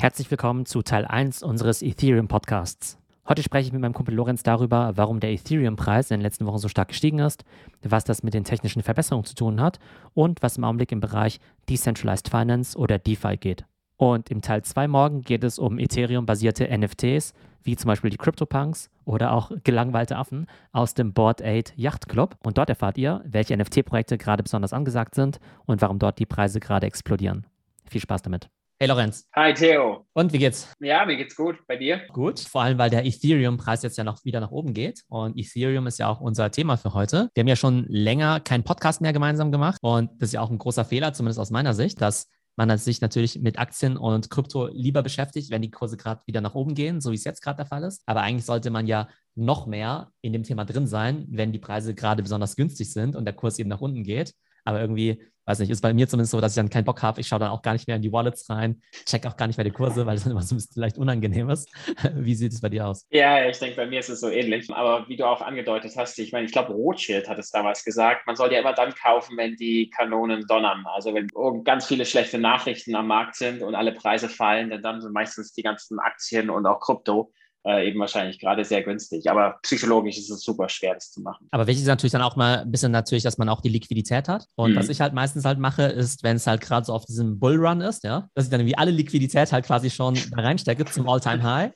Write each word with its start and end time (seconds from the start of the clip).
Herzlich 0.00 0.30
willkommen 0.30 0.64
zu 0.64 0.80
Teil 0.80 1.04
1 1.04 1.42
unseres 1.42 1.82
Ethereum 1.82 2.26
Podcasts. 2.26 2.96
Heute 3.28 3.42
spreche 3.42 3.66
ich 3.66 3.72
mit 3.74 3.82
meinem 3.82 3.92
Kumpel 3.92 4.14
Lorenz 4.14 4.42
darüber, 4.42 4.92
warum 4.96 5.20
der 5.20 5.30
Ethereum-Preis 5.30 6.10
in 6.10 6.16
den 6.16 6.22
letzten 6.22 6.46
Wochen 6.46 6.56
so 6.56 6.68
stark 6.68 6.88
gestiegen 6.88 7.18
ist, 7.18 7.44
was 7.82 8.04
das 8.04 8.22
mit 8.22 8.32
den 8.32 8.44
technischen 8.44 8.82
Verbesserungen 8.82 9.26
zu 9.26 9.34
tun 9.34 9.60
hat 9.60 9.78
und 10.14 10.42
was 10.42 10.56
im 10.56 10.64
Augenblick 10.64 10.90
im 10.90 11.00
Bereich 11.00 11.38
Decentralized 11.68 12.30
Finance 12.30 12.78
oder 12.78 12.98
DeFi 12.98 13.36
geht. 13.36 13.66
Und 13.98 14.30
im 14.30 14.40
Teil 14.40 14.62
2 14.62 14.88
morgen 14.88 15.20
geht 15.20 15.44
es 15.44 15.58
um 15.58 15.78
Ethereum-basierte 15.78 16.66
NFTs, 16.74 17.34
wie 17.62 17.76
zum 17.76 17.88
Beispiel 17.88 18.08
die 18.08 18.16
CryptoPunks 18.16 18.88
oder 19.04 19.32
auch 19.32 19.50
gelangweilte 19.64 20.16
Affen 20.16 20.46
aus 20.72 20.94
dem 20.94 21.12
Board 21.12 21.42
8 21.42 21.74
Yacht 21.76 22.08
Club. 22.08 22.36
Und 22.42 22.56
dort 22.56 22.70
erfahrt 22.70 22.96
ihr, 22.96 23.20
welche 23.26 23.54
NFT-Projekte 23.54 24.16
gerade 24.16 24.42
besonders 24.42 24.72
angesagt 24.72 25.14
sind 25.14 25.40
und 25.66 25.82
warum 25.82 25.98
dort 25.98 26.18
die 26.18 26.24
Preise 26.24 26.58
gerade 26.58 26.86
explodieren. 26.86 27.46
Viel 27.84 28.00
Spaß 28.00 28.22
damit. 28.22 28.48
Hey 28.82 28.88
Lorenz. 28.88 29.28
Hi 29.36 29.52
Theo. 29.52 30.06
Und 30.14 30.32
wie 30.32 30.38
geht's? 30.38 30.66
Ja, 30.80 31.04
mir 31.04 31.18
geht's 31.18 31.36
gut. 31.36 31.58
Bei 31.68 31.76
dir? 31.76 32.00
Gut. 32.14 32.40
Vor 32.40 32.62
allem, 32.62 32.78
weil 32.78 32.88
der 32.88 33.04
Ethereum-Preis 33.04 33.82
jetzt 33.82 33.98
ja 33.98 34.04
noch 34.04 34.24
wieder 34.24 34.40
nach 34.40 34.52
oben 34.52 34.72
geht. 34.72 35.02
Und 35.08 35.36
Ethereum 35.36 35.86
ist 35.86 35.98
ja 35.98 36.08
auch 36.08 36.22
unser 36.22 36.50
Thema 36.50 36.78
für 36.78 36.94
heute. 36.94 37.28
Wir 37.34 37.42
haben 37.42 37.48
ja 37.48 37.56
schon 37.56 37.84
länger 37.90 38.40
keinen 38.40 38.64
Podcast 38.64 39.02
mehr 39.02 39.12
gemeinsam 39.12 39.52
gemacht. 39.52 39.80
Und 39.82 40.10
das 40.16 40.30
ist 40.30 40.32
ja 40.32 40.40
auch 40.40 40.48
ein 40.48 40.56
großer 40.56 40.86
Fehler, 40.86 41.12
zumindest 41.12 41.38
aus 41.38 41.50
meiner 41.50 41.74
Sicht, 41.74 42.00
dass 42.00 42.30
man 42.56 42.74
sich 42.78 43.02
natürlich 43.02 43.38
mit 43.38 43.58
Aktien 43.58 43.98
und 43.98 44.30
Krypto 44.30 44.68
lieber 44.68 45.02
beschäftigt, 45.02 45.50
wenn 45.50 45.60
die 45.60 45.70
Kurse 45.70 45.98
gerade 45.98 46.22
wieder 46.24 46.40
nach 46.40 46.54
oben 46.54 46.74
gehen, 46.74 47.02
so 47.02 47.10
wie 47.10 47.16
es 47.16 47.24
jetzt 47.24 47.42
gerade 47.42 47.58
der 47.58 47.66
Fall 47.66 47.84
ist. 47.84 48.02
Aber 48.06 48.22
eigentlich 48.22 48.46
sollte 48.46 48.70
man 48.70 48.86
ja 48.86 49.08
noch 49.34 49.66
mehr 49.66 50.10
in 50.22 50.32
dem 50.32 50.42
Thema 50.42 50.64
drin 50.64 50.86
sein, 50.86 51.26
wenn 51.28 51.52
die 51.52 51.58
Preise 51.58 51.94
gerade 51.94 52.22
besonders 52.22 52.56
günstig 52.56 52.90
sind 52.90 53.14
und 53.14 53.26
der 53.26 53.34
Kurs 53.34 53.58
eben 53.58 53.68
nach 53.68 53.82
unten 53.82 54.04
geht. 54.04 54.32
Aber 54.70 54.80
irgendwie 54.80 55.20
weiß 55.50 55.58
nicht, 55.58 55.70
ist 55.70 55.80
bei 55.80 55.92
mir 55.92 56.08
zumindest 56.08 56.30
so, 56.30 56.40
dass 56.40 56.52
ich 56.52 56.56
dann 56.56 56.70
keinen 56.70 56.84
Bock 56.84 57.02
habe. 57.02 57.20
Ich 57.20 57.28
schaue 57.28 57.40
dann 57.40 57.50
auch 57.50 57.62
gar 57.62 57.72
nicht 57.72 57.86
mehr 57.88 57.96
in 57.96 58.02
die 58.02 58.12
Wallets 58.12 58.48
rein, 58.48 58.80
check 59.04 59.26
auch 59.26 59.36
gar 59.36 59.46
nicht 59.46 59.56
mehr 59.56 59.64
die 59.64 59.70
Kurse, 59.70 60.06
weil 60.06 60.16
es 60.16 60.22
dann 60.22 60.32
immer 60.32 60.42
so 60.42 60.54
ein 60.54 60.58
bisschen 60.58 60.74
vielleicht 60.74 60.96
unangenehm 60.96 61.50
ist. 61.50 61.68
Wie 62.14 62.34
sieht 62.34 62.52
es 62.52 62.60
bei 62.60 62.68
dir 62.68 62.86
aus? 62.86 63.06
Ja, 63.10 63.48
ich 63.48 63.58
denke, 63.58 63.76
bei 63.76 63.86
mir 63.86 64.00
ist 64.00 64.08
es 64.08 64.20
so 64.20 64.28
ähnlich. 64.28 64.72
Aber 64.72 65.08
wie 65.08 65.16
du 65.16 65.26
auch 65.26 65.40
angedeutet 65.40 65.92
hast, 65.96 66.18
ich 66.18 66.32
meine, 66.32 66.46
ich 66.46 66.52
glaube, 66.52 66.72
Rothschild 66.72 67.28
hat 67.28 67.38
es 67.38 67.50
damals 67.50 67.84
gesagt, 67.84 68.26
man 68.26 68.36
soll 68.36 68.52
ja 68.52 68.60
immer 68.60 68.72
dann 68.72 68.94
kaufen, 68.94 69.36
wenn 69.36 69.56
die 69.56 69.90
Kanonen 69.90 70.46
donnern. 70.46 70.84
Also 70.86 71.14
wenn 71.14 71.28
ganz 71.64 71.86
viele 71.86 72.06
schlechte 72.06 72.38
Nachrichten 72.38 72.94
am 72.94 73.08
Markt 73.08 73.36
sind 73.36 73.62
und 73.62 73.74
alle 73.74 73.92
Preise 73.92 74.28
fallen, 74.28 74.80
dann 74.82 75.00
sind 75.00 75.12
meistens 75.12 75.52
die 75.52 75.62
ganzen 75.62 75.98
Aktien 75.98 76.50
und 76.50 76.66
auch 76.66 76.80
Krypto 76.80 77.32
äh, 77.66 77.88
eben 77.88 78.00
wahrscheinlich 78.00 78.38
gerade 78.38 78.64
sehr 78.64 78.82
günstig. 78.82 79.30
Aber 79.30 79.58
psychologisch 79.62 80.18
ist 80.18 80.30
es 80.30 80.42
super 80.42 80.68
schwer, 80.68 80.94
das 80.94 81.10
zu 81.10 81.20
machen. 81.20 81.46
Aber 81.50 81.66
wichtig 81.66 81.82
ist 81.82 81.88
natürlich 81.88 82.12
dann 82.12 82.22
auch 82.22 82.36
mal 82.36 82.60
ein 82.60 82.70
bisschen 82.70 82.92
natürlich, 82.92 83.24
dass 83.24 83.38
man 83.38 83.48
auch 83.48 83.60
die 83.60 83.68
Liquidität 83.68 84.28
hat. 84.28 84.46
Und 84.54 84.72
mhm. 84.72 84.76
was 84.76 84.88
ich 84.88 85.00
halt 85.00 85.12
meistens 85.12 85.44
halt 85.44 85.58
mache, 85.58 85.82
ist, 85.82 86.22
wenn 86.22 86.36
es 86.36 86.46
halt 86.46 86.60
gerade 86.60 86.86
so 86.86 86.94
auf 86.94 87.04
diesem 87.04 87.38
Bullrun 87.38 87.80
ist, 87.80 88.04
ja, 88.04 88.28
dass 88.34 88.44
ich 88.44 88.50
dann 88.50 88.60
irgendwie 88.60 88.78
alle 88.78 88.90
Liquidität 88.90 89.52
halt 89.52 89.66
quasi 89.66 89.90
schon 89.90 90.14
da 90.14 90.42
reinstecke 90.42 90.84
zum 90.86 91.08
All-Time-High. 91.08 91.72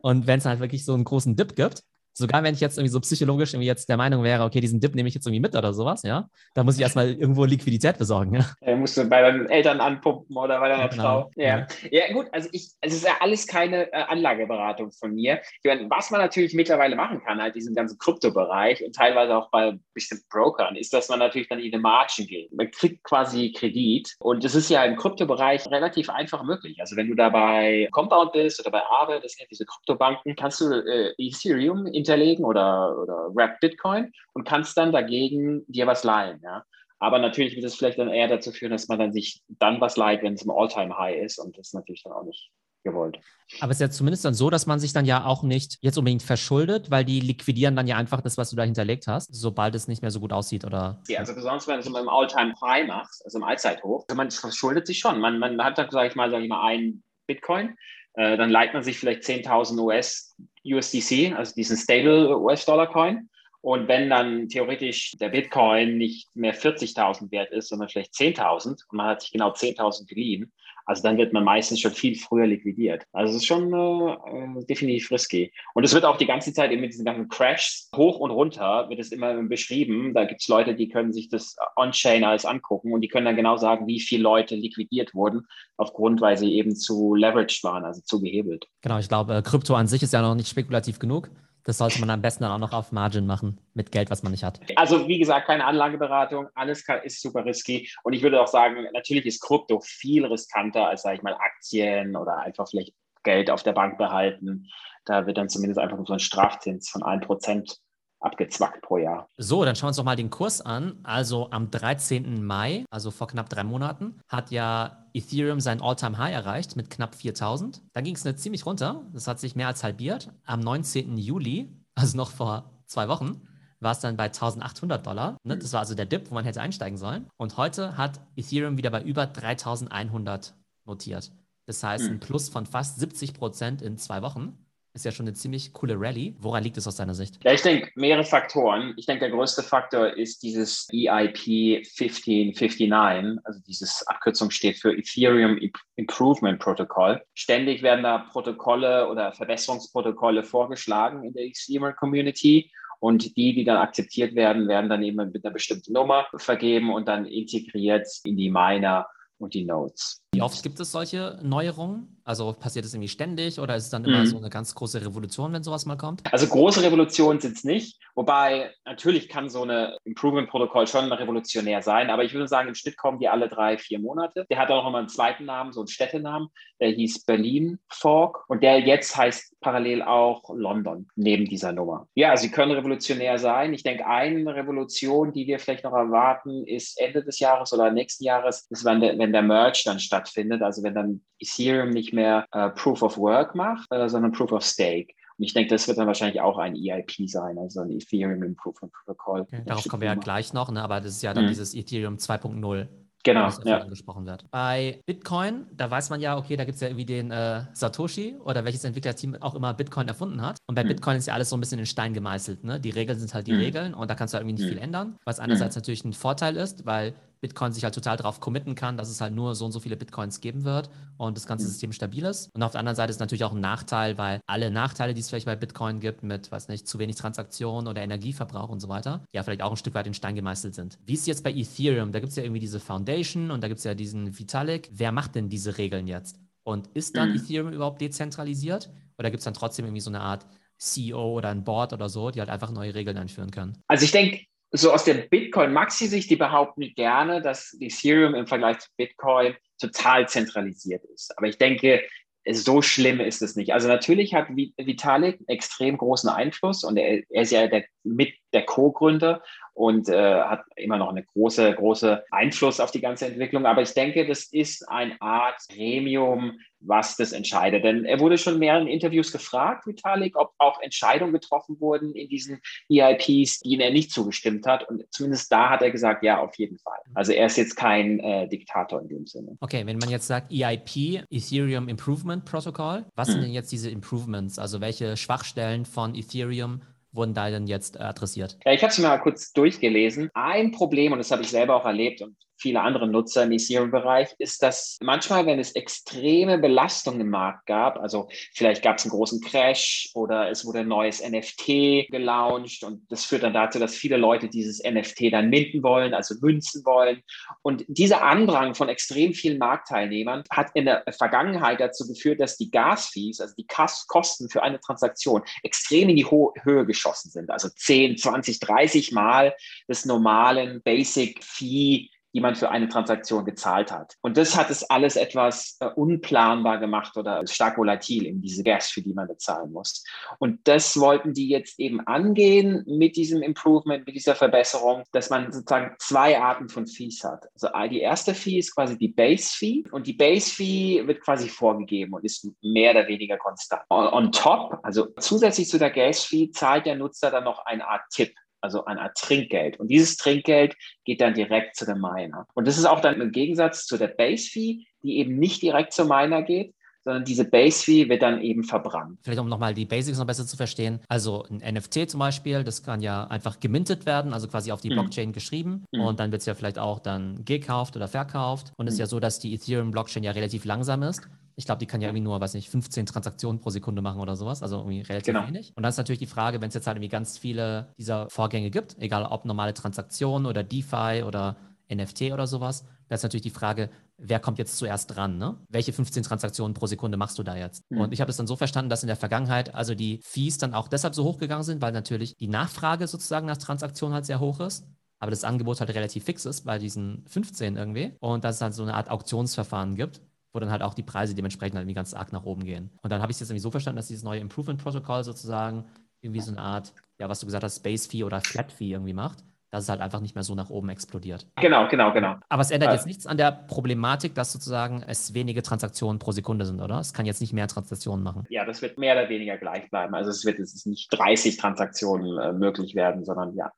Und 0.00 0.26
wenn 0.26 0.38
es 0.38 0.44
halt 0.44 0.60
wirklich 0.60 0.84
so 0.84 0.94
einen 0.94 1.04
großen 1.04 1.36
Dip 1.36 1.56
gibt, 1.56 1.82
sogar 2.18 2.42
wenn 2.42 2.54
ich 2.54 2.60
jetzt 2.60 2.76
irgendwie 2.76 2.92
so 2.92 3.00
psychologisch 3.00 3.54
irgendwie 3.54 3.68
jetzt 3.68 3.88
der 3.88 3.96
Meinung 3.96 4.24
wäre, 4.24 4.44
okay, 4.44 4.60
diesen 4.60 4.80
Dip 4.80 4.94
nehme 4.94 5.08
ich 5.08 5.14
jetzt 5.14 5.26
irgendwie 5.26 5.40
mit 5.40 5.54
oder 5.54 5.72
sowas, 5.72 6.02
ja, 6.02 6.28
da 6.54 6.64
muss 6.64 6.76
ich 6.76 6.82
erstmal 6.82 7.12
irgendwo 7.12 7.44
Liquidität 7.44 7.98
besorgen. 7.98 8.34
Ja? 8.34 8.46
ja 8.60 8.76
musst 8.76 8.96
du 8.96 9.04
bei 9.04 9.22
deinen 9.22 9.48
Eltern 9.48 9.80
anpumpen 9.80 10.36
oder 10.36 10.58
bei 10.60 10.68
deiner 10.68 10.82
ja, 10.82 10.88
genau. 10.88 11.02
Frau. 11.02 11.30
Ja. 11.36 11.66
ja, 11.90 12.12
gut, 12.12 12.26
also 12.32 12.48
ich, 12.52 12.70
also 12.80 12.96
es 12.96 13.02
ist 13.02 13.06
ja 13.06 13.14
alles 13.20 13.46
keine 13.46 13.92
äh, 13.92 14.02
Anlageberatung 14.08 14.90
von 14.90 15.14
mir. 15.14 15.40
Ich 15.62 15.68
meine, 15.68 15.88
was 15.88 16.10
man 16.10 16.20
natürlich 16.20 16.54
mittlerweile 16.54 16.96
machen 16.96 17.22
kann, 17.24 17.40
halt 17.40 17.54
diesen 17.54 17.74
ganzen 17.74 17.98
Kryptobereich 17.98 18.84
und 18.84 18.94
teilweise 18.94 19.36
auch 19.36 19.50
bei 19.50 19.78
bestimmten 19.94 20.26
Brokern, 20.30 20.76
ist, 20.76 20.92
dass 20.92 21.08
man 21.08 21.20
natürlich 21.20 21.48
dann 21.48 21.60
in 21.60 21.72
eine 21.72 21.80
Margin 21.80 22.26
geht. 22.26 22.52
Man 22.52 22.70
kriegt 22.70 23.04
quasi 23.04 23.52
Kredit 23.52 24.16
und 24.18 24.44
das 24.44 24.54
ist 24.54 24.70
ja 24.70 24.84
im 24.84 24.96
Kryptobereich 24.96 25.66
relativ 25.70 26.10
einfach 26.10 26.42
möglich. 26.42 26.80
Also 26.80 26.96
wenn 26.96 27.08
du 27.08 27.14
da 27.14 27.28
bei 27.28 27.88
Compound 27.92 28.32
bist 28.32 28.60
oder 28.60 28.70
bei 28.70 28.82
Aave, 28.82 29.20
das 29.22 29.32
sind 29.32 29.42
ja 29.42 29.46
diese 29.50 29.66
Kryptobanken, 29.66 30.34
kannst 30.36 30.60
du 30.60 30.72
äh, 30.72 31.14
Ethereum 31.18 31.86
in 31.86 32.04
hinterlegen 32.08 32.44
oder, 32.44 32.98
oder 32.98 33.30
Wrap 33.34 33.60
Bitcoin 33.60 34.12
und 34.32 34.46
kannst 34.46 34.76
dann 34.76 34.92
dagegen 34.92 35.64
dir 35.68 35.86
was 35.86 36.04
leihen. 36.04 36.40
Ja? 36.42 36.64
Aber 36.98 37.18
natürlich 37.18 37.54
wird 37.54 37.64
es 37.64 37.76
vielleicht 37.76 37.98
dann 37.98 38.08
eher 38.08 38.28
dazu 38.28 38.50
führen, 38.50 38.72
dass 38.72 38.88
man 38.88 38.98
dann 38.98 39.12
sich 39.12 39.42
dann 39.48 39.80
was 39.80 39.96
leiht, 39.96 40.22
wenn 40.22 40.34
es 40.34 40.42
im 40.42 40.50
All-Time-High 40.50 41.22
ist 41.22 41.38
und 41.38 41.56
das 41.56 41.68
ist 41.68 41.74
natürlich 41.74 42.02
dann 42.02 42.12
auch 42.12 42.24
nicht 42.24 42.50
gewollt. 42.84 43.18
Aber 43.60 43.70
es 43.70 43.76
ist 43.76 43.80
ja 43.80 43.90
zumindest 43.90 44.24
dann 44.24 44.34
so, 44.34 44.50
dass 44.50 44.66
man 44.66 44.78
sich 44.78 44.92
dann 44.92 45.04
ja 45.04 45.24
auch 45.24 45.42
nicht 45.42 45.78
jetzt 45.80 45.98
unbedingt 45.98 46.22
verschuldet, 46.22 46.90
weil 46.90 47.04
die 47.04 47.20
liquidieren 47.20 47.76
dann 47.76 47.86
ja 47.86 47.96
einfach 47.96 48.20
das, 48.20 48.38
was 48.38 48.50
du 48.50 48.56
da 48.56 48.62
hinterlegt 48.62 49.06
hast, 49.06 49.34
sobald 49.34 49.74
es 49.74 49.88
nicht 49.88 50.02
mehr 50.02 50.10
so 50.10 50.20
gut 50.20 50.32
aussieht, 50.32 50.64
oder? 50.64 51.02
Ja, 51.08 51.20
also 51.20 51.34
besonders 51.34 51.66
wenn 51.66 51.74
du 51.74 51.80
es 51.80 51.86
im 51.86 52.08
All-Time-High 52.08 52.86
machst, 52.86 53.24
also 53.24 53.38
im 53.38 53.44
Allzeithoch, 53.44 54.04
also 54.08 54.16
man 54.16 54.30
verschuldet 54.30 54.86
sich 54.86 54.98
schon. 54.98 55.20
Man, 55.20 55.38
man 55.38 55.62
hat 55.62 55.78
dann, 55.78 55.90
sage 55.90 56.08
ich 56.08 56.14
mal, 56.14 56.30
sag 56.30 56.42
ich 56.42 56.48
mal, 56.48 56.66
einen 56.66 57.02
Bitcoin, 57.26 57.76
äh, 58.18 58.36
dann 58.36 58.50
leiht 58.50 58.74
man 58.74 58.82
sich 58.82 58.98
vielleicht 58.98 59.22
10.000 59.22 59.78
US 59.78 60.34
USDC, 60.64 61.34
also 61.36 61.54
diesen 61.54 61.76
Stable 61.76 62.36
US-Dollar-Coin. 62.36 63.28
Und 63.60 63.86
wenn 63.86 64.10
dann 64.10 64.48
theoretisch 64.48 65.12
der 65.20 65.28
Bitcoin 65.28 65.98
nicht 65.98 66.34
mehr 66.34 66.54
40.000 66.54 67.30
wert 67.30 67.52
ist, 67.52 67.68
sondern 67.68 67.88
vielleicht 67.88 68.14
10.000 68.14 68.70
und 68.88 68.92
man 68.92 69.06
hat 69.06 69.22
sich 69.22 69.30
genau 69.30 69.52
10.000 69.52 70.06
geliehen, 70.08 70.52
also 70.88 71.02
dann 71.02 71.18
wird 71.18 71.34
man 71.34 71.44
meistens 71.44 71.80
schon 71.80 71.92
viel 71.92 72.16
früher 72.16 72.46
liquidiert. 72.46 73.04
Also 73.12 73.32
es 73.32 73.42
ist 73.42 73.46
schon 73.46 73.70
äh, 73.74 74.12
äh, 74.14 74.64
definitiv 74.64 75.10
risky. 75.10 75.52
Und 75.74 75.84
es 75.84 75.92
wird 75.92 76.06
auch 76.06 76.16
die 76.16 76.24
ganze 76.24 76.50
Zeit 76.54 76.72
eben 76.72 76.80
mit 76.80 76.92
diesen 76.92 77.04
ganzen 77.04 77.28
Crashs 77.28 77.90
hoch 77.94 78.18
und 78.18 78.30
runter 78.30 78.88
wird 78.88 78.98
es 78.98 79.12
immer 79.12 79.34
beschrieben. 79.42 80.14
Da 80.14 80.24
gibt 80.24 80.40
es 80.40 80.48
Leute, 80.48 80.74
die 80.74 80.88
können 80.88 81.12
sich 81.12 81.28
das 81.28 81.56
on-chain 81.76 82.24
alles 82.24 82.46
angucken 82.46 82.94
und 82.94 83.02
die 83.02 83.08
können 83.08 83.26
dann 83.26 83.36
genau 83.36 83.58
sagen, 83.58 83.86
wie 83.86 84.00
viele 84.00 84.22
Leute 84.22 84.54
liquidiert 84.54 85.14
wurden, 85.14 85.46
aufgrund, 85.76 86.22
weil 86.22 86.38
sie 86.38 86.54
eben 86.54 86.74
zu 86.74 87.14
leveraged 87.14 87.62
waren, 87.64 87.84
also 87.84 88.00
zu 88.00 88.22
gehebelt. 88.22 88.64
Genau, 88.80 88.98
ich 88.98 89.08
glaube, 89.08 89.42
Krypto 89.44 89.74
an 89.74 89.88
sich 89.88 90.02
ist 90.02 90.14
ja 90.14 90.22
noch 90.22 90.34
nicht 90.34 90.48
spekulativ 90.48 90.98
genug. 90.98 91.30
Das 91.68 91.76
sollte 91.76 92.00
man 92.00 92.08
am 92.08 92.22
besten 92.22 92.44
dann 92.44 92.52
auch 92.52 92.66
noch 92.66 92.72
auf 92.72 92.92
Margin 92.92 93.26
machen, 93.26 93.60
mit 93.74 93.92
Geld, 93.92 94.10
was 94.10 94.22
man 94.22 94.32
nicht 94.32 94.42
hat. 94.42 94.58
Also 94.76 95.06
wie 95.06 95.18
gesagt, 95.18 95.48
keine 95.48 95.66
Anlageberatung, 95.66 96.48
alles 96.54 96.82
ist 97.02 97.20
super 97.20 97.44
risky. 97.44 97.90
Und 98.04 98.14
ich 98.14 98.22
würde 98.22 98.40
auch 98.40 98.46
sagen, 98.46 98.86
natürlich 98.94 99.26
ist 99.26 99.42
Krypto 99.42 99.78
viel 99.80 100.24
riskanter 100.24 100.88
als, 100.88 101.02
sage 101.02 101.16
ich 101.16 101.22
mal, 101.22 101.34
Aktien 101.34 102.16
oder 102.16 102.38
einfach 102.38 102.66
vielleicht 102.70 102.94
Geld 103.22 103.50
auf 103.50 103.64
der 103.64 103.74
Bank 103.74 103.98
behalten. 103.98 104.66
Da 105.04 105.26
wird 105.26 105.36
dann 105.36 105.50
zumindest 105.50 105.78
einfach 105.78 105.98
so 106.06 106.14
ein 106.14 106.20
Strafzins 106.20 106.88
von 106.88 107.02
1% 107.02 107.76
abgezwackt 108.20 108.82
pro 108.82 108.98
Jahr. 108.98 109.28
So, 109.36 109.64
dann 109.64 109.76
schauen 109.76 109.86
wir 109.86 109.88
uns 109.88 109.96
doch 109.96 110.04
mal 110.04 110.16
den 110.16 110.30
Kurs 110.30 110.60
an. 110.60 110.98
Also 111.02 111.50
am 111.50 111.70
13. 111.70 112.44
Mai, 112.44 112.84
also 112.90 113.10
vor 113.10 113.28
knapp 113.28 113.48
drei 113.48 113.64
Monaten, 113.64 114.20
hat 114.28 114.50
ja 114.50 115.06
Ethereum 115.14 115.60
sein 115.60 115.80
All-Time-High 115.80 116.34
erreicht 116.34 116.76
mit 116.76 116.90
knapp 116.90 117.14
4000. 117.14 117.82
Dann 117.92 118.04
ging 118.04 118.14
es 118.14 118.36
ziemlich 118.36 118.66
runter. 118.66 119.02
Das 119.12 119.26
hat 119.28 119.40
sich 119.40 119.56
mehr 119.56 119.68
als 119.68 119.84
halbiert. 119.84 120.30
Am 120.44 120.60
19. 120.60 121.16
Juli, 121.16 121.72
also 121.94 122.16
noch 122.16 122.30
vor 122.30 122.70
zwei 122.86 123.08
Wochen, 123.08 123.42
war 123.80 123.92
es 123.92 124.00
dann 124.00 124.16
bei 124.16 124.24
1800 124.24 125.06
Dollar. 125.06 125.36
Ne? 125.44 125.56
Das 125.56 125.72
war 125.72 125.80
also 125.80 125.94
der 125.94 126.06
Dip, 126.06 126.30
wo 126.30 126.34
man 126.34 126.44
hätte 126.44 126.60
einsteigen 126.60 126.98
sollen. 126.98 127.28
Und 127.36 127.56
heute 127.56 127.96
hat 127.96 128.20
Ethereum 128.36 128.76
wieder 128.76 128.90
bei 128.90 129.02
über 129.02 129.26
3100 129.26 130.54
notiert. 130.84 131.32
Das 131.66 131.82
heißt, 131.82 132.06
ein 132.06 132.12
hm. 132.12 132.20
Plus 132.20 132.48
von 132.48 132.66
fast 132.66 132.98
70 132.98 133.34
Prozent 133.34 133.82
in 133.82 133.98
zwei 133.98 134.22
Wochen 134.22 134.58
ist 134.98 135.04
ja 135.04 135.12
schon 135.12 135.26
eine 135.26 135.34
ziemlich 135.34 135.72
coole 135.72 135.94
Rallye. 135.96 136.34
Woran 136.40 136.64
liegt 136.64 136.76
es 136.76 136.86
aus 136.86 136.96
deiner 136.96 137.14
Sicht? 137.14 137.38
Ja, 137.44 137.52
ich 137.52 137.62
denke, 137.62 137.90
mehrere 137.94 138.24
Faktoren. 138.24 138.94
Ich 138.96 139.06
denke, 139.06 139.20
der 139.20 139.30
größte 139.30 139.62
Faktor 139.62 140.16
ist 140.16 140.42
dieses 140.42 140.88
EIP 140.92 141.84
1559, 141.84 143.38
also 143.44 143.60
dieses 143.66 144.04
Abkürzung 144.08 144.50
steht 144.50 144.76
für 144.76 144.92
Ethereum 144.96 145.58
Improvement 145.96 146.58
Protocol. 146.58 147.22
Ständig 147.34 147.82
werden 147.82 148.02
da 148.02 148.18
Protokolle 148.18 149.08
oder 149.08 149.32
Verbesserungsprotokolle 149.32 150.42
vorgeschlagen 150.42 151.22
in 151.22 151.32
der 151.32 151.44
Ethereum 151.44 151.94
Community. 151.96 152.70
Und 153.00 153.36
die, 153.36 153.54
die 153.54 153.62
dann 153.62 153.76
akzeptiert 153.76 154.34
werden, 154.34 154.66
werden 154.66 154.90
dann 154.90 155.04
eben 155.04 155.30
mit 155.30 155.44
einer 155.44 155.52
bestimmten 155.52 155.92
Nummer 155.92 156.26
vergeben 156.34 156.92
und 156.92 157.06
dann 157.06 157.26
integriert 157.26 158.08
in 158.24 158.36
die 158.36 158.50
Miner 158.50 159.06
und 159.38 159.54
die 159.54 159.64
Nodes. 159.64 160.22
Wie 160.34 160.42
oft 160.42 160.62
gibt 160.62 160.78
es 160.80 160.92
solche 160.92 161.38
Neuerungen? 161.42 162.20
Also 162.24 162.52
passiert 162.52 162.84
es 162.84 162.92
irgendwie 162.92 163.08
ständig 163.08 163.58
oder 163.58 163.76
ist 163.76 163.84
es 163.84 163.90
dann 163.90 164.04
immer 164.04 164.20
mhm. 164.20 164.26
so 164.26 164.36
eine 164.36 164.50
ganz 164.50 164.74
große 164.74 165.00
Revolution, 165.04 165.52
wenn 165.52 165.62
sowas 165.62 165.86
mal 165.86 165.96
kommt? 165.96 166.22
Also 166.32 166.46
große 166.46 166.82
Revolutionen 166.82 167.40
sind 167.40 167.56
es 167.56 167.64
nicht, 167.64 167.98
wobei 168.18 168.70
natürlich 168.84 169.28
kann 169.28 169.48
so 169.48 169.62
eine 169.62 169.96
Improvement-Protokoll 170.04 170.86
schon 170.86 171.12
revolutionär 171.12 171.82
sein, 171.82 172.10
aber 172.10 172.24
ich 172.24 172.34
würde 172.34 172.48
sagen, 172.48 172.68
im 172.68 172.74
Schnitt 172.74 172.96
kommen 172.96 173.18
die 173.18 173.28
alle 173.28 173.48
drei, 173.48 173.78
vier 173.78 173.98
Monate. 173.98 174.46
Der 174.50 174.58
hat 174.58 174.70
auch 174.70 174.84
noch 174.84 174.90
mal 174.90 174.98
einen 174.98 175.08
zweiten 175.08 175.44
Namen, 175.44 175.72
so 175.72 175.80
einen 175.80 175.88
Städtenamen, 175.88 176.48
der 176.80 176.90
hieß 176.90 177.24
Berlin 177.24 177.78
Fork 177.88 178.44
und 178.48 178.62
der 178.62 178.80
jetzt 178.80 179.16
heißt 179.16 179.56
parallel 179.60 180.02
auch 180.02 180.42
London 180.54 181.08
neben 181.16 181.46
dieser 181.46 181.72
Nummer. 181.72 182.08
Ja, 182.14 182.36
sie 182.36 182.50
können 182.50 182.72
revolutionär 182.72 183.38
sein. 183.38 183.74
Ich 183.74 183.82
denke, 183.82 184.06
eine 184.06 184.54
Revolution, 184.54 185.32
die 185.32 185.46
wir 185.46 185.58
vielleicht 185.58 185.84
noch 185.84 185.92
erwarten, 185.92 186.66
ist 186.66 187.00
Ende 187.00 187.24
des 187.24 187.38
Jahres 187.38 187.72
oder 187.72 187.90
nächsten 187.90 188.24
Jahres, 188.24 188.66
ist, 188.70 188.84
wenn 188.84 189.00
der, 189.00 189.18
wenn 189.18 189.32
der 189.32 189.42
Merge 189.42 189.82
dann 189.84 189.98
stattfindet 189.98 190.48
stattfindet. 190.48 190.62
Also 190.62 190.82
wenn 190.82 190.94
dann 190.94 191.20
Ethereum 191.40 191.90
nicht 191.90 192.12
mehr 192.12 192.46
äh, 192.52 192.70
Proof 192.70 193.02
of 193.02 193.18
Work 193.18 193.54
macht, 193.54 193.90
äh, 193.90 194.08
sondern 194.08 194.32
Proof 194.32 194.52
of 194.52 194.64
Stake. 194.64 195.14
Und 195.38 195.44
ich 195.44 195.54
denke, 195.54 195.72
das 195.72 195.86
wird 195.86 195.98
dann 195.98 196.06
wahrscheinlich 196.06 196.40
auch 196.40 196.58
ein 196.58 196.74
EIP 196.74 197.28
sein, 197.28 197.58
also 197.58 197.80
ein 197.80 197.90
Ethereum 197.90 198.42
Improvement 198.42 198.92
Protocol. 198.92 199.42
Okay, 199.42 199.62
darauf 199.64 199.86
kommen 199.86 200.02
wir 200.02 200.08
ja 200.08 200.14
gleich 200.16 200.52
noch, 200.52 200.70
ne? 200.70 200.82
aber 200.82 201.00
das 201.00 201.12
ist 201.12 201.22
ja 201.22 201.32
dann 201.32 201.44
mhm. 201.44 201.48
dieses 201.48 201.74
Ethereum 201.74 202.16
2.0 202.16 202.88
Genau, 203.24 203.46
was 203.46 203.60
ja. 203.64 203.78
angesprochen 203.78 204.26
wird. 204.26 204.48
Bei 204.50 205.00
Bitcoin, 205.04 205.66
da 205.76 205.90
weiß 205.90 206.10
man 206.10 206.20
ja, 206.20 206.38
okay, 206.38 206.56
da 206.56 206.64
gibt 206.64 206.76
es 206.76 206.80
ja 206.80 206.88
irgendwie 206.88 207.04
den 207.04 207.30
äh, 207.30 207.62
Satoshi 207.72 208.36
oder 208.44 208.64
welches 208.64 208.84
Entwicklerteam 208.84 209.36
auch 209.40 209.54
immer 209.54 209.74
Bitcoin 209.74 210.06
erfunden 210.06 210.40
hat. 210.40 210.58
Und 210.66 210.74
bei 210.76 210.84
mhm. 210.84 210.88
Bitcoin 210.88 211.16
ist 211.16 211.26
ja 211.26 211.34
alles 211.34 211.50
so 211.50 211.56
ein 211.56 211.60
bisschen 211.60 211.80
in 211.80 211.86
Stein 211.86 212.14
gemeißelt. 212.14 212.64
Ne? 212.64 212.78
Die 212.78 212.90
Regeln 212.90 213.18
sind 213.18 213.34
halt 213.34 213.46
die 213.46 213.52
mhm. 213.52 213.60
Regeln 213.60 213.94
und 213.94 214.08
da 214.08 214.14
kannst 214.14 214.34
du 214.34 214.36
halt 214.36 214.46
irgendwie 214.46 214.62
nicht 214.62 214.70
mhm. 214.70 214.76
viel 214.76 214.82
ändern, 214.82 215.16
was 215.24 215.40
einerseits 215.40 215.74
mhm. 215.74 215.80
natürlich 215.80 216.04
ein 216.04 216.12
Vorteil 216.12 216.56
ist, 216.56 216.86
weil 216.86 217.14
Bitcoin 217.40 217.72
sich 217.72 217.84
halt 217.84 217.94
total 217.94 218.16
darauf 218.16 218.40
committen 218.40 218.74
kann, 218.74 218.96
dass 218.96 219.08
es 219.08 219.20
halt 219.20 219.34
nur 219.34 219.54
so 219.54 219.64
und 219.64 219.72
so 219.72 219.80
viele 219.80 219.96
Bitcoins 219.96 220.40
geben 220.40 220.64
wird 220.64 220.90
und 221.16 221.36
das 221.36 221.46
ganze 221.46 221.66
mhm. 221.66 221.70
System 221.70 221.92
stabil 221.92 222.24
ist. 222.24 222.50
Und 222.54 222.62
auf 222.62 222.72
der 222.72 222.80
anderen 222.80 222.96
Seite 222.96 223.10
ist 223.10 223.20
natürlich 223.20 223.44
auch 223.44 223.52
ein 223.52 223.60
Nachteil, 223.60 224.18
weil 224.18 224.40
alle 224.46 224.70
Nachteile, 224.70 225.14
die 225.14 225.20
es 225.20 225.28
vielleicht 225.28 225.46
bei 225.46 225.56
Bitcoin 225.56 226.00
gibt, 226.00 226.22
mit, 226.22 226.50
weiß 226.50 226.68
nicht, 226.68 226.88
zu 226.88 226.98
wenig 226.98 227.16
Transaktionen 227.16 227.88
oder 227.88 228.02
Energieverbrauch 228.02 228.68
und 228.68 228.80
so 228.80 228.88
weiter, 228.88 229.24
ja, 229.32 229.42
vielleicht 229.42 229.62
auch 229.62 229.70
ein 229.70 229.76
Stück 229.76 229.94
weit 229.94 230.06
in 230.06 230.14
Stein 230.14 230.34
gemeißelt 230.34 230.74
sind. 230.74 230.98
Wie 231.06 231.14
ist 231.14 231.20
es 231.20 231.26
jetzt 231.26 231.44
bei 231.44 231.52
Ethereum? 231.52 232.12
Da 232.12 232.20
gibt 232.20 232.30
es 232.30 232.36
ja 232.36 232.42
irgendwie 232.42 232.60
diese 232.60 232.80
Foundation 232.80 233.50
und 233.50 233.62
da 233.62 233.68
gibt 233.68 233.78
es 233.78 233.84
ja 233.84 233.94
diesen 233.94 234.38
Vitalik. 234.38 234.90
Wer 234.92 235.12
macht 235.12 235.34
denn 235.34 235.48
diese 235.48 235.78
Regeln 235.78 236.06
jetzt? 236.06 236.38
Und 236.64 236.88
ist 236.94 237.16
dann 237.16 237.30
mhm. 237.30 237.36
Ethereum 237.36 237.72
überhaupt 237.72 238.00
dezentralisiert? 238.00 238.90
Oder 239.18 239.30
gibt 239.30 239.40
es 239.40 239.44
dann 239.44 239.54
trotzdem 239.54 239.86
irgendwie 239.86 240.00
so 240.00 240.10
eine 240.10 240.20
Art 240.20 240.46
CEO 240.78 241.32
oder 241.32 241.48
ein 241.48 241.64
Board 241.64 241.92
oder 241.92 242.08
so, 242.08 242.30
die 242.30 242.40
halt 242.40 242.50
einfach 242.50 242.70
neue 242.70 242.94
Regeln 242.94 243.16
einführen 243.16 243.50
können? 243.50 243.78
Also 243.88 244.04
ich 244.04 244.12
denke, 244.12 244.44
so 244.70 244.92
aus 244.92 245.04
der 245.04 245.14
Bitcoin-Maxi-Sicht, 245.14 246.30
die 246.30 246.36
behaupten 246.36 246.92
gerne, 246.94 247.40
dass 247.40 247.76
Ethereum 247.80 248.34
im 248.34 248.46
Vergleich 248.46 248.78
zu 248.78 248.88
Bitcoin 248.96 249.56
total 249.80 250.28
zentralisiert 250.28 251.04
ist. 251.14 251.36
Aber 251.38 251.46
ich 251.46 251.58
denke, 251.58 252.02
so 252.50 252.82
schlimm 252.82 253.20
ist 253.20 253.42
es 253.42 253.56
nicht. 253.56 253.72
Also 253.72 253.88
natürlich 253.88 254.34
hat 254.34 254.48
Vitalik 254.48 255.40
extrem 255.46 255.98
großen 255.98 256.30
Einfluss 256.30 256.84
und 256.84 256.96
er, 256.96 257.22
er 257.30 257.42
ist 257.42 257.52
ja 257.52 257.66
der, 257.66 257.84
mit 258.14 258.34
der 258.52 258.64
Co-Gründer 258.64 259.42
und 259.78 260.08
äh, 260.08 260.40
hat 260.42 260.64
immer 260.74 260.98
noch 260.98 261.10
eine 261.10 261.22
große, 261.22 261.74
große 261.74 262.24
Einfluss 262.32 262.80
auf 262.80 262.90
die 262.90 263.00
ganze 263.00 263.26
Entwicklung. 263.26 263.64
Aber 263.64 263.80
ich 263.80 263.94
denke, 263.94 264.26
das 264.26 264.44
ist 264.50 264.88
eine 264.88 265.20
Art 265.20 265.60
Gremium, 265.68 266.58
was 266.80 267.16
das 267.16 267.30
entscheidet. 267.30 267.84
Denn 267.84 268.04
er 268.04 268.18
wurde 268.18 268.38
schon 268.38 268.54
in 268.54 268.58
mehreren 268.58 268.88
Interviews 268.88 269.30
gefragt, 269.30 269.86
Vitalik, 269.86 270.36
ob 270.36 270.52
auch 270.58 270.80
Entscheidungen 270.82 271.32
getroffen 271.32 271.78
wurden 271.78 272.12
in 272.16 272.28
diesen 272.28 272.60
EIPs, 272.90 273.60
denen 273.60 273.80
er 273.80 273.92
nicht 273.92 274.10
zugestimmt 274.10 274.66
hat. 274.66 274.88
Und 274.88 275.04
zumindest 275.10 275.52
da 275.52 275.70
hat 275.70 275.82
er 275.82 275.92
gesagt, 275.92 276.24
ja, 276.24 276.40
auf 276.40 276.56
jeden 276.56 276.78
Fall. 276.78 276.98
Also 277.14 277.32
er 277.32 277.46
ist 277.46 277.56
jetzt 277.56 277.76
kein 277.76 278.18
äh, 278.18 278.48
Diktator 278.48 279.00
in 279.00 279.08
dem 279.08 279.26
Sinne. 279.26 279.56
Okay, 279.60 279.86
wenn 279.86 279.98
man 279.98 280.10
jetzt 280.10 280.26
sagt 280.26 280.52
EIP, 280.52 281.24
Ethereum 281.30 281.88
Improvement 281.88 282.44
Protocol, 282.44 283.04
was 283.14 283.28
hm. 283.28 283.34
sind 283.34 283.42
denn 283.44 283.52
jetzt 283.52 283.70
diese 283.70 283.90
Improvements? 283.90 284.58
Also 284.58 284.80
welche 284.80 285.16
Schwachstellen 285.16 285.84
von 285.84 286.16
Ethereum 286.16 286.82
wurden 287.12 287.34
da 287.34 287.50
denn 287.50 287.66
jetzt 287.66 288.00
adressiert? 288.00 288.58
Ja, 288.64 288.72
ich 288.72 288.82
habe 288.82 288.90
es 288.90 288.98
mal 288.98 289.18
kurz 289.18 289.52
durchgelesen. 289.52 290.30
Ein 290.34 290.72
Problem, 290.72 291.12
und 291.12 291.18
das 291.18 291.30
habe 291.30 291.42
ich 291.42 291.50
selber 291.50 291.76
auch 291.76 291.84
erlebt 291.84 292.22
und 292.22 292.36
viele 292.58 292.80
andere 292.80 293.08
Nutzer 293.08 293.44
im 293.44 293.52
Ethereum-Bereich, 293.52 294.34
ist, 294.38 294.62
dass 294.62 294.98
manchmal, 295.00 295.46
wenn 295.46 295.58
es 295.58 295.72
extreme 295.72 296.58
Belastungen 296.58 297.20
im 297.20 297.30
Markt 297.30 297.66
gab, 297.66 297.98
also 297.98 298.28
vielleicht 298.54 298.82
gab 298.82 298.98
es 298.98 299.04
einen 299.04 299.12
großen 299.12 299.40
Crash 299.40 300.10
oder 300.14 300.50
es 300.50 300.64
wurde 300.64 300.80
ein 300.80 300.88
neues 300.88 301.22
NFT 301.22 302.10
gelauncht 302.10 302.84
und 302.84 303.02
das 303.10 303.24
führt 303.24 303.42
dann 303.42 303.54
dazu, 303.54 303.78
dass 303.78 303.94
viele 303.94 304.16
Leute 304.16 304.48
dieses 304.48 304.82
NFT 304.82 305.32
dann 305.32 305.50
minden 305.50 305.82
wollen, 305.82 306.14
also 306.14 306.34
münzen 306.40 306.84
wollen. 306.84 307.22
Und 307.62 307.84
dieser 307.88 308.22
Andrang 308.22 308.74
von 308.74 308.88
extrem 308.88 309.32
vielen 309.32 309.58
Marktteilnehmern 309.58 310.42
hat 310.50 310.70
in 310.74 310.86
der 310.86 311.04
Vergangenheit 311.16 311.80
dazu 311.80 312.06
geführt, 312.06 312.40
dass 312.40 312.56
die 312.56 312.70
Gas-Fees, 312.70 313.40
also 313.40 313.54
die 313.56 313.66
Kosten 313.66 314.48
für 314.48 314.62
eine 314.62 314.80
Transaktion, 314.80 315.42
extrem 315.62 316.08
in 316.08 316.16
die 316.16 316.24
Ho 316.24 316.52
Höhe 316.62 316.86
geschossen 316.86 317.30
sind. 317.30 317.50
Also 317.50 317.68
10, 317.68 318.16
20, 318.18 318.60
30 318.60 319.12
Mal 319.12 319.54
des 319.88 320.04
normalen 320.04 320.82
Basic-Fee 320.82 322.10
die 322.38 322.42
man 322.42 322.54
für 322.54 322.70
eine 322.70 322.88
Transaktion 322.88 323.44
gezahlt 323.44 323.90
hat. 323.90 324.14
Und 324.22 324.36
das 324.36 324.56
hat 324.56 324.70
es 324.70 324.88
alles 324.88 325.16
etwas 325.16 325.76
äh, 325.80 325.86
unplanbar 325.86 326.78
gemacht 326.78 327.16
oder 327.16 327.44
stark 327.48 327.78
volatil 327.78 328.26
in 328.26 328.40
diese 328.40 328.62
Gas, 328.62 328.90
für 328.90 329.02
die 329.02 329.12
man 329.12 329.26
bezahlen 329.26 329.72
muss. 329.72 330.04
Und 330.38 330.60
das 330.68 331.00
wollten 331.00 331.34
die 331.34 331.48
jetzt 331.48 331.80
eben 331.80 332.00
angehen 332.06 332.84
mit 332.86 333.16
diesem 333.16 333.42
Improvement, 333.42 334.06
mit 334.06 334.14
dieser 334.14 334.36
Verbesserung, 334.36 335.02
dass 335.10 335.30
man 335.30 335.50
sozusagen 335.50 335.96
zwei 335.98 336.40
Arten 336.40 336.68
von 336.68 336.86
Fees 336.86 337.24
hat. 337.24 337.48
Also 337.54 337.70
die 337.90 338.02
erste 338.02 338.34
Fee 338.34 338.58
ist 338.58 338.72
quasi 338.72 338.96
die 338.96 339.08
Base 339.08 339.56
Fee 339.56 339.82
und 339.90 340.06
die 340.06 340.12
Base 340.12 340.48
Fee 340.48 341.04
wird 341.08 341.20
quasi 341.22 341.48
vorgegeben 341.48 342.12
und 342.12 342.24
ist 342.24 342.48
mehr 342.62 342.92
oder 342.92 343.08
weniger 343.08 343.36
konstant. 343.36 343.82
On, 343.90 344.06
on 344.06 344.30
top, 344.30 344.78
also 344.84 345.08
zusätzlich 345.18 345.68
zu 345.68 345.76
der 345.76 345.90
Gas 345.90 346.22
Fee, 346.22 346.52
zahlt 346.52 346.86
der 346.86 346.94
Nutzer 346.94 347.32
dann 347.32 347.42
noch 347.42 347.66
eine 347.66 347.88
Art 347.88 348.02
Tipp 348.12 348.32
also 348.60 348.84
eine 348.84 349.02
Art 349.02 349.16
Trinkgeld. 349.16 349.78
Und 349.78 349.88
dieses 349.88 350.16
Trinkgeld 350.16 350.76
geht 351.04 351.20
dann 351.20 351.34
direkt 351.34 351.76
zu 351.76 351.86
dem 351.86 352.00
Miner. 352.00 352.46
Und 352.54 352.66
das 352.66 352.78
ist 352.78 352.84
auch 352.84 353.00
dann 353.00 353.20
im 353.20 353.32
Gegensatz 353.32 353.86
zu 353.86 353.96
der 353.96 354.08
Base 354.08 354.48
Fee, 354.48 354.86
die 355.02 355.18
eben 355.18 355.38
nicht 355.38 355.62
direkt 355.62 355.92
zum 355.92 356.08
Miner 356.08 356.42
geht, 356.42 356.74
sondern 357.04 357.24
diese 357.24 357.44
Base 357.44 357.82
Fee 357.84 358.08
wird 358.08 358.20
dann 358.20 358.42
eben 358.42 358.64
verbrannt. 358.64 359.18
Vielleicht 359.22 359.40
um 359.40 359.48
nochmal 359.48 359.72
die 359.72 359.86
Basics 359.86 360.18
noch 360.18 360.26
besser 360.26 360.46
zu 360.46 360.56
verstehen. 360.56 361.00
Also 361.08 361.44
ein 361.44 361.74
NFT 361.74 362.10
zum 362.10 362.20
Beispiel, 362.20 362.64
das 362.64 362.82
kann 362.82 363.00
ja 363.00 363.24
einfach 363.28 363.60
gemintet 363.60 364.04
werden, 364.04 364.34
also 364.34 364.46
quasi 364.48 364.72
auf 364.72 364.82
die 364.82 364.90
mhm. 364.90 364.94
Blockchain 364.94 365.32
geschrieben 365.32 365.84
mhm. 365.90 366.02
und 366.02 366.20
dann 366.20 366.32
wird 366.32 366.40
es 366.40 366.46
ja 366.46 366.54
vielleicht 366.54 366.78
auch 366.78 366.98
dann 366.98 367.44
gekauft 367.44 367.96
oder 367.96 368.08
verkauft. 368.08 368.72
Und 368.76 368.88
es 368.88 368.92
mhm. 368.92 368.96
ist 368.96 368.98
ja 369.00 369.06
so, 369.06 369.20
dass 369.20 369.38
die 369.38 369.54
Ethereum-Blockchain 369.54 370.22
ja 370.22 370.32
relativ 370.32 370.64
langsam 370.64 371.02
ist. 371.02 371.22
Ich 371.58 371.64
glaube, 371.64 371.80
die 371.80 371.86
kann 371.86 372.00
ja 372.00 372.08
irgendwie 372.08 372.22
nur, 372.22 372.40
weiß 372.40 372.54
nicht, 372.54 372.70
15 372.70 373.04
Transaktionen 373.04 373.60
pro 373.60 373.70
Sekunde 373.70 374.00
machen 374.00 374.20
oder 374.20 374.36
sowas, 374.36 374.62
also 374.62 374.76
irgendwie 374.78 375.00
relativ 375.00 375.34
genau. 375.34 375.46
wenig. 375.48 375.72
Und 375.74 375.82
dann 375.82 375.90
ist 375.90 375.96
natürlich 375.96 376.20
die 376.20 376.26
Frage, 376.26 376.60
wenn 376.60 376.68
es 376.68 376.74
jetzt 376.74 376.86
halt 376.86 376.96
irgendwie 376.96 377.08
ganz 377.08 377.36
viele 377.36 377.88
dieser 377.98 378.30
Vorgänge 378.30 378.70
gibt, 378.70 378.96
egal 379.00 379.24
ob 379.24 379.44
normale 379.44 379.74
Transaktionen 379.74 380.46
oder 380.46 380.62
DeFi 380.62 381.24
oder 381.26 381.56
NFT 381.92 382.32
oder 382.32 382.46
sowas, 382.46 382.84
da 383.08 383.16
ist 383.16 383.24
natürlich 383.24 383.42
die 383.42 383.50
Frage, 383.50 383.90
wer 384.18 384.38
kommt 384.38 384.58
jetzt 384.58 384.78
zuerst 384.78 385.16
dran? 385.16 385.36
Ne? 385.36 385.56
Welche 385.68 385.92
15 385.92 386.22
Transaktionen 386.22 386.74
pro 386.74 386.86
Sekunde 386.86 387.16
machst 387.18 387.38
du 387.40 387.42
da 387.42 387.56
jetzt? 387.56 387.90
Mhm. 387.90 388.02
Und 388.02 388.12
ich 388.12 388.20
habe 388.20 388.30
es 388.30 388.36
dann 388.36 388.46
so 388.46 388.54
verstanden, 388.54 388.88
dass 388.88 389.02
in 389.02 389.08
der 389.08 389.16
Vergangenheit 389.16 389.74
also 389.74 389.96
die 389.96 390.20
Fees 390.22 390.58
dann 390.58 390.74
auch 390.74 390.86
deshalb 390.86 391.16
so 391.16 391.24
hoch 391.24 391.38
gegangen 391.38 391.64
sind, 391.64 391.82
weil 391.82 391.92
natürlich 391.92 392.36
die 392.36 392.48
Nachfrage 392.48 393.08
sozusagen 393.08 393.46
nach 393.46 393.56
Transaktionen 393.56 394.14
halt 394.14 394.26
sehr 394.26 394.38
hoch 394.38 394.60
ist 394.60 394.86
aber 395.18 395.30
das 395.30 395.44
Angebot 395.44 395.80
halt 395.80 395.90
relativ 395.90 396.24
fix 396.24 396.46
ist 396.46 396.64
bei 396.64 396.78
diesen 396.78 397.24
15 397.26 397.76
irgendwie 397.76 398.12
und 398.20 398.44
dass 398.44 398.56
es 398.56 398.60
halt 398.60 398.74
so 398.74 398.82
eine 398.82 398.94
Art 398.94 399.10
Auktionsverfahren 399.10 399.96
gibt, 399.96 400.20
wo 400.58 400.60
dann 400.60 400.72
halt 400.72 400.82
auch 400.82 400.94
die 400.94 401.04
Preise 401.04 401.36
dementsprechend 401.36 401.76
halt 401.76 401.84
irgendwie 401.84 401.94
ganz 401.94 402.14
arg 402.14 402.32
nach 402.32 402.42
oben 402.42 402.64
gehen. 402.64 402.90
Und 403.02 403.12
dann 403.12 403.22
habe 403.22 403.30
ich 403.30 403.36
es 403.36 403.40
jetzt 403.40 403.50
irgendwie 403.50 403.62
so 403.62 403.70
verstanden, 403.70 403.96
dass 403.98 404.08
dieses 404.08 404.24
neue 404.24 404.40
Improvement 404.40 404.82
Protocol 404.82 405.22
sozusagen 405.22 405.84
irgendwie 406.20 406.40
so 406.40 406.50
eine 406.50 406.60
Art, 406.60 406.92
ja, 407.20 407.28
was 407.28 407.38
du 407.38 407.46
gesagt 407.46 407.62
hast, 407.62 407.76
Space 407.76 408.08
Fee 408.08 408.24
oder 408.24 408.40
Flat 408.40 408.72
Fee 408.72 408.90
irgendwie 408.90 409.12
macht, 409.12 409.44
dass 409.70 409.84
es 409.84 409.88
halt 409.88 410.00
einfach 410.00 410.20
nicht 410.20 410.34
mehr 410.34 410.42
so 410.42 410.56
nach 410.56 410.68
oben 410.70 410.88
explodiert. 410.88 411.46
Genau, 411.60 411.86
genau, 411.88 412.12
genau. 412.12 412.36
Aber 412.48 412.62
es 412.62 412.72
ändert 412.72 412.92
jetzt 412.92 413.06
nichts 413.06 413.26
an 413.26 413.36
der 413.36 413.52
Problematik, 413.52 414.34
dass 414.34 414.52
sozusagen 414.52 415.04
es 415.06 415.34
wenige 415.34 415.62
Transaktionen 415.62 416.18
pro 416.18 416.32
Sekunde 416.32 416.64
sind, 416.64 416.80
oder? 416.80 416.98
Es 416.98 417.12
kann 417.12 417.26
jetzt 417.26 417.40
nicht 417.40 417.52
mehr 417.52 417.68
Transaktionen 417.68 418.24
machen. 418.24 418.44
Ja, 418.48 418.64
das 418.64 418.82
wird 418.82 418.98
mehr 418.98 419.14
oder 419.14 419.28
weniger 419.28 419.58
gleich 419.58 419.88
bleiben. 419.90 420.14
Also 420.14 420.30
es 420.30 420.44
wird 420.44 420.58
jetzt 420.58 420.86
nicht 420.86 421.08
30 421.12 421.56
Transaktionen 421.58 422.38
äh, 422.38 422.52
möglich 422.52 422.96
werden, 422.96 423.24
sondern 423.24 423.54
ja, 423.54 423.70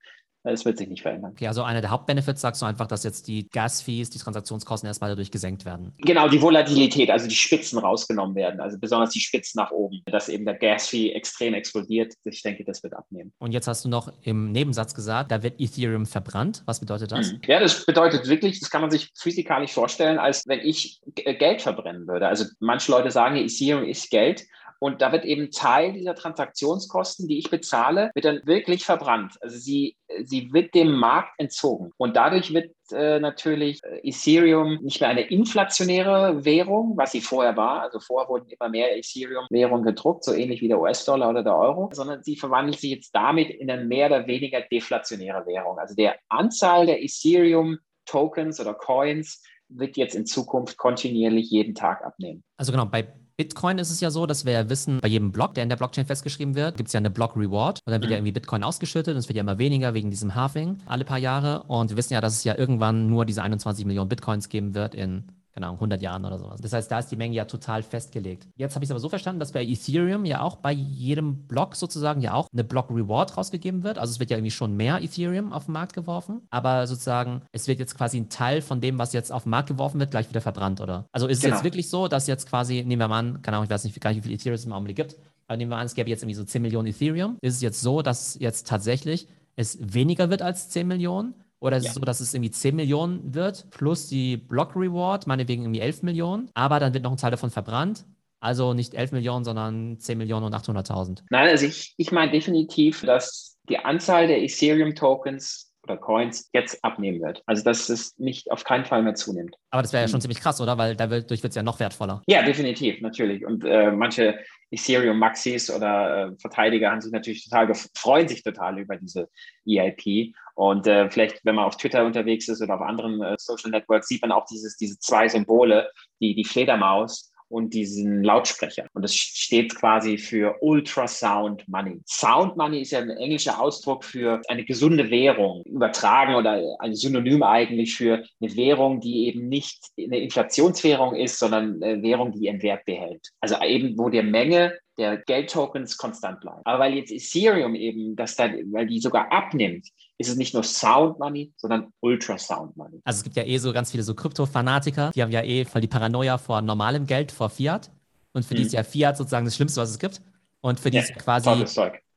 es 0.43 0.65
wird 0.65 0.79
sich 0.79 0.89
nicht 0.89 1.03
verändern. 1.03 1.33
Okay, 1.33 1.47
also 1.47 1.63
einer 1.63 1.81
der 1.81 1.91
Hauptbenefits 1.91 2.41
sagst 2.41 2.63
du 2.63 2.67
einfach, 2.67 2.87
dass 2.87 3.05
jetzt 3.05 3.29
die 3.29 3.49
Gas-Fees, 3.49 4.11
die 4.11 4.19
Transaktionskosten 4.19 4.87
erstmal 4.87 5.11
dadurch 5.11 5.31
gesenkt 5.31 5.65
werden. 5.65 5.93
Genau, 5.99 6.29
die 6.29 6.41
Volatilität, 6.41 7.11
also 7.11 7.29
die 7.29 7.35
Spitzen 7.35 7.79
rausgenommen 7.79 8.35
werden, 8.35 8.61
also 8.61 8.79
besonders 8.79 9.11
die 9.11 9.21
Spitzen 9.21 9.59
nach 9.61 9.71
oben, 9.71 10.01
dass 10.07 10.29
eben 10.29 10.45
der 10.45 10.55
Gas-Fee 10.55 11.13
extrem 11.13 11.55
explodiert. 11.55 12.15
Ich 12.25 12.43
denke, 12.43 12.65
das 12.65 12.83
wird 12.83 12.95
abnehmen. 12.95 13.33
Und 13.39 13.53
jetzt 13.53 13.69
hast 13.69 13.85
du 13.85 13.89
noch 13.89 14.13
im 14.23 14.53
Nebensatz 14.53 14.95
gesagt, 14.95 15.31
da 15.31 15.43
wird 15.43 15.61
Ethereum 15.61 16.07
verbrannt. 16.07 16.63
Was 16.67 16.81
bedeutet 16.81 17.13
das? 17.13 17.33
Mhm. 17.33 17.41
Ja, 17.47 17.61
das 17.61 17.85
bedeutet 17.85 18.29
wirklich, 18.29 18.61
das 18.61 18.71
kann 18.71 18.81
man 18.81 18.91
sich 18.91 19.11
physikalisch 19.19 19.73
vorstellen, 19.73 20.19
als 20.19 20.47
wenn 20.47 20.61
ich 20.61 21.01
Geld 21.15 21.63
verbrennen 21.63 22.07
würde. 22.07 22.29
Also 22.29 22.45
manche 22.61 22.91
Leute 22.91 23.11
sagen, 23.11 23.37
Ethereum 23.37 23.85
ist 23.85 24.11
Geld. 24.11 24.45
Und 24.81 25.03
da 25.03 25.13
wird 25.13 25.27
eben 25.27 25.51
Teil 25.51 25.93
dieser 25.93 26.15
Transaktionskosten, 26.15 27.29
die 27.29 27.39
ich 27.39 27.51
bezahle, 27.51 28.11
wird 28.15 28.25
dann 28.25 28.41
wirklich 28.45 28.85
verbrannt. 28.85 29.35
Also 29.43 29.59
sie, 29.59 29.97
sie 30.25 30.53
wird 30.53 30.75
dem 30.75 30.93
Markt 30.93 31.35
entzogen. 31.39 31.93
Und 31.99 32.17
dadurch 32.17 32.55
wird 32.55 32.73
äh, 32.91 33.21
natürlich 33.21 33.85
äh, 33.85 34.01
Ethereum 34.03 34.79
nicht 34.83 35.01
mehr 35.01 35.11
eine 35.11 35.29
inflationäre 35.29 36.47
Währung, 36.47 36.97
was 36.97 37.13
sie 37.13 37.21
vorher 37.21 37.59
war. 37.59 37.83
Also 37.83 38.01
vorher 38.01 38.31
wurden 38.31 38.49
immer 38.49 38.71
mehr 38.71 38.97
Ethereum-Währungen 38.97 39.85
gedruckt, 39.85 40.25
so 40.25 40.33
ähnlich 40.33 40.63
wie 40.63 40.69
der 40.69 40.81
US-Dollar 40.81 41.29
oder 41.29 41.43
der 41.43 41.57
Euro, 41.57 41.91
sondern 41.93 42.23
sie 42.23 42.37
verwandelt 42.37 42.81
sich 42.81 42.91
jetzt 42.91 43.15
damit 43.15 43.51
in 43.51 43.71
eine 43.71 43.85
mehr 43.85 44.07
oder 44.07 44.27
weniger 44.27 44.63
deflationäre 44.63 45.45
Währung. 45.47 45.79
Also 45.79 45.95
der 45.95 46.17
Anzahl 46.31 46.87
der 46.87 47.03
Ethereum-Tokens 47.03 48.59
oder 48.61 48.73
Coins 48.73 49.43
wird 49.69 49.99
jetzt 49.99 50.15
in 50.15 50.27
Zukunft 50.27 50.79
kontinuierlich 50.79 51.51
jeden 51.51 51.75
Tag 51.75 52.03
abnehmen. 52.03 52.43
Also 52.57 52.73
genau, 52.73 52.87
bei 52.87 53.07
Bitcoin 53.41 53.79
ist 53.79 53.89
es 53.89 54.01
ja 54.03 54.11
so, 54.11 54.27
dass 54.27 54.45
wir 54.45 54.53
ja 54.53 54.69
wissen, 54.69 55.01
bei 55.01 55.09
jedem 55.09 55.33
Block, 55.33 55.55
der 55.55 55.63
in 55.63 55.71
der 55.71 55.77
Blockchain 55.77 56.05
festgeschrieben 56.05 56.55
wird, 56.55 56.77
gibt 56.77 56.89
es 56.89 56.93
ja 56.93 56.99
eine 56.99 57.09
Block 57.09 57.37
Reward 57.37 57.81
und 57.87 57.91
dann 57.91 58.03
wird 58.03 58.11
ja 58.11 58.19
irgendwie 58.19 58.33
Bitcoin 58.33 58.63
ausgeschüttet 58.63 59.15
und 59.15 59.19
es 59.19 59.31
wird 59.31 59.37
ja 59.37 59.41
immer 59.41 59.57
weniger 59.57 59.95
wegen 59.95 60.11
diesem 60.11 60.35
Halving 60.35 60.77
alle 60.85 61.07
paar 61.07 61.17
Jahre. 61.17 61.63
Und 61.63 61.89
wir 61.89 61.97
wissen 61.97 62.13
ja, 62.13 62.21
dass 62.21 62.35
es 62.35 62.45
ja 62.45 62.59
irgendwann 62.59 63.07
nur 63.07 63.25
diese 63.25 63.43
21 63.43 63.87
Millionen 63.87 64.11
Bitcoins 64.11 64.51
geben 64.51 64.75
wird 64.75 64.95
in 64.95 65.25
keine 65.61 65.69
Ahnung, 65.69 65.77
100 65.77 66.01
Jahren 66.01 66.25
oder 66.25 66.39
sowas. 66.39 66.61
Das 66.63 66.73
heißt, 66.73 66.91
da 66.91 66.99
ist 67.01 67.09
die 67.09 67.17
Menge 67.17 67.35
ja 67.35 67.45
total 67.45 67.83
festgelegt. 67.83 68.49
Jetzt 68.57 68.75
habe 68.75 68.85
ich 68.85 68.89
es 68.89 68.91
aber 68.91 69.01
so 69.01 69.11
verstanden, 69.11 69.41
dass 69.41 69.53
bei 69.53 69.63
Ethereum 69.63 70.25
ja 70.25 70.41
auch 70.41 70.57
bei 70.57 70.73
jedem 70.73 71.47
Block 71.47 71.77
sozusagen 71.77 72.23
ja 72.23 72.33
auch 72.33 72.49
eine 72.51 72.65
Block-Reward 72.65 73.37
rausgegeben 73.37 73.83
wird. 73.83 73.99
Also 73.99 74.13
es 74.13 74.21
wird 74.21 74.31
ja 74.31 74.39
irgendwie 74.39 74.51
schon 74.51 74.75
mehr 74.75 75.03
Ethereum 75.03 75.53
auf 75.53 75.67
den 75.67 75.73
Markt 75.73 75.93
geworfen, 75.93 76.41
aber 76.51 76.87
sozusagen 76.87 77.43
es 77.53 77.69
wird 77.69 77.79
jetzt 77.79 77.95
quasi 77.95 78.17
ein 78.17 78.31
Teil 78.31 78.63
von 78.63 78.81
dem, 78.81 78.99
was 78.99 79.13
jetzt 79.13 79.31
auf 79.31 79.43
den 79.43 79.51
Markt 79.51 79.69
geworfen 79.69 80.01
wird, 80.01 80.11
gleich 80.11 80.31
wieder 80.31 80.41
verbrannt, 80.41 80.81
oder? 80.81 81.05
Also 81.13 81.27
ist 81.27 81.39
es 81.39 81.45
genau. 81.45 81.57
jetzt 81.57 81.65
wirklich 81.65 81.91
so, 81.91 82.09
dass 82.09 82.27
jetzt 82.27 82.49
quasi, 82.49 82.83
nehmen 82.83 83.01
wir 83.01 83.09
mal 83.09 83.19
an, 83.19 83.43
keine 83.43 83.59
Ahnung, 83.59 83.65
ich 83.65 83.71
weiß 83.71 83.85
nicht, 83.85 84.01
gar 84.01 84.11
nicht, 84.11 84.25
wie 84.25 84.29
viel 84.29 84.37
Ethereum 84.37 84.55
es 84.55 84.65
im 84.65 84.73
Augenblick 84.73 84.97
gibt, 84.97 85.17
aber 85.47 85.59
nehmen 85.59 85.71
wir 85.71 85.77
an, 85.77 85.87
es 85.87 85.95
gäbe 85.95 86.09
jetzt 86.09 86.23
irgendwie 86.23 86.37
so 86.37 86.45
10 86.45 86.63
Millionen 86.63 86.89
Ethereum. 86.89 87.37
Ist 87.43 87.57
es 87.57 87.61
jetzt 87.61 87.83
so, 87.83 88.01
dass 88.01 88.39
jetzt 88.39 88.67
tatsächlich 88.67 89.27
es 89.57 89.79
weniger 89.81 90.31
wird 90.31 90.43
als 90.43 90.71
10 90.71 90.87
Millionen? 90.87 91.35
Oder 91.61 91.77
ist 91.77 91.85
ja. 91.85 91.89
es 91.91 91.95
so, 91.95 92.01
dass 92.01 92.21
es 92.21 92.35
irgendwie 92.35 92.51
10 92.51 92.75
Millionen 92.75 93.35
wird 93.35 93.71
plus 93.71 94.09
die 94.09 94.37
Block 94.37 94.75
Reward, 94.75 95.27
meinetwegen 95.27 95.63
irgendwie 95.63 95.81
11 95.81 96.03
Millionen, 96.03 96.51
aber 96.55 96.81
dann 96.81 96.95
wird 96.95 97.05
noch 97.05 97.13
ein 97.13 97.19
Teil 97.19 97.31
davon 97.31 97.51
verbrannt? 97.51 98.07
Also 98.41 98.73
nicht 98.73 98.95
11 98.95 99.13
Millionen, 99.13 99.45
sondern 99.45 100.01
10 100.01 100.17
Millionen 100.17 100.47
und 100.47 100.55
800.000. 100.55 101.23
Nein, 101.29 101.49
also 101.49 101.67
ich, 101.67 101.95
ich 101.99 102.11
meine 102.11 102.33
definitiv, 102.33 103.03
dass 103.03 103.59
die 103.69 103.79
Anzahl 103.79 104.27
der 104.27 104.43
Ethereum-Tokens 104.43 105.71
oder 105.83 105.97
Coins 105.97 106.49
jetzt 106.53 106.83
abnehmen 106.85 107.21
wird. 107.21 107.43
Also 107.47 107.63
dass 107.63 107.89
es 107.89 108.19
nicht 108.19 108.51
auf 108.51 108.65
keinen 108.65 108.85
Fall 108.85 109.03
mehr 109.03 109.15
zunimmt. 109.15 109.57
Aber 109.71 109.83
das 109.83 109.93
wäre 109.93 110.03
ja 110.03 110.09
schon 110.09 110.21
ziemlich 110.21 110.41
krass, 110.41 110.61
oder? 110.61 110.79
Weil 110.79 110.97
dadurch 110.97 111.43
wird 111.43 111.45
es 111.51 111.55
ja 111.55 111.63
noch 111.63 111.81
wertvoller. 111.81 112.23
Ja, 112.27 112.43
definitiv, 112.43 113.01
natürlich. 113.01 113.45
Und 113.45 113.65
äh, 113.65 113.91
manche 113.91 114.39
Ethereum 114.71 115.19
Maxis 115.19 115.71
oder 115.71 116.29
äh, 116.29 116.37
Verteidiger 116.39 116.91
haben 116.91 117.01
sich 117.01 117.13
natürlich 117.13 117.45
total 117.45 117.73
freuen 117.95 118.29
sich 118.29 118.43
total 118.43 118.79
über 118.79 118.97
diese 118.97 119.29
EIP. 119.67 120.35
Und 120.61 120.87
äh, 120.87 121.09
vielleicht, 121.09 121.43
wenn 121.47 121.55
man 121.55 121.65
auf 121.65 121.79
Twitter 121.79 122.05
unterwegs 122.05 122.47
ist 122.47 122.61
oder 122.61 122.75
auf 122.75 122.83
anderen 122.83 123.23
äh, 123.23 123.35
Social 123.39 123.71
Networks, 123.71 124.09
sieht 124.09 124.21
man 124.21 124.31
auch 124.31 124.45
dieses, 124.45 124.77
diese 124.77 124.99
zwei 124.99 125.27
Symbole, 125.27 125.91
die, 126.21 126.35
die 126.35 126.45
Fledermaus 126.45 127.33
und 127.49 127.73
diesen 127.73 128.23
Lautsprecher. 128.23 128.87
Und 128.93 129.01
das 129.01 129.15
steht 129.15 129.75
quasi 129.75 130.19
für 130.19 130.57
Ultrasound 130.61 131.67
Money. 131.67 132.03
Sound 132.07 132.59
Money 132.59 132.83
ist 132.83 132.91
ja 132.91 132.99
ein 132.99 133.09
englischer 133.09 133.59
Ausdruck 133.59 134.05
für 134.05 134.43
eine 134.49 134.67
gesunde 134.67 135.09
Währung, 135.09 135.63
übertragen 135.65 136.35
oder 136.35 136.63
ein 136.79 136.95
Synonym 136.95 137.43
eigentlich 137.43 137.95
für 137.97 138.23
eine 138.43 138.55
Währung, 138.55 139.01
die 139.01 139.29
eben 139.29 139.49
nicht 139.49 139.83
eine 139.99 140.19
Inflationswährung 140.19 141.17
ist, 141.17 141.39
sondern 141.39 141.83
eine 141.83 142.03
Währung, 142.03 142.33
die 142.33 142.45
ihren 142.45 142.61
Wert 142.61 142.85
behält. 142.85 143.31
Also 143.41 143.57
eben, 143.63 143.97
wo 143.97 144.11
der 144.11 144.25
Menge 144.25 144.79
der 144.99 145.17
Geldtokens 145.19 145.97
konstant 145.97 146.41
bleiben. 146.41 146.61
Aber 146.65 146.81
weil 146.81 146.95
jetzt 146.95 147.11
Ethereum 147.11 147.75
eben, 147.75 148.17
das 148.17 148.37
da, 148.37 148.51
weil 148.73 148.87
die 148.87 149.01
sogar 149.01 149.33
abnimmt, 149.33 149.89
ist 150.19 150.29
es 150.29 150.37
nicht 150.37 150.53
nur 150.53 150.63
Sound 150.63 151.19
Money, 151.19 151.53
sondern 151.57 151.93
Ultrasound 152.01 152.77
Money. 152.77 153.01
Also 153.05 153.19
es 153.19 153.25
gibt 153.25 153.37
ja 153.37 153.45
eh 153.45 153.57
so 153.59 153.73
ganz 153.73 153.91
viele 153.91 154.03
so 154.03 154.15
Krypto-Fanatiker, 154.15 155.11
die 155.15 155.23
haben 155.23 155.33
ja 155.33 155.43
eh 155.43 155.65
voll 155.65 155.81
die 155.81 155.89
Paranoia 155.89 156.37
vor 156.37 156.61
normalem 156.61 157.07
Geld, 157.07 157.33
vor 157.33 157.49
Fiat. 157.49 157.91
Und 158.33 158.45
für 158.45 158.55
mhm. 158.55 158.59
die 158.59 158.65
ist 158.65 158.73
ja 158.73 158.83
Fiat 158.83 159.17
sozusagen 159.17 159.45
das 159.45 159.57
Schlimmste, 159.57 159.81
was 159.81 159.91
es 159.91 159.99
gibt. 159.99 160.21
Und 160.61 160.79
für 160.79 160.91
die 160.91 160.99
ja, 160.99 161.03
ist 161.03 161.15
quasi 161.17 161.65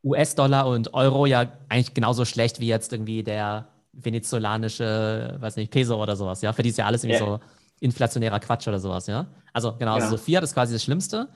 US-Dollar 0.04 0.68
und 0.68 0.94
Euro 0.94 1.26
ja 1.26 1.54
eigentlich 1.70 1.94
genauso 1.94 2.26
schlecht 2.26 2.60
wie 2.60 2.68
jetzt 2.68 2.92
irgendwie 2.92 3.24
der 3.24 3.70
venezolanische, 3.94 5.38
weiß 5.40 5.56
nicht, 5.56 5.72
Peso 5.72 6.02
oder 6.02 6.16
sowas, 6.16 6.42
ja. 6.42 6.52
Für 6.52 6.64
die 6.64 6.70
ist 6.70 6.78
ja 6.78 6.86
alles 6.86 7.04
irgendwie 7.04 7.20
ja. 7.20 7.26
so 7.26 7.40
inflationärer 7.80 8.40
Quatsch 8.40 8.68
oder 8.68 8.80
sowas, 8.80 9.08
ja. 9.08 9.28
Also 9.54 9.76
genau, 9.78 9.98
ja. 9.98 10.04
also 10.04 10.18
so 10.18 10.18
Fiat 10.18 10.44
ist 10.44 10.54
quasi 10.54 10.74
das 10.74 10.84
Schlimmste 10.84 11.30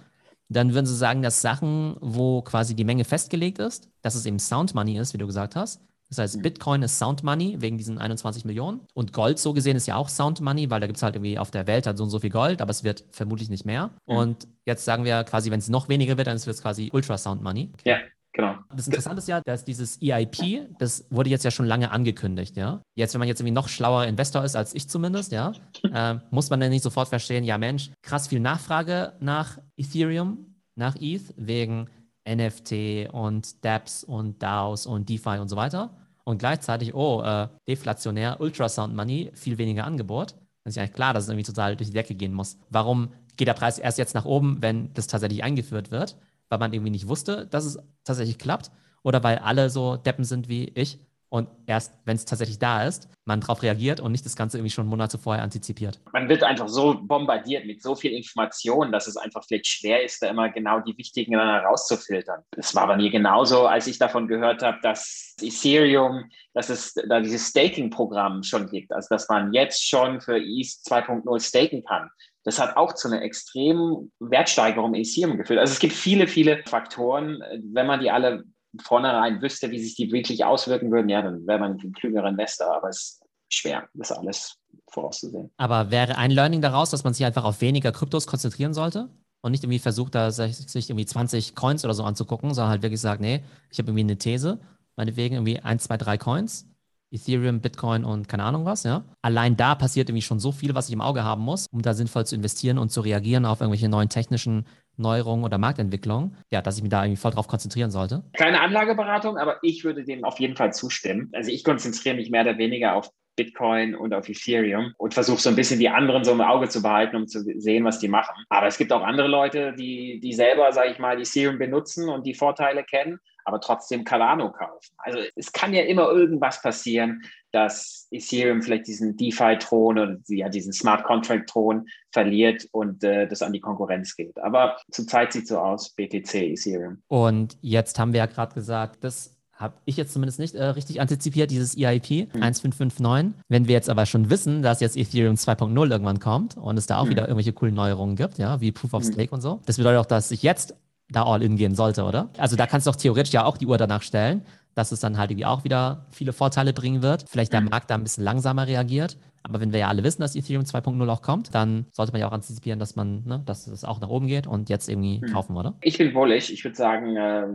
dann 0.49 0.73
würden 0.73 0.85
sie 0.85 0.95
sagen, 0.95 1.21
dass 1.21 1.41
Sachen, 1.41 1.97
wo 1.99 2.41
quasi 2.41 2.75
die 2.75 2.85
Menge 2.85 3.03
festgelegt 3.03 3.59
ist, 3.59 3.89
dass 4.01 4.15
es 4.15 4.25
eben 4.25 4.39
Sound 4.39 4.73
Money 4.73 4.97
ist, 4.97 5.13
wie 5.13 5.17
du 5.17 5.27
gesagt 5.27 5.55
hast. 5.55 5.81
Das 6.09 6.19
heißt, 6.19 6.37
mhm. 6.37 6.41
Bitcoin 6.41 6.81
ist 6.83 6.97
Sound 6.97 7.23
Money 7.23 7.57
wegen 7.59 7.77
diesen 7.77 7.97
21 7.97 8.45
Millionen. 8.45 8.81
Und 8.93 9.11
Gold 9.11 9.39
so 9.39 9.53
gesehen 9.53 9.75
ist 9.75 9.87
ja 9.87 9.97
auch 9.97 10.07
Sound 10.07 10.39
Money, 10.39 10.69
weil 10.69 10.79
da 10.79 10.87
gibt 10.87 10.97
es 10.97 11.03
halt 11.03 11.15
irgendwie 11.15 11.37
auf 11.37 11.51
der 11.51 11.67
Welt 11.67 11.85
halt 11.85 11.97
so 11.97 12.03
und 12.05 12.09
so 12.09 12.19
viel 12.19 12.29
Gold, 12.29 12.61
aber 12.61 12.71
es 12.71 12.83
wird 12.83 13.03
vermutlich 13.11 13.49
nicht 13.49 13.65
mehr. 13.65 13.91
Mhm. 14.07 14.15
Und 14.15 14.47
jetzt 14.65 14.85
sagen 14.85 15.03
wir 15.03 15.23
quasi, 15.25 15.51
wenn 15.51 15.59
es 15.59 15.67
noch 15.67 15.89
weniger 15.89 16.17
wird, 16.17 16.27
dann 16.27 16.37
wird 16.37 16.47
es 16.47 16.61
quasi 16.61 16.89
Ultrasound 16.93 17.43
Money. 17.43 17.71
Ja. 17.83 17.97
Genau. 18.37 18.53
Das 18.75 18.85
Interessante 18.85 19.17
ist 19.17 19.27
ja, 19.27 19.41
dass 19.41 19.65
dieses 19.65 19.99
EIP, 19.99 20.69
das 20.77 21.07
wurde 21.09 21.31
jetzt 21.31 21.43
ja 21.43 21.49
schon 21.49 21.65
lange 21.65 21.89
angekündigt, 21.89 22.55
ja. 22.55 22.83
Jetzt, 22.93 23.15
wenn 23.15 23.19
man 23.19 23.27
jetzt 23.27 23.39
irgendwie 23.39 23.55
noch 23.55 23.67
schlauer 23.67 24.05
Investor 24.05 24.43
ist 24.43 24.55
als 24.55 24.75
ich 24.75 24.87
zumindest, 24.87 25.31
ja, 25.31 25.53
äh, 25.91 26.19
muss 26.29 26.51
man 26.51 26.59
dann 26.59 26.69
nicht 26.69 26.83
sofort 26.83 27.09
verstehen, 27.09 27.43
ja 27.43 27.57
Mensch, 27.57 27.89
krass 28.03 28.27
viel 28.27 28.39
Nachfrage 28.39 29.13
nach 29.19 29.57
Ethereum, 29.75 30.55
nach 30.75 30.95
ETH, 30.99 31.33
wegen 31.35 31.89
NFT 32.29 33.11
und 33.11 33.65
dApps 33.65 34.03
und 34.03 34.43
DAOs 34.43 34.85
und 34.85 35.09
DeFi 35.09 35.39
und 35.39 35.47
so 35.47 35.55
weiter. 35.55 35.97
Und 36.23 36.37
gleichzeitig, 36.37 36.93
oh, 36.93 37.23
äh, 37.23 37.47
deflationär, 37.67 38.39
Ultrasound 38.39 38.95
Money, 38.95 39.31
viel 39.33 39.57
weniger 39.57 39.85
Angebot. 39.85 40.33
Dann 40.33 40.69
ist 40.69 40.75
ja 40.75 40.83
eigentlich 40.83 40.93
klar, 40.93 41.15
dass 41.15 41.23
es 41.23 41.29
irgendwie 41.29 41.45
total 41.45 41.75
durch 41.75 41.89
die 41.89 41.95
Decke 41.95 42.13
gehen 42.13 42.33
muss. 42.33 42.59
Warum 42.69 43.13
geht 43.35 43.47
der 43.47 43.53
Preis 43.55 43.79
erst 43.79 43.97
jetzt 43.97 44.13
nach 44.13 44.25
oben, 44.25 44.61
wenn 44.61 44.93
das 44.93 45.07
tatsächlich 45.07 45.43
eingeführt 45.43 45.89
wird? 45.89 46.17
Weil 46.49 46.59
man 46.59 46.73
irgendwie 46.73 46.91
nicht 46.91 47.07
wusste, 47.07 47.47
dass 47.47 47.65
es 47.65 47.79
tatsächlich 48.03 48.37
klappt 48.37 48.71
oder 49.03 49.23
weil 49.23 49.39
alle 49.39 49.69
so 49.69 49.97
Deppen 49.97 50.25
sind 50.25 50.49
wie 50.49 50.65
ich 50.75 50.99
und 51.29 51.49
erst, 51.65 51.93
wenn 52.05 52.15
es 52.15 52.23
tatsächlich 52.23 52.57
da 52.57 52.83
ist, 52.83 53.09
man 53.25 53.41
darauf 53.41 53.61
reagiert 53.61 53.99
und 53.99 54.13
nicht 54.13 54.25
das 54.25 54.37
Ganze 54.37 54.57
irgendwie 54.57 54.71
schon 54.71 54.87
Monate 54.87 55.17
vorher 55.17 55.43
antizipiert. 55.43 55.99
Man 56.13 56.29
wird 56.29 56.41
einfach 56.43 56.69
so 56.69 57.01
bombardiert 57.01 57.65
mit 57.65 57.83
so 57.83 57.95
viel 57.95 58.13
Information, 58.13 58.93
dass 58.93 59.07
es 59.07 59.17
einfach 59.17 59.43
vielleicht 59.43 59.67
schwer 59.67 60.03
ist, 60.05 60.21
da 60.21 60.29
immer 60.29 60.49
genau 60.49 60.79
die 60.79 60.97
wichtigen 60.97 61.37
herauszufiltern. 61.37 62.43
Es 62.55 62.73
war 62.75 62.87
bei 62.87 62.95
mir 62.95 63.09
genauso, 63.09 63.67
als 63.67 63.87
ich 63.87 63.99
davon 63.99 64.29
gehört 64.29 64.63
habe, 64.63 64.77
dass 64.81 65.35
Ethereum, 65.41 66.29
dass 66.53 66.69
es 66.69 66.93
da 66.93 67.19
dieses 67.19 67.49
Staking-Programm 67.49 68.43
schon 68.43 68.69
gibt, 68.69 68.93
also 68.93 69.07
dass 69.09 69.27
man 69.27 69.51
jetzt 69.51 69.85
schon 69.85 70.21
für 70.21 70.37
ETH 70.37 70.79
2.0 70.87 71.41
staken 71.41 71.83
kann 71.83 72.09
das 72.47 72.59
hat 72.59 72.77
auch 72.77 72.93
zu 72.93 73.09
einer 73.09 73.23
extremen 73.23 74.09
Wertsteigerung 74.19 74.93
in 74.93 75.01
Ethereum 75.01 75.35
geführt. 75.35 75.59
Also 75.59 75.73
es 75.73 75.79
gibt 75.79 75.91
viele, 75.91 76.27
viele 76.27 76.63
Faktoren. 76.63 77.43
Wenn 77.61 77.85
man 77.85 77.99
die 77.99 78.09
alle 78.09 78.45
vornherein 78.81 79.41
wüsste, 79.41 79.69
wie 79.69 79.79
sich 79.79 79.95
die 79.95 80.13
wirklich 80.13 80.45
auswirken 80.45 80.89
würden, 80.89 81.09
ja, 81.09 81.21
dann 81.21 81.45
wäre 81.45 81.59
man 81.59 81.73
ein 81.73 81.91
klügerer 81.91 82.29
Investor. 82.29 82.73
Aber 82.73 82.87
es 82.87 83.19
ist 83.49 83.53
schwer, 83.53 83.89
das 83.95 84.13
alles 84.13 84.55
vorauszusehen. 84.89 85.51
Aber 85.57 85.91
wäre 85.91 86.17
ein 86.17 86.31
Learning 86.31 86.61
daraus, 86.61 86.89
dass 86.89 87.03
man 87.03 87.13
sich 87.13 87.25
einfach 87.25 87.43
auf 87.43 87.59
weniger 87.59 87.91
Kryptos 87.91 88.27
konzentrieren 88.27 88.73
sollte? 88.73 89.09
Und 89.41 89.51
nicht 89.51 89.65
irgendwie 89.65 89.79
versucht, 89.79 90.15
da 90.15 90.31
sich 90.31 90.89
irgendwie 90.89 91.05
20 91.05 91.53
Coins 91.53 91.83
oder 91.83 91.93
so 91.95 92.05
anzugucken, 92.05 92.53
sondern 92.53 92.71
halt 92.71 92.81
wirklich 92.81 93.01
sagt, 93.01 93.19
nee, 93.19 93.43
ich 93.69 93.77
habe 93.77 93.89
irgendwie 93.89 94.05
eine 94.05 94.17
These, 94.17 94.61
meinetwegen 94.95 95.35
irgendwie 95.35 95.59
1, 95.59 95.83
2, 95.83 95.97
3 95.97 96.17
Coins 96.17 96.65
Ethereum, 97.11 97.61
Bitcoin 97.61 98.03
und 98.03 98.27
keine 98.27 98.43
Ahnung 98.43 98.65
was, 98.65 98.83
ja. 98.83 99.03
Allein 99.21 99.55
da 99.55 99.75
passiert 99.75 100.09
irgendwie 100.09 100.23
schon 100.23 100.39
so 100.39 100.51
viel, 100.51 100.75
was 100.75 100.87
ich 100.87 100.93
im 100.93 101.01
Auge 101.01 101.23
haben 101.23 101.41
muss, 101.41 101.67
um 101.71 101.81
da 101.81 101.93
sinnvoll 101.93 102.25
zu 102.25 102.35
investieren 102.35 102.77
und 102.77 102.89
zu 102.89 103.01
reagieren 103.01 103.45
auf 103.45 103.61
irgendwelche 103.61 103.89
neuen 103.89 104.09
technischen 104.09 104.65
Neuerungen 104.97 105.45
oder 105.45 105.57
Marktentwicklungen, 105.57 106.35
ja, 106.51 106.61
dass 106.61 106.77
ich 106.77 106.83
mich 106.83 106.89
da 106.89 107.03
irgendwie 107.03 107.21
voll 107.21 107.31
drauf 107.31 107.47
konzentrieren 107.47 107.91
sollte. 107.91 108.23
Keine 108.33 108.61
Anlageberatung, 108.61 109.37
aber 109.37 109.57
ich 109.61 109.83
würde 109.83 110.03
dem 110.03 110.23
auf 110.23 110.39
jeden 110.39 110.55
Fall 110.55 110.73
zustimmen. 110.73 111.29
Also 111.33 111.51
ich 111.51 111.63
konzentriere 111.63 112.15
mich 112.15 112.29
mehr 112.29 112.41
oder 112.41 112.57
weniger 112.57 112.95
auf 112.95 113.09
Bitcoin 113.37 113.95
und 113.95 114.15
auf 114.15 114.27
Ethereum 114.27 114.93
und 114.97 115.13
versuche 115.13 115.39
so 115.39 115.49
ein 115.49 115.55
bisschen 115.55 115.79
die 115.79 115.89
anderen 115.89 116.23
so 116.23 116.31
im 116.31 116.41
Auge 116.41 116.67
zu 116.67 116.81
behalten, 116.81 117.15
um 117.15 117.27
zu 117.27 117.43
sehen, 117.59 117.85
was 117.85 117.99
die 117.99 118.07
machen. 118.07 118.33
Aber 118.49 118.65
es 118.65 118.79
gibt 118.79 118.91
auch 118.91 119.03
andere 119.03 119.27
Leute, 119.27 119.73
die, 119.77 120.19
die 120.19 120.33
selber, 120.33 120.71
sage 120.73 120.89
ich 120.91 120.99
mal, 120.99 121.21
Ethereum 121.21 121.59
benutzen 121.59 122.09
und 122.09 122.25
die 122.25 122.33
Vorteile 122.33 122.83
kennen 122.83 123.19
aber 123.47 123.61
trotzdem 123.61 124.03
Cardano 124.03 124.51
kaufen. 124.51 124.93
Also 124.97 125.19
es 125.35 125.53
kann 125.53 125.73
ja 125.73 125.83
immer 125.83 126.11
irgendwas 126.11 126.61
passieren, 126.61 127.23
dass 127.51 128.07
Ethereum 128.11 128.61
vielleicht 128.61 128.87
diesen 128.87 129.15
DeFi-Thron 129.15 129.97
oder 129.97 130.17
ja, 130.27 130.49
diesen 130.49 130.73
Smart 130.73 131.05
Contract-Thron 131.05 131.87
verliert 132.11 132.67
und 132.71 133.05
äh, 133.05 133.25
das 133.25 133.41
an 133.41 133.53
die 133.53 133.61
Konkurrenz 133.61 134.17
geht. 134.17 134.37
Aber 134.39 134.77
zurzeit 134.91 135.31
sieht 135.31 135.43
es 135.43 135.49
so 135.49 135.59
aus, 135.59 135.91
BTC, 135.91 136.33
Ethereum. 136.35 137.01
Und 137.07 137.57
jetzt 137.61 137.97
haben 137.99 138.11
wir 138.11 138.19
ja 138.19 138.25
gerade 138.25 138.53
gesagt, 138.53 139.01
das 139.05 139.37
habe 139.53 139.75
ich 139.85 139.95
jetzt 139.95 140.11
zumindest 140.11 140.39
nicht 140.39 140.53
äh, 140.53 140.65
richtig 140.65 140.99
antizipiert, 140.99 141.49
dieses 141.49 141.77
EIP 141.77 142.33
hm. 142.33 142.43
1559. 142.43 143.41
Wenn 143.47 143.67
wir 143.67 143.73
jetzt 143.73 143.89
aber 143.89 144.05
schon 144.05 144.29
wissen, 144.29 144.61
dass 144.61 144.81
jetzt 144.81 144.97
Ethereum 144.97 145.35
2.0 145.35 145.89
irgendwann 145.89 146.19
kommt 146.19 146.57
und 146.57 146.77
es 146.77 146.85
da 146.85 146.97
auch 146.97 147.03
hm. 147.03 147.11
wieder 147.11 147.23
irgendwelche 147.23 147.53
coolen 147.53 147.75
Neuerungen 147.75 148.17
gibt, 148.17 148.39
ja, 148.39 148.59
wie 148.59 148.73
Proof 148.73 148.93
of 148.93 149.03
hm. 149.03 149.13
Stake 149.13 149.31
hm. 149.31 149.35
und 149.35 149.41
so, 149.41 149.61
das 149.65 149.77
bedeutet 149.77 150.01
auch, 150.01 150.05
dass 150.05 150.29
sich 150.29 150.43
jetzt 150.43 150.75
da 151.09 151.23
all 151.23 151.41
in 151.41 151.55
gehen 151.55 151.75
sollte, 151.75 152.03
oder? 152.03 152.29
Also 152.37 152.55
da 152.55 152.67
kannst 152.67 152.87
du 152.87 152.91
doch 152.91 152.97
theoretisch 152.97 153.33
ja 153.33 153.45
auch 153.45 153.57
die 153.57 153.65
Uhr 153.65 153.77
danach 153.77 154.01
stellen, 154.01 154.45
dass 154.75 154.91
es 154.91 154.99
dann 154.99 155.17
halt 155.17 155.31
irgendwie 155.31 155.45
auch 155.45 155.63
wieder 155.63 156.05
viele 156.11 156.33
Vorteile 156.33 156.73
bringen 156.73 157.01
wird. 157.01 157.25
Vielleicht 157.27 157.53
der 157.53 157.61
mhm. 157.61 157.69
Markt 157.69 157.89
da 157.89 157.95
ein 157.95 158.03
bisschen 158.03 158.23
langsamer 158.23 158.67
reagiert. 158.67 159.17
Aber 159.43 159.61
wenn 159.61 159.71
wir 159.71 159.79
ja 159.79 159.87
alle 159.87 160.03
wissen, 160.03 160.21
dass 160.21 160.35
Ethereum 160.35 160.63
2.0 160.63 161.09
auch 161.09 161.21
kommt, 161.21 161.55
dann 161.55 161.85
sollte 161.91 162.11
man 162.11 162.19
ja 162.19 162.27
auch 162.27 162.33
antizipieren, 162.33 162.79
dass 162.79 162.95
man, 162.95 163.23
ne, 163.25 163.41
dass 163.45 163.67
es 163.67 163.85
auch 163.85 164.01
nach 164.01 164.09
oben 164.09 164.27
geht 164.27 164.45
und 164.45 164.69
jetzt 164.69 164.89
irgendwie 164.89 165.19
mhm. 165.19 165.31
kaufen, 165.31 165.55
oder? 165.55 165.75
Ich 165.81 165.97
bin 165.97 166.13
bullig. 166.13 166.51
Ich 166.51 166.63
würde 166.63 166.75
sagen, 166.75 167.15
äh, 167.15 167.47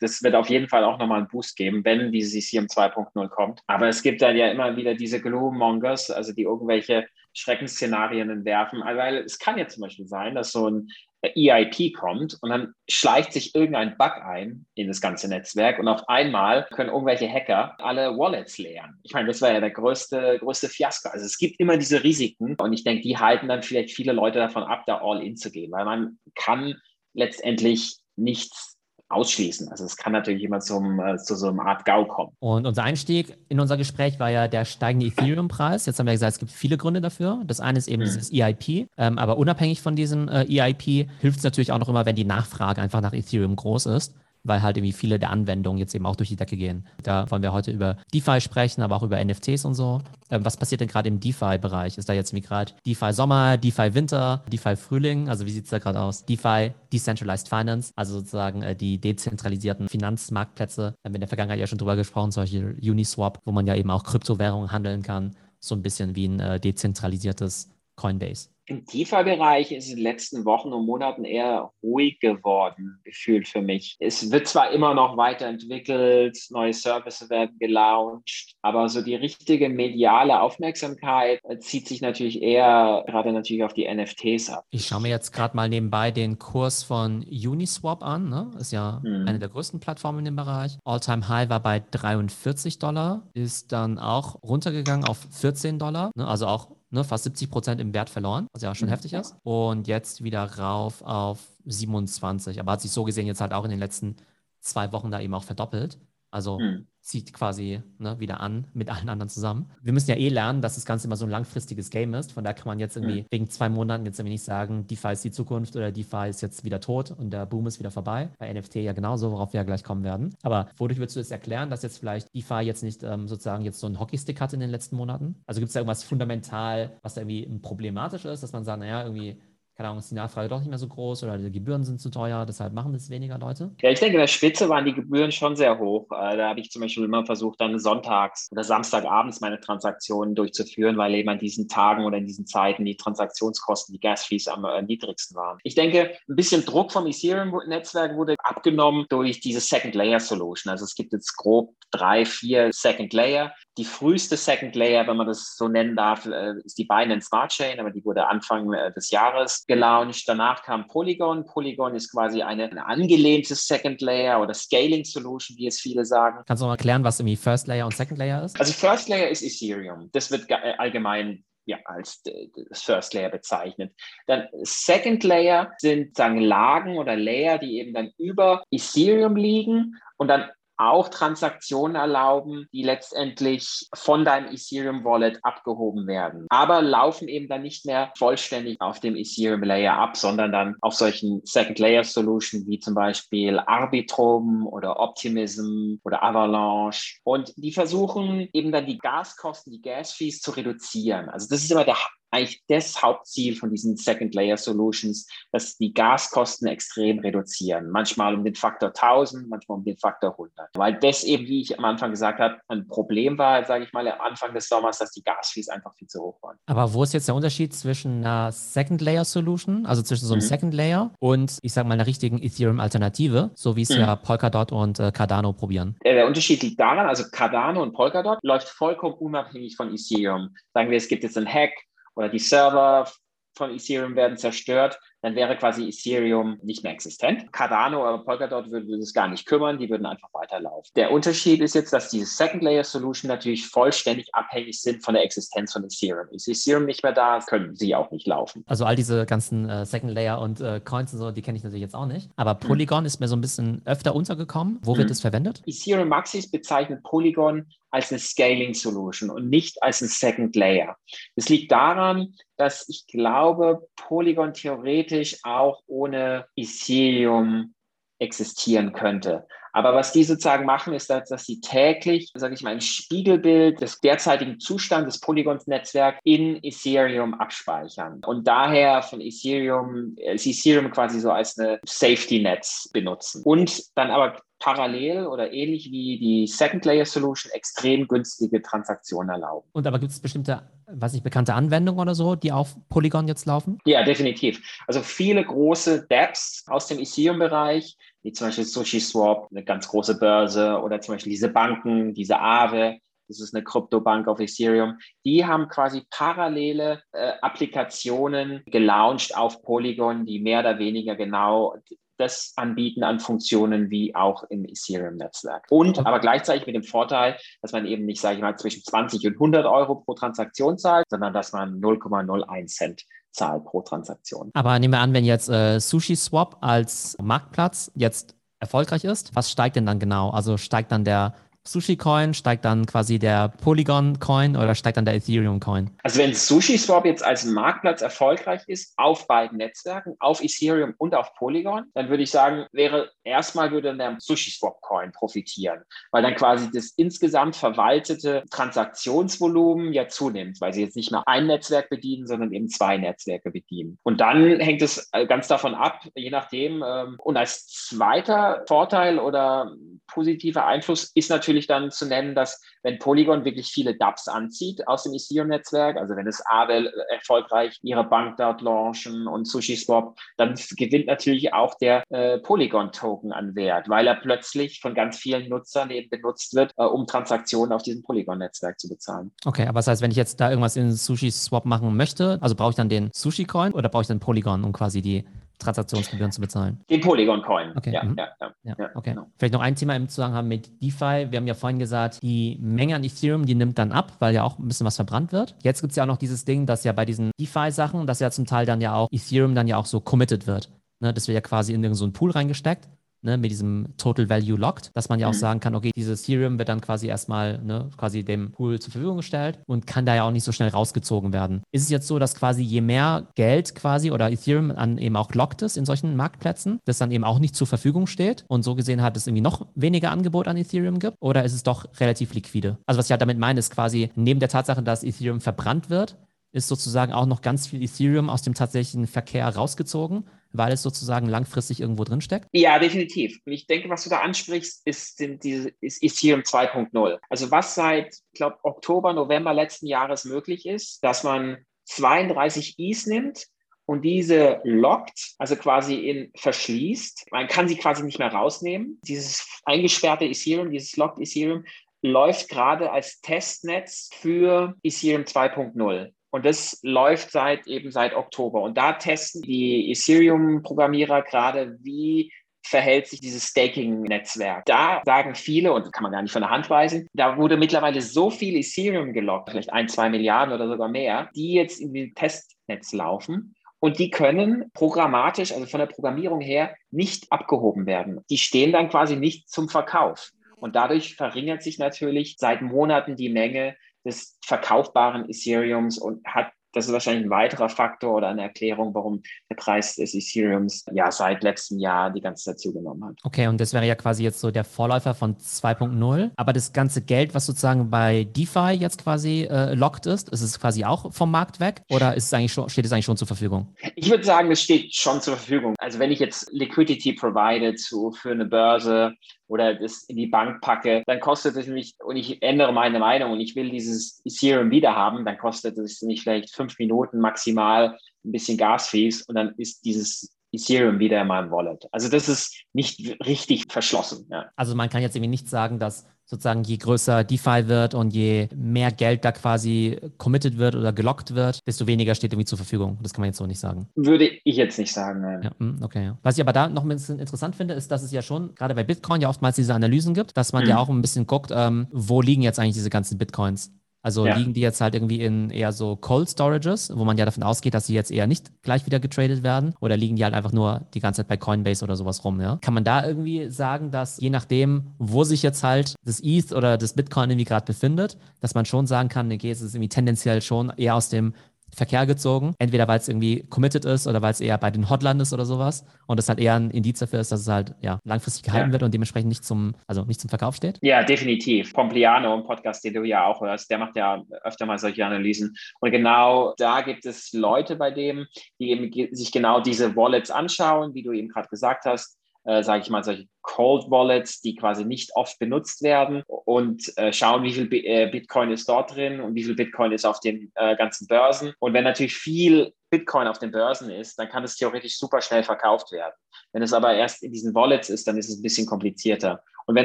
das 0.00 0.22
wird 0.22 0.34
auf 0.34 0.48
jeden 0.48 0.68
Fall 0.68 0.84
auch 0.84 0.98
nochmal 0.98 1.18
einen 1.18 1.28
Boost 1.28 1.56
geben, 1.56 1.84
wenn 1.84 2.12
dieses 2.12 2.34
Ethereum 2.34 2.66
2.0 2.66 3.28
kommt. 3.28 3.60
Aber 3.66 3.88
es 3.88 4.02
gibt 4.02 4.22
dann 4.22 4.36
ja 4.36 4.48
immer 4.48 4.76
wieder 4.76 4.94
diese 4.94 5.20
Glue-Mongers, 5.20 6.10
also 6.10 6.32
die 6.32 6.42
irgendwelche 6.42 7.06
Schreckensszenarien 7.34 8.30
entwerfen, 8.30 8.80
weil 8.84 9.18
es 9.18 9.38
kann 9.38 9.58
ja 9.58 9.66
zum 9.66 9.82
Beispiel 9.82 10.06
sein, 10.06 10.34
dass 10.34 10.52
so 10.52 10.68
ein 10.70 10.88
EIP 11.34 11.94
kommt 11.94 12.38
und 12.42 12.50
dann 12.50 12.74
schleicht 12.88 13.32
sich 13.32 13.54
irgendein 13.54 13.96
Bug 13.96 14.12
ein 14.24 14.66
in 14.74 14.88
das 14.88 15.00
ganze 15.00 15.28
Netzwerk 15.28 15.78
und 15.78 15.88
auf 15.88 16.08
einmal 16.08 16.66
können 16.72 16.90
irgendwelche 16.90 17.28
Hacker 17.28 17.76
alle 17.78 18.16
Wallets 18.18 18.58
leeren. 18.58 18.98
Ich 19.02 19.12
meine, 19.12 19.28
das 19.28 19.40
war 19.42 19.52
ja 19.52 19.60
der 19.60 19.70
größte, 19.70 20.38
größte 20.40 20.68
Fiasko. 20.68 21.08
Also 21.10 21.24
es 21.24 21.38
gibt 21.38 21.58
immer 21.60 21.76
diese 21.76 22.02
Risiken 22.02 22.56
und 22.56 22.72
ich 22.72 22.84
denke, 22.84 23.02
die 23.02 23.18
halten 23.18 23.48
dann 23.48 23.62
vielleicht 23.62 23.94
viele 23.94 24.12
Leute 24.12 24.38
davon 24.38 24.62
ab, 24.62 24.84
da 24.86 25.00
all 25.02 25.22
in 25.22 25.36
zu 25.36 25.50
gehen, 25.50 25.72
weil 25.72 25.84
man 25.84 26.18
kann 26.34 26.74
letztendlich 27.14 27.98
nichts 28.16 28.73
ausschließen. 29.08 29.68
Also 29.68 29.84
es 29.84 29.96
kann 29.96 30.12
natürlich 30.12 30.42
immer 30.42 30.60
zum, 30.60 30.98
äh, 30.98 31.16
zu 31.18 31.36
so 31.36 31.48
einer 31.48 31.64
Art 31.66 31.84
GAU 31.84 32.04
kommen. 32.06 32.32
Und 32.40 32.66
unser 32.66 32.82
Einstieg 32.82 33.36
in 33.48 33.60
unser 33.60 33.76
Gespräch 33.76 34.18
war 34.18 34.30
ja 34.30 34.48
der 34.48 34.64
steigende 34.64 35.06
Ethereum-Preis. 35.06 35.86
Jetzt 35.86 35.98
haben 35.98 36.06
wir 36.06 36.12
gesagt, 36.12 36.32
es 36.32 36.38
gibt 36.38 36.50
viele 36.50 36.76
Gründe 36.76 37.00
dafür. 37.00 37.42
Das 37.46 37.60
eine 37.60 37.78
ist 37.78 37.88
eben 37.88 38.02
mhm. 38.02 38.06
dieses 38.06 38.32
EIP, 38.32 38.88
ähm, 38.96 39.18
aber 39.18 39.38
unabhängig 39.38 39.82
von 39.82 39.94
diesem 39.94 40.28
äh, 40.28 40.44
EIP 40.44 41.08
hilft 41.20 41.38
es 41.38 41.44
natürlich 41.44 41.72
auch 41.72 41.78
noch 41.78 41.88
immer, 41.88 42.06
wenn 42.06 42.16
die 42.16 42.24
Nachfrage 42.24 42.80
einfach 42.80 43.00
nach 43.00 43.12
Ethereum 43.12 43.56
groß 43.56 43.86
ist 43.86 44.14
weil 44.44 44.62
halt 44.62 44.76
irgendwie 44.76 44.92
viele 44.92 45.18
der 45.18 45.30
Anwendungen 45.30 45.78
jetzt 45.78 45.94
eben 45.94 46.06
auch 46.06 46.16
durch 46.16 46.28
die 46.28 46.36
Decke 46.36 46.56
gehen. 46.56 46.86
Da 47.02 47.30
wollen 47.30 47.42
wir 47.42 47.52
heute 47.52 47.70
über 47.70 47.96
DeFi 48.12 48.40
sprechen, 48.40 48.82
aber 48.82 48.96
auch 48.96 49.02
über 49.02 49.22
NFTs 49.22 49.64
und 49.64 49.74
so. 49.74 50.02
Ähm, 50.30 50.44
was 50.44 50.56
passiert 50.56 50.80
denn 50.80 50.88
gerade 50.88 51.08
im 51.08 51.20
DeFi-Bereich? 51.20 51.98
Ist 51.98 52.08
da 52.08 52.12
jetzt 52.12 52.32
wie 52.34 52.40
gerade 52.40 52.72
DeFi 52.86 53.12
Sommer, 53.12 53.56
DeFi 53.56 53.94
Winter, 53.94 54.44
DeFi 54.52 54.76
Frühling? 54.76 55.28
Also 55.28 55.46
wie 55.46 55.50
sieht 55.50 55.64
es 55.64 55.70
da 55.70 55.78
gerade 55.78 56.00
aus? 56.00 56.24
DeFi, 56.24 56.72
Decentralized 56.92 57.48
Finance, 57.48 57.92
also 57.96 58.14
sozusagen 58.14 58.62
äh, 58.62 58.76
die 58.76 59.00
dezentralisierten 59.00 59.88
Finanzmarktplätze. 59.88 60.94
Da 61.02 61.08
haben 61.08 61.12
wir 61.12 61.16
in 61.16 61.20
der 61.20 61.28
Vergangenheit 61.28 61.60
ja 61.60 61.66
schon 61.66 61.78
drüber 61.78 61.96
gesprochen, 61.96 62.30
solche 62.30 62.76
Uniswap, 62.82 63.40
wo 63.44 63.52
man 63.52 63.66
ja 63.66 63.74
eben 63.74 63.90
auch 63.90 64.04
Kryptowährungen 64.04 64.72
handeln 64.72 65.02
kann. 65.02 65.34
So 65.58 65.74
ein 65.74 65.82
bisschen 65.82 66.14
wie 66.14 66.26
ein 66.26 66.40
äh, 66.40 66.60
dezentralisiertes 66.60 67.70
Coinbase. 67.96 68.53
Im 68.66 68.86
DeFi-Bereich 68.86 69.72
ist 69.72 69.84
es 69.84 69.90
in 69.90 69.96
den 69.96 70.04
letzten 70.04 70.44
Wochen 70.46 70.72
und 70.72 70.86
Monaten 70.86 71.24
eher 71.24 71.70
ruhig 71.82 72.18
geworden, 72.18 72.98
gefühlt 73.04 73.46
für 73.46 73.60
mich. 73.60 73.96
Es 74.00 74.30
wird 74.30 74.48
zwar 74.48 74.70
immer 74.70 74.94
noch 74.94 75.18
weiterentwickelt, 75.18 76.38
neue 76.50 76.72
Services 76.72 77.28
werden 77.28 77.58
gelauncht, 77.58 78.54
aber 78.62 78.88
so 78.88 79.02
die 79.02 79.16
richtige 79.16 79.68
mediale 79.68 80.40
Aufmerksamkeit 80.40 81.40
zieht 81.58 81.88
sich 81.88 82.00
natürlich 82.00 82.40
eher 82.40 83.04
gerade 83.06 83.32
natürlich 83.32 83.64
auf 83.64 83.74
die 83.74 83.86
NFTs 83.86 84.48
ab. 84.48 84.64
Ich 84.70 84.86
schaue 84.86 85.02
mir 85.02 85.08
jetzt 85.08 85.32
gerade 85.32 85.54
mal 85.54 85.68
nebenbei 85.68 86.10
den 86.10 86.38
Kurs 86.38 86.82
von 86.82 87.22
Uniswap 87.22 88.02
an. 88.02 88.30
Ne? 88.30 88.50
Ist 88.58 88.72
ja 88.72 89.00
hm. 89.02 89.26
eine 89.28 89.38
der 89.38 89.50
größten 89.50 89.80
Plattformen 89.80 90.20
in 90.20 90.24
dem 90.24 90.36
Bereich. 90.36 90.78
All-Time 90.84 91.28
High 91.28 91.50
war 91.50 91.60
bei 91.60 91.82
43 91.90 92.78
Dollar, 92.78 93.28
ist 93.34 93.72
dann 93.72 93.98
auch 93.98 94.42
runtergegangen 94.42 95.06
auf 95.06 95.18
14 95.32 95.78
Dollar. 95.78 96.10
Ne? 96.14 96.26
Also 96.26 96.46
auch 96.46 96.70
ne, 96.94 97.04
fast 97.04 97.24
70 97.24 97.50
Prozent 97.50 97.80
im 97.80 97.92
Wert 97.92 98.10
verloren, 98.10 98.46
was 98.52 98.62
ja 98.62 98.74
schon 98.74 98.88
mhm. 98.88 98.92
heftig 98.92 99.12
ist. 99.12 99.36
Und 99.42 99.86
jetzt 99.86 100.24
wieder 100.24 100.44
rauf 100.58 101.02
auf 101.02 101.40
27. 101.64 102.60
Aber 102.60 102.72
hat 102.72 102.80
sich 102.80 102.90
so 102.90 103.04
gesehen 103.04 103.26
jetzt 103.26 103.40
halt 103.40 103.52
auch 103.52 103.64
in 103.64 103.70
den 103.70 103.78
letzten 103.78 104.16
zwei 104.60 104.92
Wochen 104.92 105.10
da 105.10 105.20
eben 105.20 105.34
auch 105.34 105.44
verdoppelt. 105.44 105.98
Also 106.30 106.58
mhm 106.58 106.86
zieht 107.04 107.34
quasi 107.34 107.82
ne, 107.98 108.18
wieder 108.18 108.40
an 108.40 108.66
mit 108.72 108.90
allen 108.90 109.10
anderen 109.10 109.28
zusammen. 109.28 109.70
Wir 109.82 109.92
müssen 109.92 110.10
ja 110.10 110.16
eh 110.16 110.30
lernen, 110.30 110.62
dass 110.62 110.76
das 110.76 110.86
Ganze 110.86 111.06
immer 111.06 111.16
so 111.16 111.26
ein 111.26 111.30
langfristiges 111.30 111.90
Game 111.90 112.14
ist. 112.14 112.32
Von 112.32 112.44
daher 112.44 112.54
kann 112.54 112.66
man 112.66 112.78
jetzt 112.78 112.96
irgendwie 112.96 113.22
mhm. 113.22 113.26
wegen 113.30 113.50
zwei 113.50 113.68
Monaten 113.68 114.06
jetzt 114.06 114.18
irgendwie 114.18 114.32
nicht 114.32 114.44
sagen, 114.44 114.86
DeFi 114.86 115.12
ist 115.12 115.22
die 115.22 115.30
Zukunft 115.30 115.76
oder 115.76 115.92
DeFi 115.92 116.28
ist 116.30 116.40
jetzt 116.40 116.64
wieder 116.64 116.80
tot 116.80 117.10
und 117.10 117.30
der 117.30 117.44
Boom 117.44 117.66
ist 117.66 117.78
wieder 117.78 117.90
vorbei. 117.90 118.30
Bei 118.38 118.50
NFT 118.50 118.76
ja 118.76 118.94
genauso, 118.94 119.30
worauf 119.32 119.52
wir 119.52 119.60
ja 119.60 119.64
gleich 119.64 119.84
kommen 119.84 120.02
werden. 120.02 120.34
Aber 120.42 120.68
wodurch 120.78 120.98
würdest 120.98 121.16
du 121.16 121.20
es 121.20 121.30
erklären, 121.30 121.68
dass 121.68 121.82
jetzt 121.82 121.98
vielleicht 121.98 122.34
DeFi 122.34 122.60
jetzt 122.60 122.82
nicht 122.82 123.02
ähm, 123.02 123.28
sozusagen 123.28 123.64
jetzt 123.64 123.80
so 123.80 123.86
einen 123.86 124.00
Hockeystick 124.00 124.40
hat 124.40 124.54
in 124.54 124.60
den 124.60 124.70
letzten 124.70 124.96
Monaten? 124.96 125.36
Also 125.46 125.60
gibt 125.60 125.68
es 125.68 125.74
da 125.74 125.80
irgendwas 125.80 126.04
fundamental, 126.04 126.96
was 127.02 127.14
da 127.14 127.20
irgendwie 127.20 127.46
problematisch 127.60 128.24
ist, 128.24 128.42
dass 128.42 128.52
man 128.52 128.64
sagt, 128.64 128.80
naja, 128.80 129.02
irgendwie 129.02 129.38
keine 129.76 129.88
Ahnung, 129.88 129.98
ist 129.98 130.10
die 130.10 130.14
Nachfrage 130.14 130.48
doch 130.48 130.60
nicht 130.60 130.68
mehr 130.68 130.78
so 130.78 130.86
groß 130.86 131.24
oder 131.24 131.36
die 131.36 131.50
Gebühren 131.50 131.84
sind 131.84 132.00
zu 132.00 132.10
teuer, 132.10 132.46
deshalb 132.46 132.72
machen 132.72 132.92
das 132.92 133.10
weniger 133.10 133.38
Leute? 133.38 133.72
Ja, 133.80 133.90
ich 133.90 133.98
denke, 133.98 134.14
in 134.14 134.20
der 134.20 134.28
Spitze 134.28 134.68
waren 134.68 134.84
die 134.84 134.94
Gebühren 134.94 135.32
schon 135.32 135.56
sehr 135.56 135.78
hoch. 135.78 136.06
Äh, 136.12 136.36
da 136.36 136.48
habe 136.50 136.60
ich 136.60 136.70
zum 136.70 136.82
Beispiel 136.82 137.04
immer 137.04 137.26
versucht, 137.26 137.60
dann 137.60 137.78
sonntags 137.78 138.48
oder 138.52 138.62
samstagabends 138.62 139.40
meine 139.40 139.58
Transaktionen 139.58 140.36
durchzuführen, 140.36 140.96
weil 140.96 141.14
eben 141.14 141.28
an 141.28 141.38
diesen 141.38 141.68
Tagen 141.68 142.04
oder 142.04 142.18
in 142.18 142.26
diesen 142.26 142.46
Zeiten 142.46 142.84
die 142.84 142.96
Transaktionskosten, 142.96 143.92
die 143.92 144.00
Gas-Fees 144.00 144.46
am 144.46 144.64
äh, 144.64 144.82
niedrigsten 144.82 145.36
waren. 145.36 145.58
Ich 145.64 145.74
denke, 145.74 146.12
ein 146.28 146.36
bisschen 146.36 146.64
Druck 146.64 146.92
vom 146.92 147.06
Ethereum-Netzwerk 147.06 148.16
wurde 148.16 148.36
abgenommen 148.44 149.06
durch 149.08 149.40
diese 149.40 149.60
Second-Layer-Solution. 149.60 150.70
Also 150.70 150.84
es 150.84 150.94
gibt 150.94 151.12
jetzt 151.12 151.36
grob 151.36 151.74
drei, 151.90 152.24
vier 152.24 152.70
Second 152.72 153.12
Layer. 153.12 153.52
Die 153.76 153.84
früheste 153.84 154.36
Second 154.36 154.76
Layer, 154.76 155.06
wenn 155.06 155.16
man 155.16 155.26
das 155.26 155.56
so 155.56 155.68
nennen 155.68 155.96
darf, 155.96 156.26
äh, 156.26 156.54
ist 156.64 156.78
die 156.78 156.84
Binance 156.84 157.26
Smart 157.26 157.50
Chain, 157.50 157.80
aber 157.80 157.90
die 157.90 158.04
wurde 158.04 158.26
Anfang 158.26 158.70
des 158.94 159.10
Jahres 159.10 159.64
gelauncht. 159.66 160.24
Danach 160.26 160.62
kam 160.62 160.86
Polygon. 160.86 161.44
Polygon 161.44 161.94
ist 161.94 162.12
quasi 162.12 162.42
eine, 162.42 162.70
eine 162.70 162.86
angelehnte 162.86 163.54
Second 163.54 164.00
Layer 164.00 164.40
oder 164.40 164.54
Scaling 164.54 165.04
Solution, 165.04 165.56
wie 165.56 165.66
es 165.66 165.80
viele 165.80 166.04
sagen. 166.04 166.44
Kannst 166.46 166.62
du 166.62 166.66
mal 166.66 166.74
erklären, 166.74 167.04
was 167.04 167.18
irgendwie 167.18 167.36
First 167.36 167.66
Layer 167.66 167.86
und 167.86 167.94
Second 167.94 168.18
Layer 168.18 168.44
ist? 168.44 168.58
Also 168.58 168.72
First 168.72 169.08
Layer 169.08 169.28
ist 169.28 169.42
Ethereum. 169.42 170.10
Das 170.12 170.30
wird 170.30 170.48
äh, 170.50 170.74
allgemein 170.78 171.44
ja, 171.66 171.78
als 171.84 172.22
das 172.22 172.82
First 172.82 173.14
Layer 173.14 173.30
bezeichnet. 173.30 173.94
Dann 174.26 174.48
Second 174.62 175.24
Layer 175.24 175.72
sind 175.78 176.16
sagen 176.16 176.40
Lagen 176.40 176.98
oder 176.98 177.16
Layer, 177.16 177.58
die 177.58 177.78
eben 177.78 177.94
dann 177.94 178.12
über 178.18 178.62
Ethereum 178.70 179.36
liegen 179.36 179.96
und 180.16 180.28
dann 180.28 180.50
auch 180.76 181.08
Transaktionen 181.08 181.96
erlauben, 181.96 182.66
die 182.72 182.82
letztendlich 182.82 183.88
von 183.94 184.24
deinem 184.24 184.52
Ethereum 184.52 185.04
Wallet 185.04 185.38
abgehoben 185.42 186.06
werden, 186.06 186.46
aber 186.48 186.82
laufen 186.82 187.28
eben 187.28 187.48
dann 187.48 187.62
nicht 187.62 187.86
mehr 187.86 188.12
vollständig 188.16 188.80
auf 188.80 189.00
dem 189.00 189.16
Ethereum 189.16 189.62
Layer 189.62 189.94
ab, 189.94 190.16
sondern 190.16 190.52
dann 190.52 190.76
auf 190.80 190.94
solchen 190.94 191.40
Second 191.44 191.78
Layer 191.78 192.04
Solutions 192.04 192.66
wie 192.66 192.78
zum 192.78 192.94
Beispiel 192.94 193.58
Arbitrum 193.58 194.66
oder 194.66 194.98
Optimism 194.98 195.96
oder 196.04 196.22
Avalanche. 196.22 197.18
Und 197.24 197.52
die 197.56 197.72
versuchen 197.72 198.48
eben 198.52 198.72
dann 198.72 198.86
die 198.86 198.98
Gaskosten, 198.98 199.72
die 199.72 199.82
Gas 199.82 200.12
Fees 200.12 200.40
zu 200.40 200.50
reduzieren. 200.52 201.28
Also 201.28 201.48
das 201.48 201.62
ist 201.62 201.70
immer 201.70 201.84
der 201.84 201.96
eigentlich 202.34 202.62
das 202.68 203.02
Hauptziel 203.02 203.56
von 203.56 203.70
diesen 203.70 203.96
Second 203.96 204.34
Layer 204.34 204.56
Solutions, 204.56 205.26
dass 205.52 205.76
die 205.76 205.94
Gaskosten 205.94 206.68
extrem 206.68 207.20
reduzieren. 207.20 207.90
Manchmal 207.90 208.34
um 208.34 208.44
den 208.44 208.54
Faktor 208.54 208.88
1000, 208.88 209.48
manchmal 209.48 209.78
um 209.78 209.84
den 209.84 209.96
Faktor 209.96 210.32
100. 210.32 210.70
Weil 210.74 210.94
das 210.98 211.24
eben, 211.24 211.46
wie 211.46 211.62
ich 211.62 211.78
am 211.78 211.84
Anfang 211.84 212.10
gesagt 212.10 212.40
habe, 212.40 212.58
ein 212.68 212.86
Problem 212.88 213.38
war, 213.38 213.64
sage 213.64 213.84
ich 213.84 213.92
mal, 213.92 214.06
am 214.08 214.20
Anfang 214.20 214.52
des 214.54 214.68
Sommers, 214.68 214.98
dass 214.98 215.12
die 215.12 215.22
Gasfees 215.22 215.68
einfach 215.68 215.94
viel 215.94 216.08
zu 216.08 216.20
hoch 216.20 216.42
waren. 216.42 216.58
Aber 216.66 216.92
wo 216.92 217.02
ist 217.02 217.14
jetzt 217.14 217.28
der 217.28 217.34
Unterschied 217.34 217.72
zwischen 217.74 218.24
einer 218.24 218.52
Second 218.52 219.00
Layer 219.00 219.24
Solution, 219.24 219.86
also 219.86 220.02
zwischen 220.02 220.26
so 220.26 220.34
einem 220.34 220.42
mhm. 220.42 220.48
Second 220.48 220.74
Layer 220.74 221.12
und, 221.20 221.58
ich 221.62 221.72
sage 221.72 221.86
mal, 221.88 221.94
einer 221.94 222.06
richtigen 222.06 222.42
Ethereum-Alternative, 222.42 223.50
so 223.54 223.76
wie 223.76 223.82
es 223.82 223.90
mhm. 223.90 224.00
ja 224.00 224.16
Polkadot 224.16 224.72
und 224.72 224.98
äh, 224.98 225.12
Cardano 225.12 225.52
probieren? 225.52 225.96
Der 226.04 226.26
Unterschied 226.26 226.62
liegt 226.62 226.80
daran, 226.80 227.06
also 227.06 227.24
Cardano 227.30 227.82
und 227.82 227.92
Polkadot 227.92 228.38
läuft 228.42 228.68
vollkommen 228.68 229.14
unabhängig 229.14 229.76
von 229.76 229.92
Ethereum. 229.92 230.54
Sagen 230.72 230.90
wir, 230.90 230.96
es 230.96 231.08
gibt 231.08 231.22
jetzt 231.22 231.36
einen 231.36 231.46
Hack, 231.46 231.72
oder 232.14 232.28
die 232.28 232.38
Server 232.38 233.10
von 233.56 233.70
Ethereum 233.70 234.16
werden 234.16 234.36
zerstört, 234.36 234.98
dann 235.24 235.36
wäre 235.36 235.56
quasi 235.56 235.88
Ethereum 235.88 236.58
nicht 236.62 236.82
mehr 236.82 236.92
existent. 236.92 237.50
Cardano 237.50 238.02
oder 238.02 238.18
Polkadot 238.18 238.70
würde 238.70 238.98
das 238.98 239.14
gar 239.14 239.26
nicht 239.26 239.46
kümmern, 239.46 239.78
die 239.78 239.88
würden 239.88 240.04
einfach 240.04 240.28
weiterlaufen. 240.34 240.90
Der 240.96 241.12
Unterschied 241.12 241.62
ist 241.62 241.74
jetzt, 241.74 241.94
dass 241.94 242.10
diese 242.10 242.26
Second 242.26 242.62
Layer 242.62 242.84
Solution 242.84 243.30
natürlich 243.30 243.66
vollständig 243.66 244.28
abhängig 244.34 244.82
sind 244.82 245.02
von 245.02 245.14
der 245.14 245.24
Existenz 245.24 245.72
von 245.72 245.82
Ethereum. 245.82 246.28
Ist 246.30 246.46
Ethereum 246.46 246.84
nicht 246.84 247.02
mehr 247.02 247.12
da, 247.12 247.38
können 247.38 247.74
sie 247.74 247.94
auch 247.94 248.10
nicht 248.10 248.26
laufen. 248.26 248.64
Also 248.66 248.84
all 248.84 248.96
diese 248.96 249.24
ganzen 249.24 249.66
äh, 249.70 249.86
Second 249.86 250.12
Layer 250.12 250.42
und 250.42 250.60
äh, 250.60 250.78
Coins 250.84 251.14
und 251.14 251.20
so, 251.20 251.30
die 251.30 251.40
kenne 251.40 251.56
ich 251.56 251.64
natürlich 251.64 251.80
jetzt 251.80 251.94
auch 251.94 252.06
nicht. 252.06 252.28
Aber 252.36 252.54
Polygon 252.56 253.04
mhm. 253.04 253.06
ist 253.06 253.18
mir 253.18 253.28
so 253.28 253.36
ein 253.36 253.40
bisschen 253.40 253.80
öfter 253.86 254.14
untergekommen. 254.14 254.78
Wo 254.82 254.92
mhm. 254.92 254.98
wird 254.98 255.10
es 255.10 255.22
verwendet? 255.22 255.62
Ethereum 255.64 256.08
Maxis 256.08 256.50
bezeichnet 256.50 257.02
Polygon 257.02 257.64
als 257.94 258.10
eine 258.10 258.18
Scaling 258.18 258.74
Solution 258.74 259.30
und 259.30 259.48
nicht 259.48 259.80
als 259.80 260.02
ein 260.02 260.08
Second 260.08 260.56
Layer. 260.56 260.96
Das 261.36 261.48
liegt 261.48 261.70
daran, 261.70 262.34
dass 262.56 262.88
ich 262.88 263.06
glaube, 263.06 263.86
Polygon 263.94 264.52
theoretisch 264.52 265.13
auch 265.42 265.82
ohne 265.86 266.46
Ethereum 266.56 267.74
existieren 268.18 268.92
könnte. 268.92 269.46
Aber 269.74 269.92
was 269.92 270.12
die 270.12 270.22
sozusagen 270.22 270.64
machen, 270.66 270.94
ist, 270.94 271.10
dass, 271.10 271.28
dass 271.28 271.46
sie 271.46 271.60
täglich, 271.60 272.30
sage 272.34 272.54
ich 272.54 272.62
mal, 272.62 272.70
ein 272.70 272.80
Spiegelbild 272.80 273.80
des 273.80 274.00
derzeitigen 274.00 274.60
Zustands 274.60 275.12
des 275.12 275.20
Polygons-Netzwerks 275.20 276.20
in 276.22 276.62
Ethereum 276.62 277.34
abspeichern. 277.34 278.20
Und 278.24 278.46
daher 278.46 279.02
von 279.02 279.20
Ethereum, 279.20 280.14
ist 280.16 280.46
Ethereum 280.46 280.92
quasi 280.92 281.18
so 281.18 281.32
als 281.32 281.58
eine 281.58 281.80
Safety-Netz 281.84 282.90
benutzen. 282.92 283.42
Und 283.42 283.82
dann 283.96 284.12
aber 284.12 284.40
parallel 284.64 285.26
oder 285.26 285.52
ähnlich 285.52 285.90
wie 285.90 286.18
die 286.18 286.46
Second 286.46 286.86
Layer 286.86 287.04
Solution 287.04 287.52
extrem 287.52 288.08
günstige 288.08 288.62
Transaktionen 288.62 289.28
erlauben. 289.28 289.68
Und 289.72 289.86
aber 289.86 289.98
gibt 289.98 290.10
es 290.10 290.20
bestimmte, 290.20 290.62
was 290.86 291.12
nicht, 291.12 291.22
bekannte 291.22 291.52
Anwendungen 291.52 292.00
oder 292.00 292.14
so, 292.14 292.34
die 292.34 292.50
auf 292.50 292.74
Polygon 292.88 293.28
jetzt 293.28 293.44
laufen? 293.44 293.78
Ja, 293.84 294.02
definitiv. 294.04 294.80
Also 294.86 295.02
viele 295.02 295.44
große 295.44 296.06
Dapps 296.08 296.64
aus 296.66 296.86
dem 296.86 296.98
Ethereum-Bereich, 296.98 297.94
wie 298.22 298.32
zum 298.32 298.46
Beispiel 298.46 298.64
SushiSwap, 298.64 299.48
eine 299.50 299.64
ganz 299.64 299.86
große 299.86 300.18
Börse 300.18 300.80
oder 300.82 300.98
zum 301.02 301.16
Beispiel 301.16 301.32
diese 301.32 301.50
Banken, 301.50 302.14
diese 302.14 302.40
Aave, 302.40 302.96
das 303.28 303.40
ist 303.40 303.54
eine 303.54 303.64
Kryptobank 303.64 304.28
auf 304.28 304.40
Ethereum, 304.40 304.96
die 305.26 305.44
haben 305.44 305.68
quasi 305.68 306.06
parallele 306.08 307.02
äh, 307.12 307.32
Applikationen 307.42 308.62
gelauncht 308.66 309.36
auf 309.36 309.62
Polygon, 309.62 310.24
die 310.24 310.40
mehr 310.40 310.60
oder 310.60 310.78
weniger 310.78 311.16
genau 311.16 311.74
das 312.18 312.52
anbieten 312.56 313.02
an 313.02 313.20
Funktionen 313.20 313.90
wie 313.90 314.14
auch 314.14 314.44
im 314.44 314.64
Ethereum-Netzwerk. 314.64 315.66
Und 315.70 315.98
aber 316.06 316.20
gleichzeitig 316.20 316.66
mit 316.66 316.74
dem 316.74 316.82
Vorteil, 316.82 317.36
dass 317.62 317.72
man 317.72 317.86
eben 317.86 318.04
nicht, 318.04 318.20
sage 318.20 318.36
ich 318.36 318.42
mal, 318.42 318.56
zwischen 318.56 318.82
20 318.82 319.26
und 319.26 319.34
100 319.34 319.66
Euro 319.66 319.96
pro 319.96 320.14
Transaktion 320.14 320.78
zahlt, 320.78 321.06
sondern 321.08 321.32
dass 321.32 321.52
man 321.52 321.80
0,01 321.80 322.66
Cent 322.66 323.02
zahlt 323.32 323.64
pro 323.64 323.82
Transaktion. 323.82 324.50
Aber 324.54 324.78
nehmen 324.78 324.94
wir 324.94 325.00
an, 325.00 325.12
wenn 325.12 325.24
jetzt 325.24 325.48
äh, 325.48 325.80
Sushi 325.80 326.16
Swap 326.16 326.58
als 326.60 327.16
Marktplatz 327.20 327.90
jetzt 327.94 328.36
erfolgreich 328.60 329.04
ist, 329.04 329.34
was 329.34 329.50
steigt 329.50 329.76
denn 329.76 329.86
dann 329.86 329.98
genau? 329.98 330.30
Also 330.30 330.56
steigt 330.56 330.92
dann 330.92 331.04
der 331.04 331.34
Sushi 331.66 331.96
Coin, 331.96 332.34
steigt 332.34 332.64
dann 332.66 332.84
quasi 332.84 333.18
der 333.18 333.48
Polygon 333.48 334.18
Coin 334.18 334.54
oder 334.54 334.74
steigt 334.74 334.98
dann 334.98 335.06
der 335.06 335.14
Ethereum 335.14 335.60
Coin? 335.60 335.90
Also 336.02 336.18
wenn 336.18 336.34
Sushi 336.34 336.76
Swap 336.76 337.06
jetzt 337.06 337.24
als 337.24 337.46
Marktplatz 337.46 338.02
erfolgreich 338.02 338.60
ist 338.66 338.92
auf 338.98 339.26
beiden 339.26 339.56
Netzwerken, 339.56 340.14
auf 340.20 340.42
Ethereum 340.42 340.92
und 340.98 341.14
auf 341.14 341.34
Polygon, 341.34 341.84
dann 341.94 342.10
würde 342.10 342.22
ich 342.22 342.30
sagen, 342.30 342.66
wäre 342.72 343.10
erstmal 343.24 343.70
würde 343.70 343.96
der 343.96 344.16
Sushi 344.20 344.50
Swap 344.50 344.78
Coin 344.82 345.10
profitieren, 345.12 345.80
weil 346.12 346.22
dann 346.22 346.34
quasi 346.34 346.70
das 346.70 346.92
insgesamt 346.96 347.56
verwaltete 347.56 348.44
Transaktionsvolumen 348.50 349.94
ja 349.94 350.08
zunimmt, 350.08 350.60
weil 350.60 350.74
sie 350.74 350.82
jetzt 350.82 350.96
nicht 350.96 351.12
mehr 351.12 351.22
ein 351.26 351.46
Netzwerk 351.46 351.88
bedienen, 351.88 352.26
sondern 352.26 352.52
eben 352.52 352.68
zwei 352.68 352.98
Netzwerke 352.98 353.50
bedienen. 353.50 353.98
Und 354.02 354.20
dann 354.20 354.60
hängt 354.60 354.82
es 354.82 355.10
ganz 355.28 355.48
davon 355.48 355.74
ab, 355.74 356.00
je 356.14 356.28
nachdem. 356.30 356.84
Ähm, 356.86 357.16
und 357.18 357.38
als 357.38 357.66
zweiter 357.66 358.64
Vorteil 358.68 359.18
oder 359.18 359.74
positiver 360.08 360.66
Einfluss 360.66 361.10
ist 361.14 361.30
natürlich 361.30 361.53
natürlich 361.54 361.66
dann 361.66 361.90
zu 361.90 362.06
nennen, 362.06 362.34
dass 362.34 362.60
wenn 362.82 362.98
Polygon 362.98 363.44
wirklich 363.44 363.68
viele 363.68 363.96
dApps 363.96 364.28
anzieht 364.28 364.86
aus 364.88 365.04
dem 365.04 365.14
Ethereum-Netzwerk, 365.14 365.96
also 365.96 366.16
wenn 366.16 366.26
es 366.26 366.42
Avel 366.46 366.92
erfolgreich 367.10 367.78
ihre 367.82 368.04
Bank 368.04 368.36
dort 368.36 368.60
launchen 368.60 369.26
und 369.26 369.46
SushiSwap, 369.46 370.16
dann 370.36 370.54
gewinnt 370.76 371.06
natürlich 371.06 371.54
auch 371.54 371.74
der 371.78 372.04
äh, 372.10 372.38
Polygon-Token 372.38 373.32
an 373.32 373.54
Wert, 373.54 373.88
weil 373.88 374.06
er 374.06 374.16
plötzlich 374.16 374.80
von 374.80 374.94
ganz 374.94 375.16
vielen 375.16 375.48
Nutzern 375.48 375.90
eben 375.90 376.10
benutzt 376.10 376.54
wird, 376.54 376.72
äh, 376.76 376.84
um 376.84 377.06
Transaktionen 377.06 377.72
auf 377.72 377.82
diesem 377.82 378.02
Polygon-Netzwerk 378.02 378.80
zu 378.80 378.88
bezahlen. 378.88 379.32
Okay, 379.44 379.66
aber 379.66 379.78
das 379.78 379.86
heißt, 379.86 380.02
wenn 380.02 380.10
ich 380.10 380.16
jetzt 380.16 380.40
da 380.40 380.50
irgendwas 380.50 380.76
in 380.76 380.92
SushiSwap 380.92 381.64
machen 381.64 381.96
möchte, 381.96 382.38
also 382.40 382.54
brauche 382.54 382.70
ich 382.70 382.76
dann 382.76 382.88
den 382.88 383.10
Sushi-Coin 383.12 383.72
oder 383.72 383.88
brauche 383.88 384.02
ich 384.02 384.08
dann 384.08 384.20
Polygon, 384.20 384.64
um 384.64 384.72
quasi 384.72 385.00
die 385.00 385.24
Transaktionsgebühren 385.64 386.32
zu 386.32 386.40
bezahlen. 386.40 386.80
Den 386.90 387.00
Polygon-Coin. 387.00 387.76
Okay. 387.76 387.92
Ja, 387.92 388.04
mhm. 388.04 388.16
ja, 388.16 388.28
ja, 388.40 388.74
ja, 388.78 388.90
okay. 388.94 389.10
Genau. 389.10 389.26
Vielleicht 389.38 389.54
noch 389.54 389.60
ein 389.60 389.74
Thema 389.74 389.96
im 389.96 390.08
Zusammenhang 390.08 390.46
mit 390.46 390.82
DeFi. 390.82 391.30
Wir 391.30 391.36
haben 391.36 391.46
ja 391.46 391.54
vorhin 391.54 391.78
gesagt, 391.78 392.22
die 392.22 392.58
Menge 392.60 392.96
an 392.96 393.04
Ethereum, 393.04 393.46
die 393.46 393.54
nimmt 393.54 393.78
dann 393.78 393.92
ab, 393.92 394.12
weil 394.18 394.34
ja 394.34 394.42
auch 394.42 394.58
ein 394.58 394.68
bisschen 394.68 394.86
was 394.86 394.96
verbrannt 394.96 395.32
wird. 395.32 395.56
Jetzt 395.62 395.80
gibt 395.80 395.92
es 395.92 395.96
ja 395.96 396.04
auch 396.04 396.08
noch 396.08 396.18
dieses 396.18 396.44
Ding, 396.44 396.66
dass 396.66 396.84
ja 396.84 396.92
bei 396.92 397.04
diesen 397.04 397.30
DeFi-Sachen, 397.40 398.06
dass 398.06 398.20
ja 398.20 398.30
zum 398.30 398.46
Teil 398.46 398.66
dann 398.66 398.80
ja 398.80 398.94
auch 398.94 399.08
Ethereum 399.10 399.54
dann 399.54 399.66
ja 399.66 399.76
auch 399.76 399.86
so 399.86 400.00
committed 400.00 400.46
wird. 400.46 400.70
Ne, 401.00 401.12
das 401.12 401.26
wird 401.28 401.34
ja 401.34 401.40
quasi 401.40 401.72
in 401.72 401.82
irgendeinen 401.82 402.12
so 402.12 402.18
Pool 402.18 402.30
reingesteckt 402.30 402.88
ne, 403.24 403.38
mit 403.38 403.50
diesem 403.50 403.88
Total 403.96 404.28
Value 404.28 404.58
Locked, 404.58 404.90
dass 404.94 405.08
man 405.08 405.18
ja 405.18 405.28
auch 405.28 405.32
mhm. 405.32 405.38
sagen 405.38 405.60
kann, 405.60 405.74
okay, 405.74 405.90
dieses 405.94 406.22
Ethereum 406.22 406.58
wird 406.58 406.68
dann 406.68 406.80
quasi 406.80 407.08
erstmal 407.08 407.58
ne, 407.62 407.90
quasi 407.96 408.24
dem 408.24 408.52
Pool 408.52 408.78
zur 408.80 408.92
Verfügung 408.92 409.16
gestellt 409.16 409.58
und 409.66 409.86
kann 409.86 410.06
da 410.06 410.14
ja 410.14 410.24
auch 410.24 410.30
nicht 410.30 410.44
so 410.44 410.52
schnell 410.52 410.68
rausgezogen 410.68 411.32
werden. 411.32 411.62
Ist 411.72 411.82
es 411.82 411.90
jetzt 411.90 412.06
so, 412.06 412.18
dass 412.18 412.34
quasi 412.34 412.62
je 412.62 412.80
mehr 412.80 413.28
Geld 413.34 413.74
quasi 413.74 414.10
oder 414.10 414.30
Ethereum 414.30 414.70
an 414.70 414.98
eben 414.98 415.16
auch 415.16 415.32
locked 415.32 415.62
ist 415.62 415.76
in 415.76 415.84
solchen 415.84 416.16
Marktplätzen, 416.16 416.80
das 416.84 416.98
dann 416.98 417.10
eben 417.10 417.24
auch 417.24 417.38
nicht 417.38 417.56
zur 417.56 417.66
Verfügung 417.66 418.06
steht 418.06 418.44
und 418.48 418.62
so 418.62 418.74
gesehen 418.74 419.02
hat 419.02 419.16
es 419.16 419.26
irgendwie 419.26 419.42
noch 419.42 419.66
weniger 419.74 420.10
Angebot 420.10 420.48
an 420.48 420.56
Ethereum 420.56 420.98
gibt 420.98 421.16
oder 421.20 421.44
ist 421.44 421.54
es 421.54 421.62
doch 421.62 421.86
relativ 421.98 422.34
liquide? 422.34 422.78
Also 422.86 422.98
was 422.98 423.06
ich 423.06 423.10
halt 423.10 423.22
damit 423.22 423.38
meine, 423.38 423.58
ist 423.58 423.70
quasi 423.70 424.10
neben 424.14 424.40
der 424.40 424.48
Tatsache, 424.48 424.82
dass 424.82 425.02
Ethereum 425.02 425.40
verbrannt 425.40 425.90
wird, 425.90 426.16
ist 426.54 426.68
sozusagen 426.68 427.12
auch 427.12 427.26
noch 427.26 427.42
ganz 427.42 427.66
viel 427.66 427.82
Ethereum 427.82 428.30
aus 428.30 428.42
dem 428.42 428.54
tatsächlichen 428.54 429.06
Verkehr 429.06 429.46
rausgezogen 429.48 430.24
weil 430.54 430.72
es 430.72 430.82
sozusagen 430.82 431.28
langfristig 431.28 431.80
irgendwo 431.80 432.04
drin 432.04 432.20
steckt? 432.20 432.48
Ja, 432.52 432.78
definitiv. 432.78 433.40
Und 433.44 433.52
ich 433.52 433.66
denke, 433.66 433.90
was 433.90 434.04
du 434.04 434.10
da 434.10 434.20
ansprichst, 434.20 434.82
ist, 434.86 435.18
sind 435.18 435.42
diese, 435.44 435.72
ist 435.80 436.02
Ethereum 436.02 436.40
2.0. 436.40 437.18
Also 437.28 437.50
was 437.50 437.74
seit, 437.74 438.14
ich 438.14 438.38
glaube, 438.38 438.58
Oktober, 438.62 439.12
November 439.12 439.52
letzten 439.52 439.86
Jahres 439.86 440.24
möglich 440.24 440.66
ist, 440.66 441.02
dass 441.02 441.24
man 441.24 441.58
32 441.86 442.76
ETH 442.78 443.06
nimmt 443.06 443.46
und 443.84 444.02
diese 444.02 444.60
lockt, 444.64 445.34
also 445.38 445.56
quasi 445.56 445.96
in 446.08 446.30
verschließt. 446.36 447.26
Man 447.32 447.48
kann 447.48 447.68
sie 447.68 447.76
quasi 447.76 448.02
nicht 448.04 448.18
mehr 448.18 448.32
rausnehmen. 448.32 449.00
Dieses 449.02 449.60
eingesperrte 449.64 450.24
Ethereum, 450.24 450.70
dieses 450.70 450.96
locked 450.96 451.18
Ethereum, 451.20 451.64
läuft 452.00 452.48
gerade 452.48 452.92
als 452.92 453.20
Testnetz 453.20 454.08
für 454.12 454.74
Ethereum 454.82 455.22
2.0. 455.22 456.12
Und 456.34 456.44
das 456.44 456.80
läuft 456.82 457.30
seit 457.30 457.68
eben 457.68 457.92
seit 457.92 458.12
Oktober. 458.12 458.60
Und 458.60 458.76
da 458.76 458.94
testen 458.94 459.40
die 459.42 459.92
Ethereum-Programmierer 459.92 461.22
gerade, 461.22 461.78
wie 461.80 462.32
verhält 462.66 463.06
sich 463.06 463.20
dieses 463.20 463.44
Staking-Netzwerk. 463.44 464.64
Da 464.64 465.00
sagen 465.04 465.36
viele, 465.36 465.72
und 465.72 465.92
kann 465.92 466.02
man 466.02 466.10
gar 466.10 466.22
nicht 466.22 466.32
von 466.32 466.42
der 466.42 466.50
Hand 466.50 466.68
weisen, 466.68 467.06
da 467.12 467.36
wurde 467.36 467.56
mittlerweile 467.56 468.02
so 468.02 468.30
viel 468.30 468.56
Ethereum 468.56 469.12
gelockt, 469.12 469.50
vielleicht 469.50 469.72
ein, 469.72 469.88
zwei 469.88 470.10
Milliarden 470.10 470.52
oder 470.52 470.66
sogar 470.66 470.88
mehr, 470.88 471.30
die 471.36 471.52
jetzt 471.52 471.80
in 471.80 471.94
den 471.94 472.16
Testnetz 472.16 472.92
laufen. 472.92 473.54
Und 473.78 474.00
die 474.00 474.10
können 474.10 474.72
programmatisch, 474.74 475.52
also 475.52 475.66
von 475.66 475.78
der 475.78 475.86
Programmierung 475.86 476.40
her, 476.40 476.74
nicht 476.90 477.30
abgehoben 477.30 477.86
werden. 477.86 478.24
Die 478.28 478.38
stehen 478.38 478.72
dann 478.72 478.88
quasi 478.88 479.14
nicht 479.14 479.48
zum 479.48 479.68
Verkauf. 479.68 480.30
Und 480.56 480.74
dadurch 480.74 481.14
verringert 481.14 481.62
sich 481.62 481.78
natürlich 481.78 482.34
seit 482.40 482.60
Monaten 482.60 483.14
die 483.14 483.28
Menge 483.28 483.76
des 484.04 484.38
verkaufbaren 484.44 485.28
Ethereums 485.28 485.98
und 485.98 486.24
hat 486.26 486.52
das 486.74 486.86
ist 486.86 486.92
wahrscheinlich 486.92 487.26
ein 487.26 487.30
weiterer 487.30 487.68
Faktor 487.68 488.16
oder 488.16 488.28
eine 488.28 488.42
Erklärung, 488.42 488.94
warum 488.94 489.22
der 489.48 489.54
Preis 489.56 489.94
des 489.94 490.14
Ethereums 490.14 490.84
ja 490.92 491.10
seit 491.10 491.42
letztem 491.42 491.78
Jahr 491.78 492.10
die 492.10 492.20
ganze 492.20 492.44
Zeit 492.44 492.58
zugenommen 492.58 493.04
hat. 493.04 493.16
Okay, 493.22 493.46
und 493.46 493.60
das 493.60 493.72
wäre 493.72 493.86
ja 493.86 493.94
quasi 493.94 494.24
jetzt 494.24 494.40
so 494.40 494.50
der 494.50 494.64
Vorläufer 494.64 495.14
von 495.14 495.36
2.0. 495.36 496.30
Aber 496.36 496.52
das 496.52 496.72
ganze 496.72 497.02
Geld, 497.02 497.34
was 497.34 497.46
sozusagen 497.46 497.90
bei 497.90 498.24
DeFi 498.24 498.72
jetzt 498.72 499.02
quasi 499.02 499.46
äh, 499.50 499.74
locked 499.74 500.06
ist, 500.06 500.28
ist 500.30 500.42
es 500.42 500.60
quasi 500.60 500.84
auch 500.84 501.12
vom 501.12 501.30
Markt 501.30 501.60
weg 501.60 501.82
oder 501.90 502.14
ist 502.14 502.26
es 502.26 502.34
eigentlich 502.34 502.52
schon, 502.52 502.68
steht 502.68 502.84
es 502.84 502.92
eigentlich 502.92 503.04
schon 503.04 503.16
zur 503.16 503.28
Verfügung? 503.28 503.74
Ich 503.94 504.10
würde 504.10 504.24
sagen, 504.24 504.50
es 504.50 504.62
steht 504.62 504.94
schon 504.94 505.20
zur 505.20 505.36
Verfügung. 505.36 505.74
Also 505.78 505.98
wenn 505.98 506.10
ich 506.10 506.18
jetzt 506.18 506.50
Liquidity 506.52 507.12
provide 507.12 507.76
zu, 507.76 508.10
für 508.10 508.32
eine 508.32 508.46
Börse, 508.46 509.14
oder 509.48 509.74
das 509.74 510.04
in 510.04 510.16
die 510.16 510.26
Bank 510.26 510.60
packe, 510.60 511.02
dann 511.06 511.20
kostet 511.20 511.56
es 511.56 511.66
mich, 511.66 511.94
und 512.02 512.16
ich 512.16 512.42
ändere 512.42 512.72
meine 512.72 512.98
Meinung 512.98 513.32
und 513.32 513.40
ich 513.40 513.54
will 513.56 513.70
dieses 513.70 514.22
Ethereum 514.24 514.70
wieder 514.70 514.94
haben, 514.96 515.24
dann 515.24 515.38
kostet 515.38 515.76
es 515.78 516.02
mich 516.02 516.22
vielleicht 516.22 516.54
fünf 516.54 516.78
Minuten 516.78 517.18
maximal 517.18 517.98
ein 518.24 518.32
bisschen 518.32 518.56
Gasfees 518.56 519.22
und 519.22 519.34
dann 519.34 519.54
ist 519.58 519.84
dieses 519.84 520.34
Ethereum 520.52 520.98
wieder 520.98 521.20
in 521.20 521.26
meinem 521.26 521.50
Wallet. 521.50 521.86
Also 521.92 522.08
das 522.08 522.28
ist 522.28 522.64
nicht 522.72 523.18
richtig 523.26 523.64
verschlossen. 523.68 524.26
Ja. 524.30 524.50
Also 524.56 524.74
man 524.74 524.88
kann 524.88 525.02
jetzt 525.02 525.16
irgendwie 525.16 525.30
nicht 525.30 525.48
sagen, 525.48 525.78
dass 525.78 526.06
sozusagen 526.26 526.62
je 526.62 526.76
größer 526.76 527.24
DeFi 527.24 527.68
wird 527.68 527.94
und 527.94 528.14
je 528.14 528.48
mehr 528.54 528.90
Geld 528.90 529.24
da 529.24 529.32
quasi 529.32 529.98
committed 530.18 530.58
wird 530.58 530.74
oder 530.74 530.92
gelockt 530.92 531.34
wird, 531.34 531.60
desto 531.66 531.86
weniger 531.86 532.14
steht 532.14 532.32
irgendwie 532.32 532.46
zur 532.46 532.58
Verfügung. 532.58 532.98
Das 533.02 533.12
kann 533.12 533.22
man 533.22 533.28
jetzt 533.28 533.38
so 533.38 533.46
nicht 533.46 533.60
sagen. 533.60 533.88
Würde 533.94 534.30
ich 534.44 534.56
jetzt 534.56 534.78
nicht 534.78 534.92
sagen, 534.92 535.20
nein. 535.20 535.42
Ja, 535.42 535.50
hm, 535.58 535.78
okay. 535.82 536.04
Ja. 536.04 536.18
Was 536.22 536.36
ich 536.36 536.40
aber 536.40 536.52
da 536.52 536.68
noch 536.68 536.82
ein 536.82 536.88
bisschen 536.88 537.18
interessant 537.18 537.56
finde, 537.56 537.74
ist, 537.74 537.90
dass 537.90 538.02
es 538.02 538.12
ja 538.12 538.22
schon 538.22 538.54
gerade 538.54 538.74
bei 538.74 538.84
Bitcoin 538.84 539.20
ja 539.20 539.28
oftmals 539.28 539.56
diese 539.56 539.74
Analysen 539.74 540.14
gibt, 540.14 540.36
dass 540.36 540.52
man 540.52 540.64
mhm. 540.64 540.70
ja 540.70 540.78
auch 540.78 540.88
ein 540.88 541.02
bisschen 541.02 541.26
guckt, 541.26 541.50
ähm, 541.54 541.86
wo 541.92 542.20
liegen 542.20 542.42
jetzt 542.42 542.58
eigentlich 542.58 542.74
diese 542.74 542.90
ganzen 542.90 543.18
Bitcoins. 543.18 543.72
Also 544.04 544.26
ja. 544.26 544.36
liegen 544.36 544.52
die 544.52 544.60
jetzt 544.60 544.82
halt 544.82 544.94
irgendwie 544.94 545.22
in 545.22 545.48
eher 545.48 545.72
so 545.72 545.96
Cold 545.96 546.28
Storages, 546.28 546.92
wo 546.94 547.06
man 547.06 547.16
ja 547.16 547.24
davon 547.24 547.42
ausgeht, 547.42 547.72
dass 547.72 547.86
sie 547.86 547.94
jetzt 547.94 548.10
eher 548.10 548.26
nicht 548.26 548.52
gleich 548.62 548.84
wieder 548.84 549.00
getradet 549.00 549.42
werden? 549.42 549.74
Oder 549.80 549.96
liegen 549.96 550.16
die 550.16 550.24
halt 550.24 550.34
einfach 550.34 550.52
nur 550.52 550.82
die 550.92 551.00
ganze 551.00 551.22
Zeit 551.22 551.28
bei 551.28 551.38
Coinbase 551.38 551.82
oder 551.82 551.96
sowas 551.96 552.22
rum, 552.22 552.38
ja? 552.38 552.58
Kann 552.60 552.74
man 552.74 552.84
da 552.84 553.06
irgendwie 553.06 553.48
sagen, 553.48 553.90
dass 553.90 554.20
je 554.20 554.28
nachdem, 554.28 554.88
wo 554.98 555.24
sich 555.24 555.42
jetzt 555.42 555.64
halt 555.64 555.94
das 556.04 556.20
ETH 556.22 556.52
oder 556.52 556.76
das 556.76 556.92
Bitcoin 556.92 557.30
irgendwie 557.30 557.46
gerade 557.46 557.64
befindet, 557.64 558.18
dass 558.40 558.54
man 558.54 558.66
schon 558.66 558.86
sagen 558.86 559.08
kann, 559.08 559.32
okay, 559.32 559.50
es 559.50 559.62
ist 559.62 559.74
irgendwie 559.74 559.88
tendenziell 559.88 560.42
schon 560.42 560.70
eher 560.76 560.96
aus 560.96 561.08
dem 561.08 561.32
Verkehr 561.74 562.06
gezogen. 562.06 562.54
Entweder 562.58 562.88
weil 562.88 562.98
es 562.98 563.08
irgendwie 563.08 563.44
committed 563.48 563.84
ist 563.84 564.06
oder 564.06 564.22
weil 564.22 564.32
es 564.32 564.40
eher 564.40 564.58
bei 564.58 564.70
den 564.70 564.88
Hotland 564.90 565.20
ist 565.20 565.32
oder 565.32 565.44
sowas. 565.44 565.84
Und 566.06 566.18
das 566.18 566.28
halt 566.28 566.40
eher 566.40 566.54
ein 566.54 566.70
Indiz 566.70 566.98
dafür 566.98 567.20
ist, 567.20 567.32
dass 567.32 567.40
es 567.40 567.48
halt 567.48 567.74
ja, 567.80 567.98
langfristig 568.04 568.42
gehalten 568.42 568.68
ja. 568.68 568.72
wird 568.72 568.82
und 568.82 568.94
dementsprechend 568.94 569.28
nicht 569.28 569.44
zum, 569.44 569.74
also 569.86 570.04
nicht 570.04 570.20
zum 570.20 570.30
Verkauf 570.30 570.56
steht. 570.56 570.78
Ja, 570.82 571.02
definitiv. 571.02 571.72
Pompliano, 571.72 572.34
ein 572.34 572.44
Podcast, 572.44 572.84
den 572.84 572.94
du 572.94 573.04
ja 573.04 573.26
auch 573.26 573.40
hörst, 573.40 573.70
der 573.70 573.78
macht 573.78 573.96
ja 573.96 574.22
öfter 574.42 574.66
mal 574.66 574.78
solche 574.78 575.04
Analysen. 575.04 575.54
Und 575.80 575.90
genau 575.90 576.54
da 576.56 576.80
gibt 576.82 577.06
es 577.06 577.32
Leute 577.32 577.76
bei 577.76 577.90
dem, 577.90 578.26
die 578.58 578.70
eben 578.70 579.14
sich 579.14 579.32
genau 579.32 579.60
diese 579.60 579.96
Wallets 579.96 580.30
anschauen, 580.30 580.94
wie 580.94 581.02
du 581.02 581.12
eben 581.12 581.28
gerade 581.28 581.48
gesagt 581.48 581.84
hast 581.84 582.18
äh, 582.44 582.62
sage 582.62 582.82
ich 582.82 582.90
mal, 582.90 583.02
solche 583.02 583.26
Cold 583.44 583.90
Wallets, 583.90 584.40
die 584.40 584.56
quasi 584.56 584.84
nicht 584.84 585.14
oft 585.14 585.38
benutzt 585.38 585.82
werden 585.82 586.24
und 586.26 586.90
äh, 586.96 587.12
schauen, 587.12 587.44
wie 587.44 587.52
viel 587.52 587.66
B 587.66 587.84
äh, 587.84 588.08
Bitcoin 588.10 588.50
ist 588.50 588.68
dort 588.68 588.96
drin 588.96 589.20
und 589.20 589.34
wie 589.34 589.44
viel 589.44 589.54
Bitcoin 589.54 589.92
ist 589.92 590.04
auf 590.04 590.18
den 590.20 590.50
äh, 590.54 590.74
ganzen 590.76 591.06
Börsen. 591.06 591.52
Und 591.60 591.74
wenn 591.74 591.84
natürlich 591.84 592.16
viel 592.16 592.72
Bitcoin 592.90 593.28
auf 593.28 593.38
den 593.38 593.52
Börsen 593.52 593.90
ist, 593.90 594.18
dann 594.18 594.28
kann 594.28 594.44
es 594.44 594.56
theoretisch 594.56 594.98
super 594.98 595.20
schnell 595.20 595.44
verkauft 595.44 595.92
werden. 595.92 596.14
Wenn 596.52 596.62
es 596.62 596.72
aber 596.72 596.94
erst 596.94 597.22
in 597.22 597.32
diesen 597.32 597.54
Wallets 597.54 597.90
ist, 597.90 598.08
dann 598.08 598.16
ist 598.16 598.30
es 598.30 598.38
ein 598.38 598.42
bisschen 598.42 598.66
komplizierter. 598.66 599.42
Und 599.66 599.74
wenn 599.74 599.84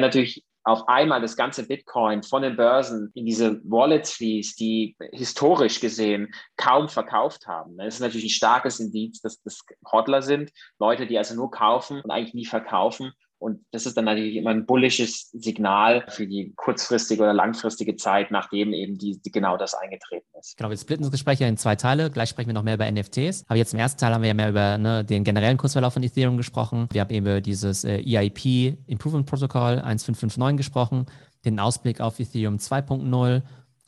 natürlich 0.00 0.44
auf 0.64 0.88
einmal 0.88 1.20
das 1.20 1.36
ganze 1.36 1.66
Bitcoin 1.66 2.22
von 2.22 2.42
den 2.42 2.56
Börsen 2.56 3.10
in 3.14 3.24
diese 3.24 3.60
Wallets 3.64 4.12
fließt, 4.12 4.60
die 4.60 4.96
historisch 5.12 5.80
gesehen 5.80 6.32
kaum 6.56 6.88
verkauft 6.88 7.46
haben. 7.46 7.78
Das 7.78 7.94
ist 7.94 8.00
natürlich 8.00 8.26
ein 8.26 8.30
starkes 8.30 8.78
Indiz, 8.78 9.20
dass 9.20 9.42
das 9.42 9.60
Hodler 9.90 10.22
sind, 10.22 10.50
Leute, 10.78 11.06
die 11.06 11.16
also 11.16 11.34
nur 11.34 11.50
kaufen 11.50 12.00
und 12.02 12.10
eigentlich 12.10 12.34
nie 12.34 12.46
verkaufen. 12.46 13.12
Und 13.40 13.64
das 13.72 13.86
ist 13.86 13.96
dann 13.96 14.04
natürlich 14.04 14.36
immer 14.36 14.50
ein 14.50 14.66
bullisches 14.66 15.30
Signal 15.32 16.04
für 16.08 16.26
die 16.26 16.52
kurzfristige 16.56 17.22
oder 17.22 17.32
langfristige 17.32 17.96
Zeit, 17.96 18.30
nachdem 18.30 18.74
eben 18.74 18.98
die, 18.98 19.18
die 19.18 19.32
genau 19.32 19.56
das 19.56 19.74
eingetreten 19.74 20.26
ist. 20.38 20.58
Genau, 20.58 20.68
wir 20.68 20.76
splitten 20.76 21.04
das 21.04 21.10
Gespräch 21.10 21.40
ja 21.40 21.48
in 21.48 21.56
zwei 21.56 21.74
Teile. 21.74 22.10
Gleich 22.10 22.28
sprechen 22.28 22.48
wir 22.48 22.54
noch 22.54 22.62
mehr 22.62 22.74
über 22.74 22.90
NFTs. 22.90 23.44
Aber 23.48 23.56
jetzt 23.56 23.72
im 23.72 23.80
ersten 23.80 23.98
Teil 23.98 24.12
haben 24.12 24.20
wir 24.20 24.28
ja 24.28 24.34
mehr 24.34 24.50
über 24.50 24.76
ne, 24.76 25.06
den 25.06 25.24
generellen 25.24 25.56
Kursverlauf 25.56 25.94
von 25.94 26.02
Ethereum 26.02 26.36
gesprochen. 26.36 26.86
Wir 26.92 27.00
haben 27.00 27.10
eben 27.10 27.24
über 27.24 27.40
dieses 27.40 27.84
äh, 27.84 28.02
EIP 28.02 28.76
Improvement 28.86 29.24
Protocol 29.24 29.78
1559 29.78 30.58
gesprochen, 30.58 31.06
den 31.46 31.58
Ausblick 31.58 32.02
auf 32.02 32.20
Ethereum 32.20 32.56
2.0 32.56 33.40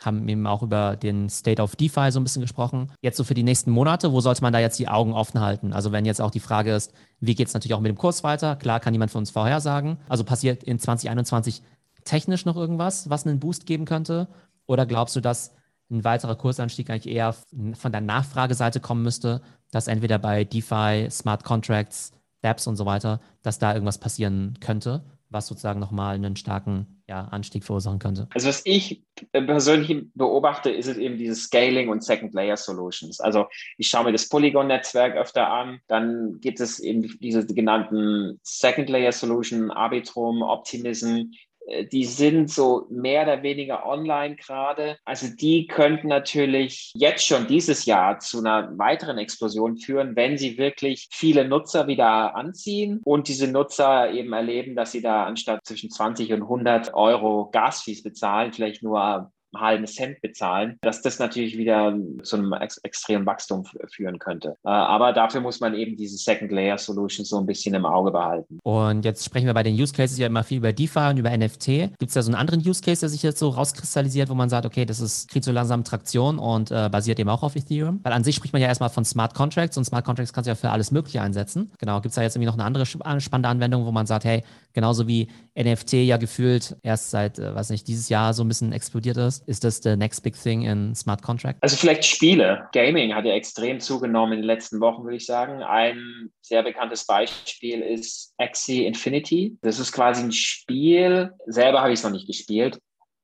haben 0.04 0.28
eben 0.28 0.46
auch 0.46 0.62
über 0.62 0.96
den 0.96 1.28
State 1.28 1.62
of 1.62 1.76
DeFi 1.76 2.10
so 2.10 2.20
ein 2.20 2.24
bisschen 2.24 2.42
gesprochen. 2.42 2.90
Jetzt 3.00 3.16
so 3.16 3.24
für 3.24 3.34
die 3.34 3.42
nächsten 3.42 3.70
Monate, 3.70 4.12
wo 4.12 4.20
sollte 4.20 4.42
man 4.42 4.52
da 4.52 4.58
jetzt 4.58 4.78
die 4.78 4.88
Augen 4.88 5.12
offen 5.12 5.40
halten? 5.40 5.72
Also 5.72 5.92
wenn 5.92 6.04
jetzt 6.04 6.20
auch 6.20 6.30
die 6.30 6.40
Frage 6.40 6.74
ist, 6.74 6.92
wie 7.20 7.34
geht 7.34 7.48
es 7.48 7.54
natürlich 7.54 7.74
auch 7.74 7.80
mit 7.80 7.90
dem 7.90 7.98
Kurs 7.98 8.24
weiter? 8.24 8.56
Klar 8.56 8.80
kann 8.80 8.92
niemand 8.92 9.10
von 9.10 9.20
uns 9.20 9.30
vorhersagen. 9.30 9.98
Also 10.08 10.24
passiert 10.24 10.62
in 10.62 10.78
2021 10.78 11.62
technisch 12.04 12.44
noch 12.44 12.56
irgendwas, 12.56 13.10
was 13.10 13.26
einen 13.26 13.40
Boost 13.40 13.66
geben 13.66 13.84
könnte? 13.84 14.28
Oder 14.66 14.86
glaubst 14.86 15.16
du, 15.16 15.20
dass 15.20 15.54
ein 15.90 16.04
weiterer 16.04 16.36
Kursanstieg 16.36 16.90
eigentlich 16.90 17.14
eher 17.14 17.34
von 17.74 17.92
der 17.92 18.00
Nachfrageseite 18.00 18.80
kommen 18.80 19.02
müsste, 19.02 19.42
dass 19.70 19.88
entweder 19.88 20.18
bei 20.18 20.44
DeFi, 20.44 21.08
Smart 21.10 21.44
Contracts, 21.44 22.12
Dapps 22.40 22.66
und 22.66 22.76
so 22.76 22.86
weiter, 22.86 23.20
dass 23.42 23.58
da 23.58 23.72
irgendwas 23.72 23.98
passieren 23.98 24.58
könnte? 24.60 25.04
was 25.32 25.46
sozusagen 25.46 25.80
nochmal 25.80 26.14
einen 26.14 26.36
starken 26.36 27.01
ja, 27.12 27.29
Anstieg 27.31 27.62
verursachen 27.62 27.98
könnte? 27.98 28.27
Also 28.33 28.48
was 28.48 28.62
ich 28.64 29.03
persönlich 29.33 30.07
beobachte, 30.14 30.70
ist 30.70 30.87
es 30.87 30.96
eben 30.96 31.18
dieses 31.18 31.44
Scaling 31.44 31.90
und 31.90 32.03
Second 32.03 32.33
Layer 32.33 32.57
Solutions. 32.57 33.20
Also 33.20 33.48
ich 33.77 33.88
schaue 33.88 34.05
mir 34.05 34.12
das 34.12 34.31
Polygon-Netzwerk 34.31 35.14
öfter 35.16 35.53
an, 35.53 35.81
dann 35.88 36.40
gibt 36.40 36.59
es 36.61 36.81
eben 36.81 37.03
diese 37.20 37.46
genannten 37.46 38.40
Second 38.42 38.88
Layer 38.88 39.12
Solution, 39.12 39.70
Arbitrum, 39.70 40.40
Optimism, 40.40 41.07
äh, 41.07 41.51
die 41.92 42.05
sind 42.05 42.51
so 42.51 42.87
mehr 42.90 43.22
oder 43.22 43.42
weniger 43.42 43.87
online 43.87 44.37
gerade. 44.37 44.96
Also 45.05 45.29
die 45.35 45.66
könnten 45.66 46.09
natürlich 46.09 46.92
jetzt 46.94 47.27
schon 47.27 47.46
dieses 47.46 47.85
Jahr 47.85 48.18
zu 48.18 48.38
einer 48.38 48.77
weiteren 48.79 49.18
Explosion 49.18 49.77
führen, 49.77 50.16
wenn 50.16 50.37
sie 50.38 50.59
wirklich 50.59 51.09
viele 51.11 51.46
Nutzer 51.46 51.87
wieder 51.87 52.35
anziehen 52.35 53.01
und 53.05 53.29
diese 53.29 53.48
Nutzer 53.48 54.11
eben 54.12 54.33
erleben, 54.33 54.77
dass 54.77 54.92
sie 54.92 55.03
da 55.03 55.25
anstatt 55.25 55.64
zwischen 55.64 55.90
20 55.90 56.33
und 56.33 56.42
100 56.42 56.94
Euro 56.94 57.51
Gasfees 57.51 58.03
bezahlen, 58.03 58.53
vielleicht 58.53 58.83
nur 58.83 59.31
halben 59.54 59.86
Cent 59.86 60.20
bezahlen, 60.20 60.78
dass 60.82 61.02
das 61.02 61.18
natürlich 61.18 61.56
wieder 61.56 61.96
zu 62.22 62.36
einem 62.36 62.52
ex 62.52 62.78
extremen 62.78 63.26
Wachstum 63.26 63.64
führen 63.90 64.18
könnte. 64.18 64.56
Äh, 64.64 64.68
aber 64.70 65.12
dafür 65.12 65.40
muss 65.40 65.60
man 65.60 65.74
eben 65.74 65.96
diese 65.96 66.16
Second 66.16 66.52
Layer 66.52 66.78
Solutions 66.78 67.28
so 67.28 67.38
ein 67.38 67.46
bisschen 67.46 67.74
im 67.74 67.86
Auge 67.86 68.10
behalten. 68.10 68.58
Und 68.62 69.04
jetzt 69.04 69.24
sprechen 69.24 69.46
wir 69.46 69.54
bei 69.54 69.62
den 69.62 69.74
Use 69.74 69.92
Cases 69.92 70.18
ja 70.18 70.26
immer 70.26 70.44
viel 70.44 70.58
über 70.58 70.72
DeFi 70.72 71.10
und 71.10 71.18
über 71.18 71.36
NFT. 71.36 71.66
Gibt 71.98 72.08
es 72.08 72.14
da 72.14 72.22
so 72.22 72.30
einen 72.30 72.40
anderen 72.40 72.60
Use 72.66 72.82
Case, 72.82 73.00
der 73.00 73.08
sich 73.08 73.22
jetzt 73.22 73.38
so 73.38 73.48
rauskristallisiert, 73.48 74.28
wo 74.28 74.34
man 74.34 74.48
sagt, 74.48 74.66
okay, 74.66 74.84
das 74.84 75.00
ist, 75.00 75.28
kriegt 75.28 75.44
so 75.44 75.52
langsam 75.52 75.84
Traktion 75.84 76.38
und 76.38 76.70
äh, 76.70 76.88
basiert 76.90 77.18
eben 77.18 77.28
auch 77.28 77.42
auf 77.42 77.56
Ethereum? 77.56 78.00
Weil 78.02 78.12
an 78.12 78.24
sich 78.24 78.36
spricht 78.36 78.52
man 78.52 78.62
ja 78.62 78.68
erstmal 78.68 78.90
von 78.90 79.04
Smart 79.04 79.34
Contracts 79.34 79.76
und 79.76 79.84
Smart 79.84 80.04
Contracts 80.04 80.32
kannst 80.32 80.46
du 80.46 80.50
ja 80.50 80.54
für 80.54 80.70
alles 80.70 80.90
Mögliche 80.90 81.20
einsetzen. 81.22 81.70
Genau, 81.78 82.00
gibt 82.00 82.10
es 82.10 82.16
da 82.16 82.22
jetzt 82.22 82.36
irgendwie 82.36 82.46
noch 82.46 82.54
eine 82.54 82.64
andere 82.64 82.86
spannende 82.86 83.48
Anwendung, 83.48 83.86
wo 83.86 83.92
man 83.92 84.06
sagt, 84.06 84.24
hey, 84.24 84.42
genauso 84.72 85.06
wie 85.06 85.28
NFT 85.58 85.94
ja 85.94 86.16
gefühlt 86.16 86.76
erst 86.82 87.10
seit, 87.10 87.38
äh, 87.38 87.54
weiß 87.54 87.70
nicht, 87.70 87.86
dieses 87.88 88.08
Jahr 88.08 88.34
so 88.34 88.42
ein 88.42 88.48
bisschen 88.48 88.72
explodiert 88.72 89.16
ist, 89.16 89.41
ist 89.46 89.64
das 89.64 89.78
the 89.83 89.96
next 89.96 90.22
big 90.22 90.35
thing 90.35 90.62
in 90.62 90.94
Smart 90.94 91.22
Contract? 91.22 91.59
Also 91.61 91.76
vielleicht 91.76 92.05
Spiele. 92.05 92.68
Gaming 92.72 93.14
hat 93.14 93.24
ja 93.24 93.33
extrem 93.33 93.81
zugenommen 93.81 94.35
in 94.35 94.38
den 94.40 94.46
letzten 94.46 94.81
Wochen, 94.81 95.05
würde 95.05 95.16
ich 95.16 95.26
sagen. 95.26 95.62
Ein 95.62 96.31
sehr 96.40 96.62
bekanntes 96.62 97.07
Beispiel 97.07 97.81
ist 97.81 98.35
Axie 98.38 98.87
Infinity. 98.87 99.57
Das 99.62 99.78
ist 99.78 99.92
quasi 99.92 100.22
ein 100.22 100.33
Spiel, 100.33 101.33
selber 101.46 101.81
habe 101.81 101.92
ich 101.92 101.98
es 101.98 102.05
noch 102.05 102.11
nicht 102.11 102.26
gespielt, 102.26 102.78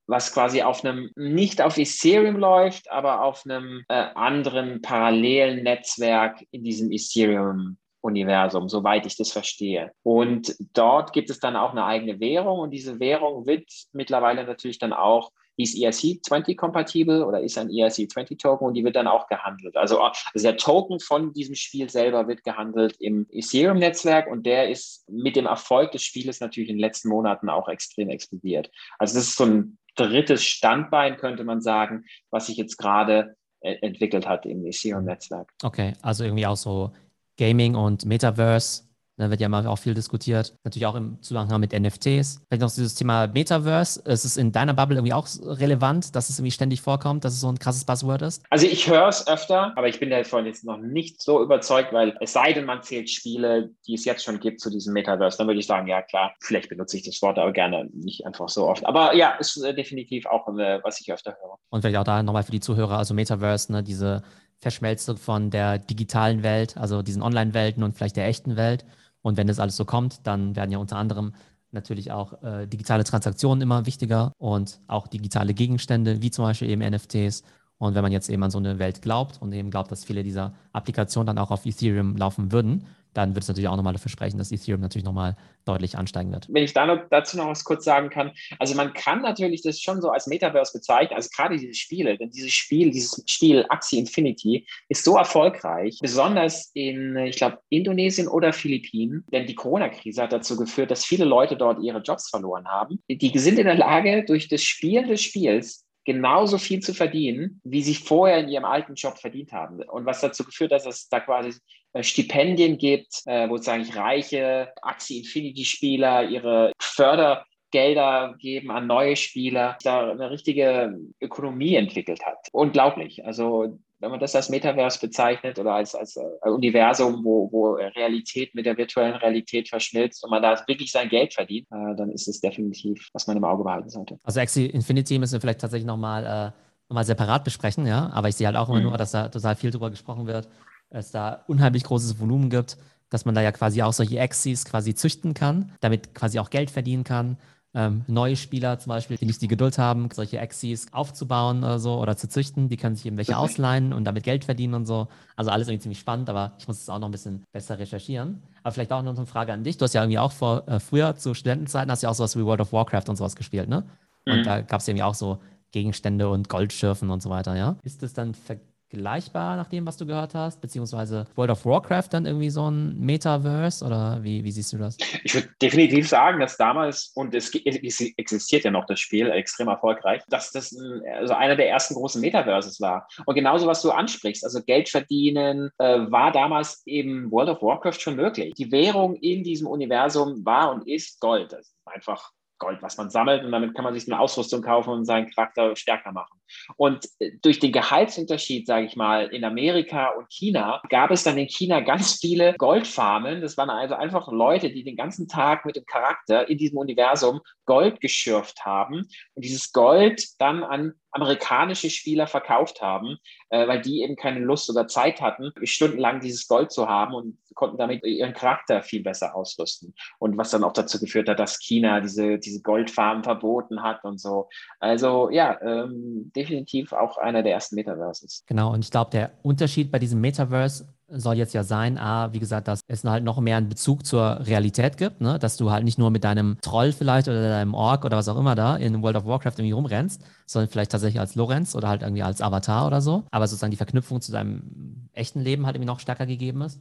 was 0.07 0.33
quasi 0.33 0.63
auf 0.63 0.83
einem, 0.83 1.11
nicht 1.15 1.61
auf 1.61 1.77
Ethereum 1.77 2.37
läuft, 2.37 2.89
aber 2.91 3.23
auf 3.23 3.43
einem 3.45 3.83
äh, 3.89 3.93
anderen 4.15 4.81
parallelen 4.81 5.63
Netzwerk 5.63 6.43
in 6.51 6.63
diesem 6.63 6.91
Ethereum 6.91 7.77
Universum, 8.01 8.69
soweit 8.69 9.05
ich 9.05 9.17
das 9.17 9.31
verstehe. 9.31 9.91
Und 10.03 10.55
dort 10.73 11.13
gibt 11.13 11.29
es 11.29 11.39
dann 11.39 11.55
auch 11.55 11.71
eine 11.71 11.85
eigene 11.85 12.19
Währung 12.19 12.59
und 12.59 12.71
diese 12.71 12.99
Währung 12.99 13.45
wird 13.45 13.69
mittlerweile 13.91 14.45
natürlich 14.45 14.79
dann 14.79 14.93
auch 14.93 15.31
ist 15.59 15.75
ERC20 15.75 16.55
kompatibel 16.55 17.23
oder 17.23 17.41
ist 17.41 17.57
ein 17.57 17.69
ERC20 17.69 18.39
Token 18.39 18.67
und 18.67 18.75
die 18.75 18.83
wird 18.83 18.95
dann 18.95 19.07
auch 19.07 19.27
gehandelt. 19.27 19.75
Also, 19.75 19.99
also 20.01 20.17
der 20.35 20.57
Token 20.57 20.99
von 20.99 21.33
diesem 21.33 21.55
Spiel 21.55 21.89
selber 21.89 22.27
wird 22.27 22.43
gehandelt 22.43 22.95
im 22.99 23.27
Ethereum-Netzwerk 23.29 24.27
und 24.27 24.45
der 24.45 24.69
ist 24.69 25.03
mit 25.09 25.35
dem 25.35 25.45
Erfolg 25.45 25.91
des 25.91 26.03
Spieles 26.03 26.39
natürlich 26.39 26.69
in 26.69 26.77
den 26.77 26.81
letzten 26.81 27.09
Monaten 27.09 27.49
auch 27.49 27.67
extrem 27.67 28.09
explodiert. 28.09 28.71
Also 28.97 29.15
das 29.15 29.27
ist 29.27 29.35
so 29.35 29.45
ein 29.45 29.77
drittes 29.95 30.43
Standbein, 30.43 31.17
könnte 31.17 31.43
man 31.43 31.61
sagen, 31.61 32.05
was 32.31 32.45
sich 32.47 32.55
jetzt 32.55 32.77
gerade 32.77 33.35
äh, 33.59 33.75
entwickelt 33.81 34.27
hat 34.27 34.45
im 34.45 34.65
Ethereum-Netzwerk. 34.65 35.51
Okay, 35.63 35.93
also 36.01 36.23
irgendwie 36.23 36.47
auch 36.47 36.55
so 36.55 36.93
Gaming 37.37 37.75
und 37.75 38.05
Metaverse 38.05 38.88
da 39.19 39.29
wird 39.29 39.41
ja 39.41 39.49
mal 39.49 39.65
auch 39.67 39.77
viel 39.77 39.93
diskutiert. 39.93 40.53
Natürlich 40.63 40.85
auch 40.85 40.95
im 40.95 41.21
Zusammenhang 41.21 41.59
mit 41.59 41.73
NFTs. 41.73 42.41
Vielleicht 42.47 42.61
noch 42.61 42.71
dieses 42.71 42.95
Thema 42.95 43.27
Metaverse. 43.27 44.01
Ist 44.05 44.23
es 44.23 44.37
in 44.37 44.51
deiner 44.51 44.73
Bubble 44.73 44.97
irgendwie 44.97 45.13
auch 45.13 45.27
relevant, 45.41 46.15
dass 46.15 46.29
es 46.29 46.39
irgendwie 46.39 46.51
ständig 46.51 46.81
vorkommt, 46.81 47.25
dass 47.25 47.33
es 47.33 47.41
so 47.41 47.49
ein 47.49 47.59
krasses 47.59 47.85
Buzzword 47.85 48.21
ist? 48.21 48.43
Also 48.49 48.65
ich 48.65 48.89
höre 48.89 49.07
es 49.07 49.27
öfter, 49.27 49.73
aber 49.75 49.87
ich 49.89 49.99
bin 49.99 50.09
davon 50.09 50.45
jetzt 50.45 50.63
noch 50.63 50.77
nicht 50.77 51.21
so 51.21 51.43
überzeugt, 51.43 51.91
weil 51.91 52.15
es 52.21 52.33
sei 52.33 52.53
denn, 52.53 52.65
man 52.65 52.81
zählt 52.81 53.09
Spiele, 53.09 53.71
die 53.85 53.95
es 53.95 54.05
jetzt 54.05 54.23
schon 54.23 54.39
gibt 54.39 54.61
zu 54.61 54.69
diesem 54.69 54.93
Metaverse, 54.93 55.37
dann 55.37 55.47
würde 55.47 55.59
ich 55.59 55.67
sagen, 55.67 55.87
ja 55.87 56.01
klar, 56.01 56.33
vielleicht 56.39 56.69
benutze 56.69 56.97
ich 56.97 57.03
das 57.03 57.21
Wort 57.21 57.37
aber 57.37 57.51
gerne 57.51 57.89
nicht 57.93 58.25
einfach 58.25 58.47
so 58.47 58.67
oft. 58.67 58.85
Aber 58.85 59.15
ja, 59.15 59.31
ist 59.31 59.57
äh, 59.57 59.73
definitiv 59.73 60.25
auch, 60.25 60.47
äh, 60.57 60.79
was 60.83 61.01
ich 61.01 61.11
öfter 61.11 61.35
höre. 61.41 61.57
Und 61.69 61.81
vielleicht 61.81 61.97
auch 61.97 62.03
da 62.03 62.23
nochmal 62.23 62.43
für 62.43 62.51
die 62.51 62.61
Zuhörer, 62.61 62.97
also 62.97 63.13
Metaverse, 63.13 63.71
ne, 63.71 63.83
diese 63.83 64.23
Verschmelzung 64.59 65.17
von 65.17 65.49
der 65.49 65.77
digitalen 65.77 66.43
Welt, 66.43 66.77
also 66.77 67.01
diesen 67.01 67.21
Online-Welten 67.21 67.83
und 67.83 67.95
vielleicht 67.95 68.17
der 68.17 68.27
echten 68.27 68.55
Welt 68.57 68.85
und 69.21 69.37
wenn 69.37 69.47
das 69.47 69.59
alles 69.59 69.75
so 69.75 69.85
kommt, 69.85 70.25
dann 70.25 70.55
werden 70.55 70.71
ja 70.71 70.77
unter 70.77 70.97
anderem 70.97 71.33
natürlich 71.71 72.11
auch 72.11 72.41
äh, 72.41 72.67
digitale 72.67 73.03
Transaktionen 73.03 73.61
immer 73.61 73.85
wichtiger 73.85 74.31
und 74.37 74.79
auch 74.87 75.07
digitale 75.07 75.53
Gegenstände, 75.53 76.21
wie 76.21 76.31
zum 76.31 76.45
Beispiel 76.45 76.69
eben 76.69 76.81
NFTs. 76.81 77.43
Und 77.77 77.95
wenn 77.95 78.01
man 78.01 78.11
jetzt 78.11 78.29
eben 78.29 78.43
an 78.43 78.51
so 78.51 78.57
eine 78.57 78.79
Welt 78.79 79.01
glaubt 79.01 79.41
und 79.41 79.53
eben 79.53 79.71
glaubt, 79.71 79.91
dass 79.91 80.03
viele 80.03 80.23
dieser 80.23 80.53
Applikationen 80.73 81.27
dann 81.27 81.37
auch 81.37 81.51
auf 81.51 81.65
Ethereum 81.65 82.17
laufen 82.17 82.51
würden, 82.51 82.85
dann 83.19 83.35
wird 83.35 83.43
es 83.43 83.47
natürlich 83.49 83.67
auch 83.67 83.75
nochmal 83.75 83.93
dafür 83.93 84.09
sprechen, 84.09 84.37
dass 84.37 84.51
Ethereum 84.51 84.81
natürlich 84.81 85.05
nochmal 85.05 85.35
deutlich 85.65 85.97
ansteigen 85.97 86.31
wird. 86.31 86.47
Wenn 86.49 86.63
ich 86.63 86.73
da 86.73 86.85
noch, 86.85 87.01
dazu 87.09 87.37
noch 87.37 87.47
was 87.47 87.63
kurz 87.63 87.83
sagen 87.83 88.09
kann, 88.09 88.31
also 88.59 88.75
man 88.75 88.93
kann 88.93 89.21
natürlich 89.21 89.61
das 89.61 89.81
schon 89.81 90.01
so 90.01 90.09
als 90.09 90.27
Metaverse 90.27 90.77
bezeichnen, 90.77 91.15
also 91.15 91.29
gerade 91.35 91.57
diese 91.57 91.73
Spiele, 91.73 92.17
denn 92.17 92.29
dieses 92.31 92.51
Spiel, 92.51 92.91
dieses 92.91 93.21
Spiel 93.25 93.65
Axie 93.69 93.99
Infinity 93.99 94.65
ist 94.87 95.03
so 95.03 95.17
erfolgreich, 95.17 95.99
besonders 96.01 96.71
in, 96.73 97.17
ich 97.17 97.35
glaube, 97.35 97.59
Indonesien 97.69 98.27
oder 98.27 98.53
Philippinen, 98.53 99.25
denn 99.31 99.45
die 99.45 99.55
Corona-Krise 99.55 100.23
hat 100.23 100.33
dazu 100.33 100.55
geführt, 100.55 100.89
dass 100.89 101.05
viele 101.05 101.25
Leute 101.25 101.57
dort 101.57 101.83
ihre 101.83 101.99
Jobs 101.99 102.29
verloren 102.29 102.67
haben. 102.67 102.99
Die 103.09 103.37
sind 103.37 103.59
in 103.59 103.65
der 103.65 103.75
Lage, 103.75 104.23
durch 104.25 104.47
das 104.47 104.63
Spielen 104.63 105.07
des 105.07 105.21
Spiels 105.21 105.85
genauso 106.09 106.57
viel 106.57 106.79
zu 106.79 106.95
verdienen, 106.95 107.61
wie 107.63 107.83
sie 107.83 107.93
vorher 107.93 108.39
in 108.39 108.49
ihrem 108.49 108.65
alten 108.65 108.95
Job 108.95 109.19
verdient 109.19 109.51
haben. 109.51 109.83
Und 109.83 110.07
was 110.07 110.21
dazu 110.21 110.43
geführt 110.43 110.71
hat, 110.71 110.83
dass 110.83 111.03
es 111.03 111.09
da 111.09 111.19
quasi 111.19 111.53
äh, 111.93 112.01
Stipendien 112.01 112.79
gibt, 112.79 113.21
äh, 113.27 113.47
wo 113.47 113.57
sage 113.57 113.83
ich 113.83 113.95
reiche 113.95 114.73
Axie 114.81 115.19
Infinity 115.19 115.65
Spieler 115.65 116.27
ihre 116.27 116.71
Fördergelder 116.79 118.35
geben 118.39 118.71
an 118.71 118.87
neue 118.87 119.15
Spieler, 119.15 119.77
da 119.83 120.09
eine 120.09 120.31
richtige 120.31 120.97
Ökonomie 121.21 121.75
entwickelt 121.75 122.25
hat. 122.25 122.39
Unglaublich. 122.53 123.23
Also 123.23 123.77
wenn 123.99 124.11
man 124.11 124.19
das 124.19 124.35
als 124.35 124.49
Metaverse 124.49 124.99
bezeichnet 124.99 125.59
oder 125.59 125.73
als, 125.73 125.93
als 125.93 126.15
äh, 126.15 126.49
Universum, 126.49 127.23
wo, 127.23 127.51
wo 127.51 127.73
Realität 127.73 128.55
mit 128.55 128.65
der 128.65 128.77
virtuellen 128.77 129.15
Realität 129.15 129.67
verschmilzt 129.67 130.23
und 130.23 130.31
man 130.31 130.41
da 130.41 130.61
wirklich 130.67 130.91
sein 130.91 131.09
Geld 131.09 131.33
verdient, 131.33 131.67
äh, 131.71 131.95
dann 131.95 132.09
ist 132.11 132.27
es 132.27 132.39
definitiv, 132.39 133.09
was 133.13 133.27
man 133.27 133.37
im 133.37 133.43
Auge 133.43 133.63
behalten 133.63 133.89
sollte. 133.89 134.17
Also 134.23 134.39
Axie 134.39 134.67
Infinity 134.67 135.19
müssen 135.19 135.33
wir 135.33 135.41
vielleicht 135.41 135.61
tatsächlich 135.61 135.87
nochmal 135.87 136.53
äh, 136.89 136.93
noch 136.93 137.03
separat 137.03 137.43
besprechen, 137.43 137.85
ja. 137.85 138.09
Aber 138.13 138.29
ich 138.29 138.35
sehe 138.35 138.47
halt 138.47 138.55
auch 138.55 138.69
immer 138.69 138.79
mhm. 138.79 138.85
nur, 138.85 138.97
dass 138.97 139.11
da 139.11 139.27
total 139.27 139.55
viel 139.55 139.71
drüber 139.71 139.89
gesprochen 139.89 140.27
wird, 140.27 140.47
es 140.89 141.11
da 141.11 141.43
unheimlich 141.47 141.83
großes 141.83 142.19
Volumen 142.19 142.49
gibt, 142.49 142.77
dass 143.09 143.25
man 143.25 143.35
da 143.35 143.41
ja 143.41 143.51
quasi 143.51 143.81
auch 143.81 143.93
solche 143.93 144.19
Axies 144.19 144.65
quasi 144.65 144.95
züchten 144.95 145.33
kann, 145.33 145.73
damit 145.81 146.15
quasi 146.15 146.39
auch 146.39 146.49
Geld 146.49 146.71
verdienen 146.71 147.03
kann 147.03 147.37
ähm, 147.75 148.03
neue 148.07 148.35
Spieler 148.35 148.79
zum 148.79 148.89
Beispiel, 148.89 149.17
die 149.17 149.25
nicht 149.25 149.41
die 149.41 149.47
Geduld 149.47 149.77
haben, 149.77 150.09
solche 150.11 150.41
Axis 150.41 150.91
aufzubauen 150.91 151.59
oder 151.59 151.77
so 151.77 151.99
oder 151.99 152.17
zu 152.17 152.27
züchten, 152.27 152.67
die 152.67 152.77
können 152.77 152.95
sich 152.95 153.05
eben 153.05 153.17
welche 153.17 153.37
ausleihen 153.37 153.93
und 153.93 154.05
damit 154.05 154.23
Geld 154.23 154.45
verdienen 154.45 154.73
und 154.73 154.85
so. 154.85 155.07
Also 155.35 155.51
alles 155.51 155.67
irgendwie 155.67 155.83
ziemlich 155.83 155.99
spannend, 155.99 156.29
aber 156.29 156.53
ich 156.57 156.67
muss 156.67 156.81
es 156.81 156.89
auch 156.89 156.97
noch 156.97 157.07
ein 157.07 157.11
bisschen 157.11 157.43
besser 157.51 157.77
recherchieren. 157.77 158.41
Aber 158.63 158.73
vielleicht 158.73 158.91
auch 158.91 159.03
noch 159.03 159.15
eine 159.15 159.25
Frage 159.27 159.53
an 159.53 159.63
dich. 159.63 159.77
Du 159.77 159.83
hast 159.83 159.93
ja 159.93 160.01
irgendwie 160.01 160.19
auch 160.19 160.31
vor, 160.31 160.67
äh, 160.67 160.79
früher 160.79 161.15
zu 161.15 161.33
Studentenzeiten 161.35 161.91
hast 161.91 162.01
du 162.01 162.07
ja 162.07 162.11
auch 162.11 162.15
sowas 162.15 162.35
wie 162.35 162.43
World 162.43 162.61
of 162.61 162.73
Warcraft 162.73 163.07
und 163.07 163.17
sowas 163.17 163.35
gespielt, 163.35 163.69
ne? 163.69 163.83
Und 164.25 164.39
mhm. 164.39 164.43
da 164.43 164.61
gab 164.61 164.81
es 164.81 164.87
irgendwie 164.87 165.03
auch 165.03 165.15
so 165.15 165.39
Gegenstände 165.71 166.29
und 166.29 166.49
Goldschürfen 166.49 167.09
und 167.09 167.21
so 167.21 167.29
weiter, 167.29 167.55
ja? 167.55 167.77
Ist 167.83 168.01
das 168.01 168.13
dann 168.13 168.33
ver 168.33 168.57
vergleichbar 168.89 169.55
nach 169.55 169.67
dem, 169.67 169.85
was 169.85 169.97
du 169.97 170.05
gehört 170.05 170.33
hast? 170.33 170.61
Beziehungsweise 170.61 171.25
World 171.35 171.51
of 171.51 171.65
Warcraft 171.65 172.07
dann 172.11 172.25
irgendwie 172.25 172.49
so 172.49 172.69
ein 172.69 172.99
Metaverse 172.99 173.85
oder 173.85 174.19
wie, 174.23 174.43
wie 174.43 174.51
siehst 174.51 174.73
du 174.73 174.77
das? 174.77 174.97
Ich 175.23 175.33
würde 175.33 175.49
definitiv 175.61 176.07
sagen, 176.07 176.39
dass 176.39 176.57
damals, 176.57 177.11
und 177.15 177.35
es, 177.35 177.53
existiert 177.53 178.63
ja 178.63 178.71
noch 178.71 178.85
das 178.85 178.99
Spiel, 178.99 179.29
extrem 179.29 179.67
erfolgreich, 179.67 180.23
dass 180.29 180.51
das 180.51 180.75
also 181.13 181.33
einer 181.33 181.55
der 181.55 181.69
ersten 181.69 181.93
großen 181.93 182.21
Metaverses 182.21 182.81
war. 182.81 183.07
Und 183.25 183.35
genauso, 183.35 183.67
was 183.67 183.81
du 183.81 183.91
ansprichst, 183.91 184.43
also 184.43 184.61
Geld 184.63 184.89
verdienen, 184.89 185.69
äh, 185.77 185.99
war 186.11 186.31
damals 186.31 186.81
eben 186.85 187.31
World 187.31 187.49
of 187.49 187.61
Warcraft 187.61 187.99
schon 187.99 188.15
möglich. 188.15 188.53
Die 188.55 188.71
Währung 188.71 189.15
in 189.15 189.43
diesem 189.43 189.67
Universum 189.67 190.43
war 190.45 190.71
und 190.71 190.87
ist 190.87 191.19
Gold. 191.19 191.53
Das 191.53 191.61
ist 191.61 191.75
einfach 191.85 192.31
Gold, 192.57 192.81
was 192.81 192.97
man 192.97 193.09
sammelt 193.09 193.43
und 193.43 193.51
damit 193.51 193.73
kann 193.73 193.85
man 193.85 193.93
sich 193.93 194.11
eine 194.11 194.19
Ausrüstung 194.19 194.61
kaufen 194.61 194.91
und 194.91 195.05
seinen 195.05 195.29
Charakter 195.29 195.75
stärker 195.75 196.11
machen. 196.11 196.38
Und 196.77 197.05
äh, 197.19 197.31
durch 197.41 197.59
den 197.59 197.71
Gehaltsunterschied, 197.71 198.67
sage 198.67 198.85
ich 198.85 198.95
mal, 198.95 199.27
in 199.27 199.43
Amerika 199.43 200.09
und 200.09 200.29
China, 200.29 200.81
gab 200.89 201.11
es 201.11 201.23
dann 201.23 201.37
in 201.37 201.47
China 201.47 201.81
ganz 201.81 202.19
viele 202.19 202.53
Goldfarmen. 202.57 203.41
Das 203.41 203.57
waren 203.57 203.69
also 203.69 203.95
einfach 203.95 204.31
Leute, 204.31 204.69
die 204.69 204.83
den 204.83 204.95
ganzen 204.95 205.27
Tag 205.27 205.65
mit 205.65 205.75
dem 205.75 205.85
Charakter 205.85 206.49
in 206.49 206.57
diesem 206.57 206.77
Universum 206.77 207.41
Gold 207.65 208.01
geschürft 208.01 208.65
haben 208.65 209.07
und 209.35 209.45
dieses 209.45 209.71
Gold 209.71 210.39
dann 210.39 210.63
an 210.63 210.93
amerikanische 211.11 211.89
Spieler 211.89 212.27
verkauft 212.27 212.81
haben, 212.81 213.17
äh, 213.49 213.67
weil 213.67 213.81
die 213.81 214.01
eben 214.01 214.15
keine 214.15 214.39
Lust 214.39 214.69
oder 214.69 214.87
Zeit 214.87 215.21
hatten, 215.21 215.51
stundenlang 215.63 216.19
dieses 216.19 216.47
Gold 216.47 216.71
zu 216.71 216.87
haben 216.87 217.13
und 217.13 217.37
konnten 217.55 217.77
damit 217.77 218.05
ihren 218.05 218.33
Charakter 218.33 218.81
viel 218.83 219.03
besser 219.03 219.35
ausrüsten. 219.35 219.93
Und 220.19 220.37
was 220.37 220.51
dann 220.51 220.63
auch 220.63 220.73
dazu 220.73 220.99
geführt 220.99 221.27
hat, 221.27 221.39
dass 221.39 221.59
China 221.59 221.99
diese, 221.99 222.37
diese 222.37 222.61
Goldfarmen 222.61 223.23
verboten 223.23 223.81
hat 223.81 224.03
und 224.03 224.19
so. 224.19 224.49
Also 224.79 225.29
ja, 225.29 225.59
ähm, 225.61 226.31
definitiv 226.39 226.93
auch 226.93 227.17
einer 227.17 227.43
der 227.43 227.53
ersten 227.53 227.75
Metaverses. 227.75 228.43
Genau, 228.47 228.73
und 228.73 228.83
ich 228.83 228.91
glaube, 228.91 229.11
der 229.11 229.31
Unterschied 229.43 229.91
bei 229.91 229.99
diesem 229.99 230.21
Metaverse 230.21 230.87
soll 231.11 231.35
jetzt 231.35 231.53
ja 231.53 231.63
sein, 231.63 231.97
A, 231.97 232.31
wie 232.33 232.39
gesagt, 232.39 232.67
dass 232.67 232.81
es 232.87 233.03
halt 233.03 233.23
noch 233.23 233.39
mehr 233.39 233.57
einen 233.57 233.67
Bezug 233.67 234.05
zur 234.05 234.45
Realität 234.45 234.97
gibt, 234.97 235.21
ne? 235.21 235.39
dass 235.39 235.57
du 235.57 235.71
halt 235.71 235.83
nicht 235.83 235.97
nur 235.97 236.11
mit 236.11 236.23
deinem 236.23 236.57
Troll 236.61 236.91
vielleicht 236.91 237.27
oder 237.27 237.41
deinem 237.41 237.73
Ork 237.73 238.05
oder 238.05 238.17
was 238.17 238.29
auch 238.29 238.37
immer 238.37 238.55
da 238.55 238.77
in 238.77 239.01
World 239.01 239.17
of 239.17 239.25
Warcraft 239.25 239.53
irgendwie 239.57 239.71
rumrennst, 239.71 240.21
sondern 240.45 240.69
vielleicht 240.69 240.91
tatsächlich 240.91 241.19
als 241.19 241.35
Lorenz 241.35 241.75
oder 241.75 241.89
halt 241.89 242.03
irgendwie 242.03 242.23
als 242.23 242.41
Avatar 242.41 242.85
oder 242.87 243.01
so, 243.01 243.23
aber 243.31 243.47
sozusagen 243.47 243.71
die 243.71 243.77
Verknüpfung 243.77 244.21
zu 244.21 244.31
deinem 244.31 245.09
echten 245.13 245.41
Leben 245.41 245.65
halt 245.65 245.75
irgendwie 245.75 245.87
noch 245.87 245.99
stärker 245.99 246.25
gegeben 246.27 246.61
ist 246.61 246.79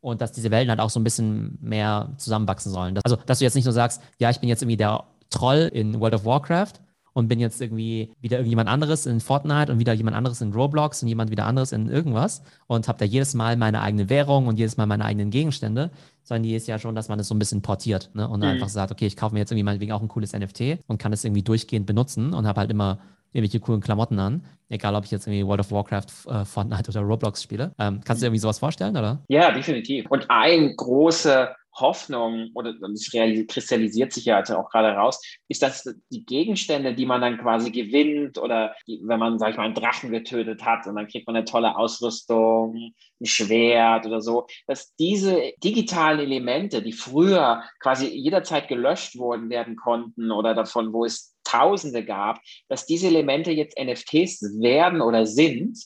und 0.00 0.20
dass 0.20 0.32
diese 0.32 0.50
Welten 0.50 0.70
halt 0.70 0.80
auch 0.80 0.90
so 0.90 1.00
ein 1.00 1.04
bisschen 1.04 1.58
mehr 1.60 2.10
zusammenwachsen 2.16 2.72
sollen. 2.72 2.98
Also, 3.04 3.16
dass 3.26 3.38
du 3.38 3.44
jetzt 3.44 3.54
nicht 3.54 3.64
nur 3.64 3.72
sagst, 3.72 4.02
ja, 4.18 4.30
ich 4.30 4.40
bin 4.40 4.48
jetzt 4.48 4.62
irgendwie 4.62 4.76
der 4.76 5.04
Troll 5.30 5.70
in 5.72 6.00
World 6.00 6.14
of 6.14 6.24
Warcraft, 6.24 6.74
und 7.12 7.28
bin 7.28 7.40
jetzt 7.40 7.60
irgendwie 7.60 8.12
wieder 8.20 8.38
irgendjemand 8.38 8.68
anderes 8.68 9.06
in 9.06 9.20
Fortnite 9.20 9.72
und 9.72 9.78
wieder 9.78 9.92
jemand 9.92 10.16
anderes 10.16 10.40
in 10.40 10.52
Roblox 10.52 11.02
und 11.02 11.08
jemand 11.08 11.30
wieder 11.30 11.46
anderes 11.46 11.72
in 11.72 11.88
irgendwas 11.88 12.42
und 12.66 12.88
habe 12.88 12.98
da 12.98 13.04
jedes 13.04 13.34
Mal 13.34 13.56
meine 13.56 13.82
eigene 13.82 14.08
Währung 14.08 14.46
und 14.46 14.58
jedes 14.58 14.76
Mal 14.76 14.86
meine 14.86 15.04
eigenen 15.04 15.30
Gegenstände, 15.30 15.90
sondern 16.22 16.42
die 16.44 16.54
ist 16.54 16.68
ja 16.68 16.78
schon, 16.78 16.94
dass 16.94 17.08
man 17.08 17.18
das 17.18 17.28
so 17.28 17.34
ein 17.34 17.38
bisschen 17.38 17.62
portiert 17.62 18.10
ne? 18.14 18.28
und 18.28 18.40
mhm. 18.40 18.46
einfach 18.46 18.68
sagt, 18.68 18.92
okay, 18.92 19.06
ich 19.06 19.16
kaufe 19.16 19.34
mir 19.34 19.40
jetzt 19.40 19.50
irgendwie 19.50 19.64
meinetwegen 19.64 19.92
auch 19.92 20.02
ein 20.02 20.08
cooles 20.08 20.32
NFT 20.32 20.78
und 20.86 20.98
kann 20.98 21.12
es 21.12 21.24
irgendwie 21.24 21.42
durchgehend 21.42 21.86
benutzen 21.86 22.34
und 22.34 22.46
habe 22.46 22.60
halt 22.60 22.70
immer 22.70 22.98
irgendwelche 23.32 23.60
coolen 23.60 23.80
Klamotten 23.80 24.18
an. 24.18 24.44
Egal, 24.68 24.94
ob 24.94 25.04
ich 25.04 25.10
jetzt 25.10 25.26
irgendwie 25.26 25.46
World 25.46 25.60
of 25.60 25.70
Warcraft, 25.70 26.06
äh, 26.28 26.44
Fortnite 26.44 26.90
oder 26.90 27.00
Roblox 27.00 27.42
spiele. 27.42 27.72
Ähm, 27.78 28.00
kannst 28.04 28.20
du 28.20 28.24
dir 28.24 28.28
irgendwie 28.28 28.40
sowas 28.40 28.58
vorstellen, 28.58 28.96
oder? 28.96 29.22
Ja, 29.28 29.52
definitiv. 29.52 30.06
Und 30.10 30.26
ein 30.28 30.74
großer 30.76 31.54
Hoffnung, 31.80 32.50
oder 32.54 32.74
es 32.92 33.10
kristallisiert 33.10 34.12
sich 34.12 34.26
ja 34.26 34.36
also 34.36 34.56
auch 34.56 34.70
gerade 34.70 34.88
raus, 34.88 35.20
ist, 35.48 35.62
dass 35.62 35.88
die 36.10 36.24
Gegenstände, 36.24 36.94
die 36.94 37.06
man 37.06 37.20
dann 37.20 37.38
quasi 37.38 37.70
gewinnt 37.70 38.38
oder 38.38 38.74
die, 38.86 39.00
wenn 39.04 39.18
man, 39.18 39.38
sag 39.38 39.50
ich 39.50 39.56
mal, 39.56 39.64
einen 39.64 39.74
Drachen 39.74 40.10
getötet 40.10 40.64
hat 40.64 40.86
und 40.86 40.96
dann 40.96 41.08
kriegt 41.08 41.26
man 41.26 41.36
eine 41.36 41.44
tolle 41.44 41.76
Ausrüstung, 41.76 42.92
ein 43.20 43.26
Schwert 43.26 44.06
oder 44.06 44.20
so, 44.20 44.46
dass 44.66 44.94
diese 44.96 45.52
digitalen 45.62 46.20
Elemente, 46.20 46.82
die 46.82 46.92
früher 46.92 47.62
quasi 47.80 48.06
jederzeit 48.06 48.68
gelöscht 48.68 49.18
worden 49.18 49.50
werden 49.50 49.76
konnten 49.76 50.30
oder 50.30 50.54
davon, 50.54 50.92
wo 50.92 51.04
es 51.04 51.34
Tausende 51.44 52.04
gab, 52.04 52.40
dass 52.68 52.84
diese 52.84 53.06
Elemente 53.06 53.50
jetzt 53.50 53.78
NFTs 53.78 54.60
werden 54.60 55.00
oder 55.00 55.24
sind 55.24 55.78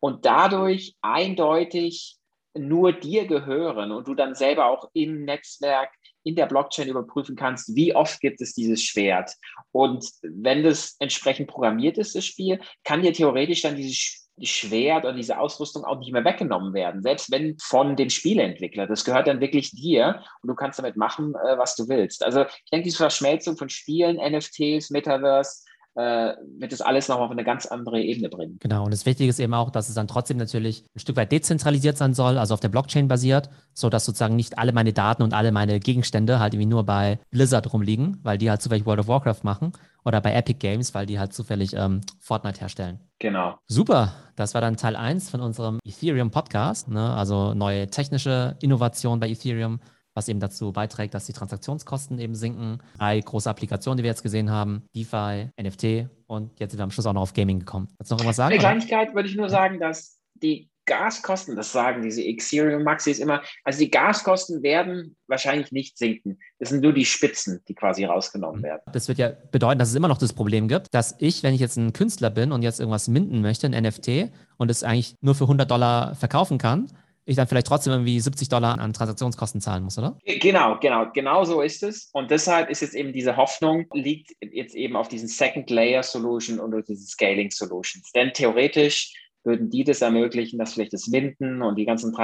und 0.00 0.26
dadurch 0.26 0.96
eindeutig 1.02 2.18
nur 2.56 2.92
dir 2.92 3.26
gehören 3.26 3.90
und 3.90 4.06
du 4.06 4.14
dann 4.14 4.34
selber 4.34 4.66
auch 4.66 4.90
im 4.92 5.24
Netzwerk, 5.24 5.90
in 6.22 6.36
der 6.36 6.46
Blockchain 6.46 6.88
überprüfen 6.88 7.36
kannst, 7.36 7.74
wie 7.76 7.94
oft 7.94 8.20
gibt 8.20 8.40
es 8.40 8.54
dieses 8.54 8.82
Schwert. 8.82 9.32
Und 9.72 10.08
wenn 10.22 10.62
das 10.62 10.96
entsprechend 10.98 11.48
programmiert 11.48 11.98
ist, 11.98 12.14
das 12.14 12.24
Spiel, 12.24 12.60
kann 12.82 13.02
dir 13.02 13.12
theoretisch 13.12 13.62
dann 13.62 13.76
dieses 13.76 14.24
Schwert 14.42 15.04
oder 15.04 15.14
diese 15.14 15.38
Ausrüstung 15.38 15.84
auch 15.84 15.98
nicht 15.98 16.12
mehr 16.12 16.24
weggenommen 16.24 16.74
werden, 16.74 17.02
selbst 17.02 17.30
wenn 17.30 17.56
von 17.58 17.94
dem 17.94 18.10
Spieleentwickler. 18.10 18.86
Das 18.86 19.04
gehört 19.04 19.28
dann 19.28 19.40
wirklich 19.40 19.70
dir 19.70 20.22
und 20.42 20.48
du 20.48 20.54
kannst 20.54 20.78
damit 20.78 20.96
machen, 20.96 21.34
äh, 21.34 21.56
was 21.56 21.76
du 21.76 21.88
willst. 21.88 22.24
Also 22.24 22.42
ich 22.42 22.70
denke, 22.72 22.84
diese 22.84 22.96
Verschmelzung 22.96 23.56
von 23.56 23.68
Spielen, 23.68 24.16
NFTs, 24.16 24.90
Metaverse, 24.90 25.64
wird 25.94 26.72
das 26.72 26.80
alles 26.80 27.08
nochmal 27.08 27.26
auf 27.26 27.30
eine 27.30 27.44
ganz 27.44 27.66
andere 27.66 28.00
Ebene 28.00 28.28
bringen. 28.28 28.58
Genau, 28.60 28.84
und 28.84 28.92
das 28.92 29.06
Wichtige 29.06 29.30
ist 29.30 29.38
eben 29.38 29.54
auch, 29.54 29.70
dass 29.70 29.88
es 29.88 29.94
dann 29.94 30.08
trotzdem 30.08 30.38
natürlich 30.38 30.84
ein 30.94 30.98
Stück 30.98 31.16
weit 31.16 31.30
dezentralisiert 31.30 31.96
sein 31.96 32.14
soll, 32.14 32.36
also 32.38 32.54
auf 32.54 32.60
der 32.60 32.68
Blockchain 32.68 33.06
basiert, 33.06 33.48
sodass 33.74 34.04
sozusagen 34.04 34.36
nicht 34.36 34.58
alle 34.58 34.72
meine 34.72 34.92
Daten 34.92 35.22
und 35.22 35.34
alle 35.34 35.52
meine 35.52 35.78
Gegenstände 35.78 36.40
halt 36.40 36.54
irgendwie 36.54 36.70
nur 36.70 36.84
bei 36.84 37.20
Blizzard 37.30 37.72
rumliegen, 37.72 38.18
weil 38.22 38.38
die 38.38 38.50
halt 38.50 38.62
zufällig 38.62 38.86
World 38.86 39.00
of 39.00 39.08
Warcraft 39.08 39.44
machen 39.44 39.72
oder 40.04 40.20
bei 40.20 40.34
Epic 40.34 40.58
Games, 40.58 40.94
weil 40.94 41.06
die 41.06 41.18
halt 41.18 41.32
zufällig 41.32 41.74
ähm, 41.74 42.00
Fortnite 42.20 42.60
herstellen. 42.60 43.00
Genau. 43.18 43.58
Super, 43.66 44.12
das 44.36 44.54
war 44.54 44.60
dann 44.60 44.76
Teil 44.76 44.96
1 44.96 45.30
von 45.30 45.40
unserem 45.40 45.78
Ethereum 45.84 46.30
Podcast, 46.30 46.88
ne? 46.88 47.14
also 47.14 47.54
neue 47.54 47.88
technische 47.88 48.56
Innovation 48.60 49.20
bei 49.20 49.28
Ethereum 49.28 49.80
was 50.14 50.28
eben 50.28 50.40
dazu 50.40 50.72
beiträgt, 50.72 51.14
dass 51.14 51.26
die 51.26 51.32
Transaktionskosten 51.32 52.18
eben 52.18 52.34
sinken. 52.34 52.78
Drei 52.98 53.20
große 53.20 53.50
Applikationen, 53.50 53.98
die 53.98 54.04
wir 54.04 54.10
jetzt 54.10 54.22
gesehen 54.22 54.50
haben, 54.50 54.84
DeFi, 54.94 55.50
NFT 55.60 56.08
und 56.26 56.58
jetzt 56.60 56.70
sind 56.70 56.78
wir 56.78 56.84
am 56.84 56.90
Schluss 56.90 57.06
auch 57.06 57.12
noch 57.12 57.22
auf 57.22 57.34
Gaming 57.34 57.58
gekommen. 57.58 57.88
Kannst 57.98 58.10
du 58.10 58.14
noch 58.14 58.20
irgendwas 58.20 58.36
sagen? 58.36 58.52
Eine 58.52 58.60
Kleinigkeit 58.60 59.14
würde 59.14 59.28
ich 59.28 59.36
nur 59.36 59.50
sagen, 59.50 59.80
dass 59.80 60.18
die 60.34 60.70
Gaskosten, 60.86 61.56
das 61.56 61.72
sagen 61.72 62.02
diese 62.02 62.22
Ethereum 62.22 62.82
Maxis 62.82 63.18
immer, 63.18 63.42
also 63.64 63.78
die 63.78 63.90
Gaskosten 63.90 64.62
werden 64.62 65.16
wahrscheinlich 65.28 65.72
nicht 65.72 65.96
sinken. 65.96 66.38
Das 66.58 66.68
sind 66.68 66.82
nur 66.82 66.92
die 66.92 67.06
Spitzen, 67.06 67.62
die 67.68 67.74
quasi 67.74 68.04
rausgenommen 68.04 68.60
mhm. 68.60 68.64
werden. 68.64 68.82
Das 68.92 69.08
wird 69.08 69.18
ja 69.18 69.32
bedeuten, 69.50 69.78
dass 69.78 69.88
es 69.88 69.94
immer 69.94 70.08
noch 70.08 70.18
das 70.18 70.32
Problem 70.32 70.68
gibt, 70.68 70.92
dass 70.92 71.14
ich, 71.18 71.42
wenn 71.42 71.54
ich 71.54 71.60
jetzt 71.60 71.76
ein 71.76 71.92
Künstler 71.92 72.30
bin 72.30 72.52
und 72.52 72.62
jetzt 72.62 72.80
irgendwas 72.80 73.08
minden 73.08 73.40
möchte, 73.40 73.66
ein 73.66 73.82
NFT, 73.82 74.30
und 74.56 74.70
es 74.70 74.84
eigentlich 74.84 75.16
nur 75.20 75.34
für 75.34 75.44
100 75.44 75.68
Dollar 75.68 76.14
verkaufen 76.14 76.58
kann, 76.58 76.88
ich 77.26 77.36
dann 77.36 77.46
vielleicht 77.46 77.66
trotzdem 77.66 77.92
irgendwie 77.92 78.20
70 78.20 78.48
Dollar 78.48 78.78
an 78.78 78.92
Transaktionskosten 78.92 79.60
zahlen 79.60 79.84
muss, 79.84 79.98
oder? 79.98 80.18
Genau, 80.24 80.78
genau, 80.78 81.10
genau 81.12 81.44
so 81.44 81.62
ist 81.62 81.82
es. 81.82 82.10
Und 82.12 82.30
deshalb 82.30 82.68
ist 82.70 82.82
jetzt 82.82 82.94
eben 82.94 83.12
diese 83.12 83.36
Hoffnung, 83.36 83.86
liegt 83.92 84.32
jetzt 84.40 84.74
eben 84.74 84.96
auf 84.96 85.08
diesen 85.08 85.28
Second 85.28 85.70
Layer 85.70 86.02
Solution 86.02 86.60
und 86.60 86.86
diesen 86.86 87.06
Scaling 87.06 87.50
Solutions. 87.50 88.12
Denn 88.12 88.32
theoretisch 88.32 89.14
würden 89.42 89.70
die 89.70 89.84
das 89.84 90.00
ermöglichen, 90.02 90.58
dass 90.58 90.74
vielleicht 90.74 90.92
das 90.92 91.06
Minden 91.06 91.62
und 91.62 91.76
die 91.76 91.84
ganzen 91.84 92.14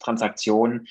Transaktionen 0.00 0.86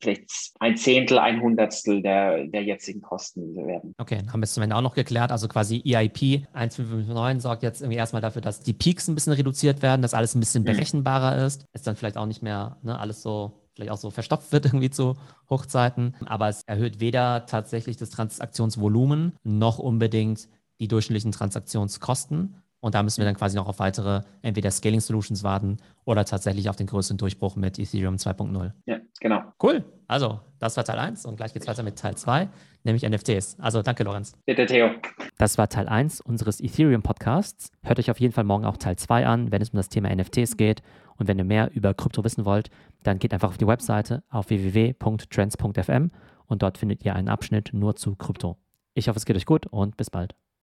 vielleicht 0.00 0.30
ein 0.60 0.76
Zehntel, 0.76 1.18
ein 1.18 1.40
Hundertstel 1.40 2.02
der, 2.02 2.46
der 2.46 2.62
jetzigen 2.62 3.00
Kosten 3.00 3.54
werden. 3.56 3.94
Okay, 3.98 4.18
haben 4.30 4.40
wir 4.40 4.44
es 4.44 4.54
zum 4.54 4.62
Ende 4.62 4.76
auch 4.76 4.82
noch 4.82 4.94
geklärt. 4.94 5.32
Also 5.32 5.48
quasi 5.48 5.82
EIP 5.84 6.46
1559 6.52 7.42
sorgt 7.42 7.62
jetzt 7.62 7.80
irgendwie 7.80 7.98
erstmal 7.98 8.22
dafür, 8.22 8.42
dass 8.42 8.60
die 8.60 8.72
Peaks 8.72 9.08
ein 9.08 9.14
bisschen 9.14 9.32
reduziert 9.32 9.82
werden, 9.82 10.02
dass 10.02 10.14
alles 10.14 10.34
ein 10.34 10.40
bisschen 10.40 10.62
mhm. 10.62 10.66
berechenbarer 10.66 11.44
ist. 11.44 11.64
Es 11.72 11.82
dann 11.82 11.96
vielleicht 11.96 12.16
auch 12.16 12.26
nicht 12.26 12.42
mehr 12.42 12.78
ne, 12.82 12.98
alles 12.98 13.22
so 13.22 13.52
vielleicht 13.74 13.92
auch 13.92 13.98
so 13.98 14.10
verstopft 14.10 14.50
wird 14.50 14.66
irgendwie 14.66 14.90
zu 14.90 15.16
Hochzeiten. 15.48 16.16
Aber 16.26 16.48
es 16.48 16.62
erhöht 16.66 16.98
weder 16.98 17.46
tatsächlich 17.46 17.96
das 17.96 18.10
Transaktionsvolumen 18.10 19.36
noch 19.44 19.78
unbedingt 19.78 20.48
die 20.80 20.88
durchschnittlichen 20.88 21.32
Transaktionskosten. 21.32 22.56
Und 22.80 22.94
da 22.94 23.02
müssen 23.02 23.18
wir 23.18 23.24
dann 23.24 23.34
quasi 23.34 23.56
noch 23.56 23.66
auf 23.66 23.80
weitere 23.80 24.22
entweder 24.42 24.70
Scaling 24.70 25.00
Solutions 25.00 25.42
warten 25.42 25.78
oder 26.04 26.24
tatsächlich 26.24 26.68
auf 26.68 26.76
den 26.76 26.86
größten 26.86 27.16
Durchbruch 27.16 27.56
mit 27.56 27.78
Ethereum 27.78 28.16
2.0. 28.16 28.72
Ja, 28.86 28.98
genau. 29.20 29.42
Cool. 29.60 29.84
Also, 30.06 30.40
das 30.60 30.76
war 30.76 30.84
Teil 30.84 30.98
1 30.98 31.26
und 31.26 31.36
gleich 31.36 31.52
geht 31.52 31.62
es 31.62 31.68
weiter 31.68 31.82
mit 31.82 31.98
Teil 31.98 32.16
2, 32.16 32.48
nämlich 32.84 33.08
NFTs. 33.08 33.58
Also, 33.58 33.82
danke, 33.82 34.04
Lorenz. 34.04 34.32
Bitte, 34.46 34.66
Theo. 34.66 34.90
Das 35.38 35.58
war 35.58 35.68
Teil 35.68 35.88
1 35.88 36.20
unseres 36.20 36.60
Ethereum 36.60 37.02
Podcasts. 37.02 37.72
Hört 37.82 37.98
euch 37.98 38.10
auf 38.10 38.20
jeden 38.20 38.32
Fall 38.32 38.44
morgen 38.44 38.64
auch 38.64 38.76
Teil 38.76 38.96
2 38.96 39.26
an, 39.26 39.50
wenn 39.50 39.60
es 39.60 39.70
um 39.70 39.76
das 39.76 39.88
Thema 39.88 40.14
NFTs 40.14 40.56
geht. 40.56 40.82
Und 41.16 41.26
wenn 41.26 41.38
ihr 41.38 41.44
mehr 41.44 41.70
über 41.74 41.94
Krypto 41.94 42.22
wissen 42.22 42.44
wollt, 42.44 42.70
dann 43.02 43.18
geht 43.18 43.34
einfach 43.34 43.48
auf 43.48 43.58
die 43.58 43.66
Webseite 43.66 44.22
auf 44.30 44.50
www.trends.fm 44.50 46.12
und 46.46 46.62
dort 46.62 46.78
findet 46.78 47.04
ihr 47.04 47.14
einen 47.14 47.28
Abschnitt 47.28 47.70
nur 47.72 47.96
zu 47.96 48.14
Krypto. 48.14 48.56
Ich 48.94 49.08
hoffe, 49.08 49.18
es 49.18 49.26
geht 49.26 49.36
euch 49.36 49.46
gut 49.46 49.66
und 49.66 49.96
bis 49.96 50.10
bald. 50.10 50.34